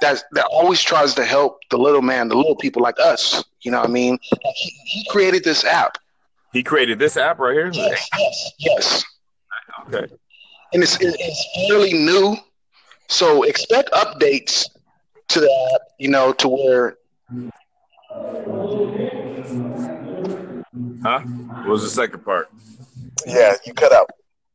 that 0.00 0.22
that 0.32 0.46
always 0.50 0.82
tries 0.82 1.14
to 1.14 1.24
help 1.24 1.60
the 1.70 1.76
little 1.76 2.02
man, 2.02 2.28
the 2.28 2.36
little 2.36 2.56
people 2.56 2.82
like 2.82 2.98
us. 2.98 3.44
You 3.60 3.70
know 3.70 3.80
what 3.80 3.90
I 3.90 3.92
mean? 3.92 4.18
He, 4.54 4.70
he 4.86 5.06
created 5.10 5.44
this 5.44 5.64
app. 5.64 5.98
He 6.52 6.62
created 6.62 6.98
this 6.98 7.16
app 7.16 7.38
right 7.38 7.52
here. 7.52 7.70
Yes, 7.72 8.08
yes, 8.18 8.52
yes. 8.58 9.04
Okay. 9.88 10.12
And 10.72 10.82
it's 10.82 10.96
it's 11.00 11.68
fairly 11.68 11.92
new, 11.92 12.36
so 13.08 13.42
expect 13.42 13.90
updates 13.92 14.64
to 15.28 15.40
the 15.40 15.70
app. 15.74 15.82
You 15.98 16.08
know, 16.08 16.32
to 16.34 16.48
where 16.48 16.96
Huh? 21.02 21.20
What 21.20 21.68
was 21.68 21.82
the 21.82 21.90
second 21.90 22.24
part? 22.24 22.50
Yeah, 23.26 23.54
you 23.66 23.74
cut 23.74 23.92
out. 23.92 24.10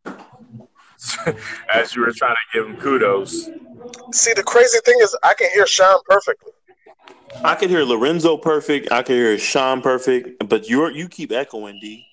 As 1.73 1.95
you 1.95 2.01
were 2.01 2.11
trying 2.11 2.35
to 2.35 2.59
give 2.59 2.67
him 2.67 2.77
kudos. 2.77 3.49
See, 4.11 4.33
the 4.33 4.43
crazy 4.43 4.79
thing 4.85 4.97
is, 5.01 5.15
I 5.23 5.33
can 5.33 5.49
hear 5.51 5.67
Sean 5.67 5.99
perfectly. 6.07 6.51
I 7.43 7.55
could 7.55 7.69
hear 7.69 7.83
Lorenzo 7.83 8.37
perfect. 8.37 8.91
I 8.91 9.03
could 9.03 9.15
hear 9.15 9.37
Sean 9.37 9.81
perfect, 9.81 10.47
but 10.47 10.69
you're 10.69 10.91
you 10.91 11.07
keep 11.07 11.31
echoing, 11.31 11.79
D. 11.81 12.05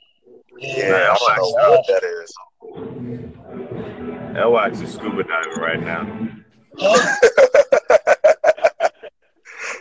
Yeah, 0.59 1.15
I 1.29 1.37
don't 1.37 1.57
know 1.57 1.71
what 1.71 1.87
that 1.89 2.05
is. 2.05 2.35
Elwax 4.37 4.83
is 4.83 4.95
scuba 4.95 5.25
diving 5.25 5.59
right 5.59 5.83
now. 5.83 6.07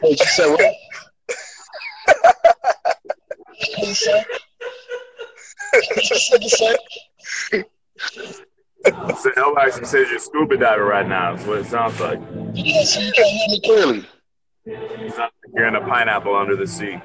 Wait, 0.01 0.09
you 0.19 0.25
said 0.25 0.49
what? 0.51 0.75
So 9.17 9.31
nobody 9.37 9.71
says 9.71 10.09
you're 10.09 10.19
scuba 10.19 10.57
diving 10.57 10.85
right 10.85 11.07
now. 11.07 11.35
That's 11.35 11.47
what 11.47 11.59
it 11.59 11.65
sounds 11.67 11.99
like. 11.99 12.19
Yeah, 12.53 12.83
so 12.83 12.99
you 12.99 13.11
can't 13.11 13.27
hear 13.27 13.47
me 13.49 13.61
clearly. 13.63 14.05
You're 15.55 15.67
in 15.67 15.75
a 15.75 15.81
pineapple 15.81 16.35
under 16.35 16.55
the 16.55 16.65
sea. 16.67 16.99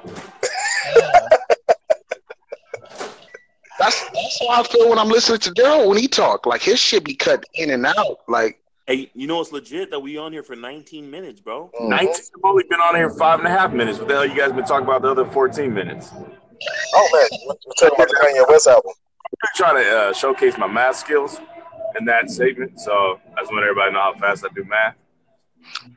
That's 3.79 4.09
that's 4.09 4.39
how 4.39 4.61
I 4.61 4.63
feel 4.63 4.89
when 4.89 4.97
I'm 4.97 5.09
listening 5.09 5.39
to 5.39 5.51
Daryl 5.51 5.87
when 5.87 5.99
he 5.99 6.07
talk. 6.07 6.47
Like 6.47 6.61
his 6.61 6.79
shit 6.79 7.03
be 7.05 7.13
cut 7.13 7.43
in 7.53 7.69
and 7.69 7.85
out. 7.85 8.17
Like 8.27 8.59
Hey, 8.87 9.11
you 9.13 9.27
know 9.27 9.39
it's 9.41 9.51
legit 9.51 9.91
that 9.91 9.99
we 9.99 10.17
on 10.17 10.31
here 10.31 10.43
for 10.43 10.55
19 10.55 11.11
minutes, 11.11 11.41
bro. 11.41 11.69
Mhm. 11.79 11.89
19 11.89 12.07
have 12.07 12.23
only 12.43 12.63
been 12.69 12.79
on 12.79 12.95
here 12.95 13.09
five 13.11 13.37
and 13.39 13.47
a 13.47 13.51
half 13.51 13.73
minutes. 13.73 13.99
What 13.99 14.07
the 14.07 14.15
hell 14.15 14.25
you 14.25 14.35
guys 14.35 14.51
been 14.53 14.63
talking 14.65 14.85
about 14.85 15.03
the 15.03 15.11
other 15.11 15.25
14 15.25 15.73
minutes? 15.73 16.11
Oh 16.93 17.09
man, 17.13 17.39
we're 17.47 17.55
talking 17.79 17.95
about 17.95 18.07
the 18.09 18.15
Kanye 18.15 18.49
West 18.49 18.67
album. 18.67 18.91
I'm 19.29 19.49
trying 19.55 19.83
to 19.83 19.97
uh, 19.97 20.13
showcase 20.13 20.57
my 20.57 20.67
math 20.67 20.95
skills 20.97 21.39
in 21.99 22.05
that 22.05 22.29
statement. 22.29 22.79
So 22.79 23.19
I 23.37 23.41
just 23.41 23.51
want 23.51 23.63
everybody 23.63 23.91
to 23.91 23.93
know 23.93 24.01
how 24.01 24.13
fast 24.19 24.45
I 24.45 24.53
do 24.55 24.63
math. 24.65 24.95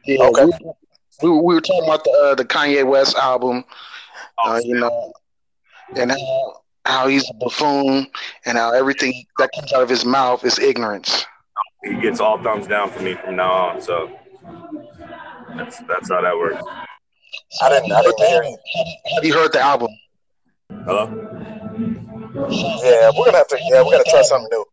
yeah, 0.04 0.24
Okay. 0.24 0.44
we, 0.44 0.52
we, 1.22 1.30
we 1.30 1.54
were 1.54 1.60
talking 1.60 1.84
about 1.84 2.04
the 2.04 2.10
uh, 2.10 2.34
the 2.34 2.44
Kanye 2.44 2.86
West 2.86 3.16
album. 3.16 3.64
Oh, 4.44 4.52
Uh, 4.52 4.60
you 4.64 4.74
know, 4.74 5.12
and 5.96 6.10
how 6.10 6.62
how 6.86 7.06
he's 7.08 7.28
a 7.30 7.34
buffoon 7.34 8.06
and 8.46 8.58
how 8.58 8.72
everything 8.72 9.12
that 9.38 9.50
comes 9.54 9.72
out 9.72 9.82
of 9.82 9.88
his 9.88 10.04
mouth 10.04 10.44
is 10.44 10.58
ignorance. 10.58 11.24
he 11.84 11.94
gets 12.00 12.20
all 12.20 12.42
thumbs 12.42 12.66
down 12.66 12.90
for 12.90 13.02
me 13.02 13.14
from 13.14 13.36
now 13.36 13.50
on. 13.52 13.80
So 13.80 14.10
that's 15.56 15.78
that's 15.80 16.10
how 16.10 16.20
that 16.22 16.36
works. 16.36 16.62
I 17.62 17.68
didn't. 17.68 17.92
I 17.92 18.02
didn't 18.02 18.18
hear 18.18 18.42
you. 18.42 18.56
Have 19.14 19.24
you 19.24 19.34
heard 19.34 19.52
the 19.52 19.60
album? 19.60 19.90
Hello. 20.70 21.06
Yeah, 22.82 23.10
we're 23.16 23.26
gonna 23.26 23.38
have 23.38 23.48
to. 23.48 23.58
Yeah, 23.70 23.82
we're 23.82 23.92
gonna 23.92 24.04
try 24.08 24.22
something 24.22 24.48
new. 24.50 24.64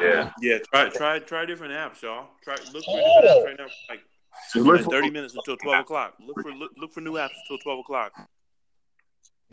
Yeah. 0.00 0.30
Yeah, 0.40 0.58
try 0.72 0.88
try 0.90 1.18
try 1.20 1.46
different 1.46 1.72
apps, 1.72 2.02
y'all. 2.02 2.28
Try 2.42 2.56
look 2.72 2.84
for 2.84 2.96
different 2.96 3.24
apps 3.26 3.44
right 3.44 3.58
now. 3.58 3.66
Like, 3.88 4.00
Just 4.52 4.66
look 4.66 4.82
for- 4.82 4.90
30 4.90 5.10
minutes 5.10 5.34
until 5.34 5.56
12 5.56 5.80
o'clock. 5.80 6.14
Look 6.20 6.40
for 6.42 6.52
look, 6.52 6.72
look 6.76 6.92
for 6.92 7.00
new 7.00 7.14
apps 7.14 7.30
until 7.48 7.58
12 7.62 7.78
o'clock. 7.80 8.12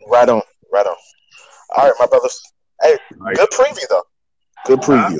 Right 0.06 0.28
on. 0.28 0.42
Right 0.72 0.86
on. 0.86 0.96
All 1.76 1.84
right, 1.84 1.94
my 1.98 2.06
brothers. 2.06 2.40
Hey, 2.82 2.98
good 3.34 3.50
preview 3.50 3.88
though. 3.88 4.04
Good 4.66 4.80
preview. 4.80 5.18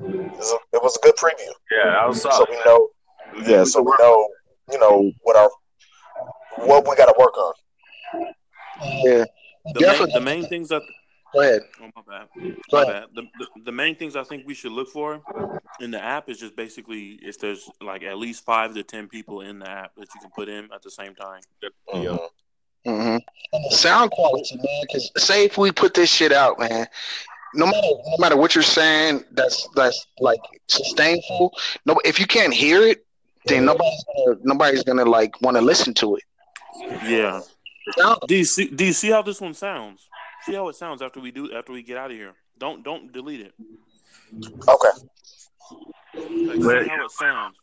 It 0.00 0.32
was 0.36 0.52
a, 0.52 0.76
it 0.76 0.82
was 0.82 0.96
a 0.96 1.00
good 1.00 1.16
preview. 1.16 1.52
Yeah, 1.70 1.96
I 1.96 2.06
was 2.06 2.22
So 2.22 2.44
we 2.48 2.56
know. 2.64 2.88
Yeah, 3.46 3.64
so 3.64 3.82
we 3.82 3.92
know. 3.98 4.28
You 4.70 4.78
know 4.78 5.10
what 5.22 5.36
our 5.36 5.50
what 6.66 6.86
we 6.88 6.94
got 6.96 7.06
to 7.06 7.14
work 7.18 7.36
on. 7.38 7.54
Yeah. 8.82 9.24
The 9.74 9.80
main, 9.80 10.08
the 10.12 10.20
main 10.20 10.46
things 10.46 10.68
that 10.70 10.82
Go 11.34 11.40
ahead. 11.42 11.62
oh 11.82 11.90
my 11.94 12.02
bad. 12.08 12.28
Go 12.34 12.52
My 12.72 12.82
ahead. 12.82 12.94
bad. 12.94 13.04
The, 13.14 13.22
the, 13.38 13.62
the 13.66 13.72
main 13.72 13.96
things 13.96 14.16
I 14.16 14.22
think 14.24 14.46
we 14.46 14.54
should 14.54 14.72
look 14.72 14.88
for 14.88 15.20
in 15.80 15.90
the 15.90 16.02
app 16.02 16.28
is 16.30 16.38
just 16.38 16.56
basically 16.56 17.18
if 17.22 17.38
there's 17.38 17.68
like 17.82 18.02
at 18.02 18.16
least 18.16 18.44
five 18.44 18.74
to 18.74 18.82
ten 18.82 19.08
people 19.08 19.42
in 19.42 19.58
the 19.58 19.68
app 19.68 19.94
that 19.96 20.08
you 20.14 20.20
can 20.20 20.30
put 20.30 20.48
in 20.48 20.68
at 20.74 20.82
the 20.82 20.90
same 20.90 21.14
time. 21.14 21.42
Mhm. 21.94 22.28
hmm 22.86 22.90
And 22.90 23.20
the 23.70 23.76
sound 23.76 24.10
quality, 24.10 24.56
man. 24.56 24.64
Because 24.82 25.10
say 25.18 25.44
if 25.44 25.58
we 25.58 25.70
put 25.70 25.92
this 25.92 26.10
shit 26.10 26.32
out, 26.32 26.58
man, 26.58 26.86
no 27.54 27.66
matter 27.66 27.88
no 28.06 28.16
matter 28.18 28.36
what 28.36 28.54
you're 28.54 28.62
saying, 28.64 29.24
that's 29.32 29.68
that's 29.74 30.06
like 30.20 30.40
sustainable. 30.68 31.52
No, 31.84 32.00
if 32.06 32.18
you 32.18 32.26
can't 32.26 32.54
hear 32.54 32.82
it, 32.82 33.04
then 33.44 33.66
nobody's 33.66 34.04
gonna 34.16 34.38
nobody's 34.44 34.82
gonna 34.82 35.04
like 35.04 35.38
want 35.42 35.58
to 35.58 35.60
listen 35.62 35.92
to 35.94 36.16
it. 36.16 36.22
Yeah. 37.04 37.42
Sound- 37.96 38.18
Do 38.26 38.36
you 38.36 38.44
see 38.44 38.68
do 38.68 38.84
you 38.84 38.92
see 38.92 39.10
how 39.10 39.22
this 39.22 39.40
one 39.40 39.54
sounds? 39.54 40.08
See 40.44 40.54
how 40.54 40.68
it 40.68 40.76
sounds 40.76 41.02
after 41.02 41.20
we 41.20 41.30
do 41.30 41.52
after 41.54 41.72
we 41.72 41.82
get 41.82 41.96
out 41.96 42.10
of 42.10 42.16
here. 42.16 42.34
Don't 42.58 42.82
don't 42.82 43.12
delete 43.12 43.40
it. 43.40 43.54
Okay. 44.68 44.88
Like, 46.14 46.84
see 46.84 46.88
how 46.88 47.04
it 47.04 47.10
sounds. 47.12 47.56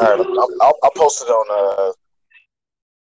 All 0.00 0.04
right. 0.04 0.20
I'll, 0.20 0.48
I'll, 0.62 0.78
I'll 0.82 0.90
post 0.96 1.22
it 1.22 1.28
on 1.30 1.46
uh 1.88 1.92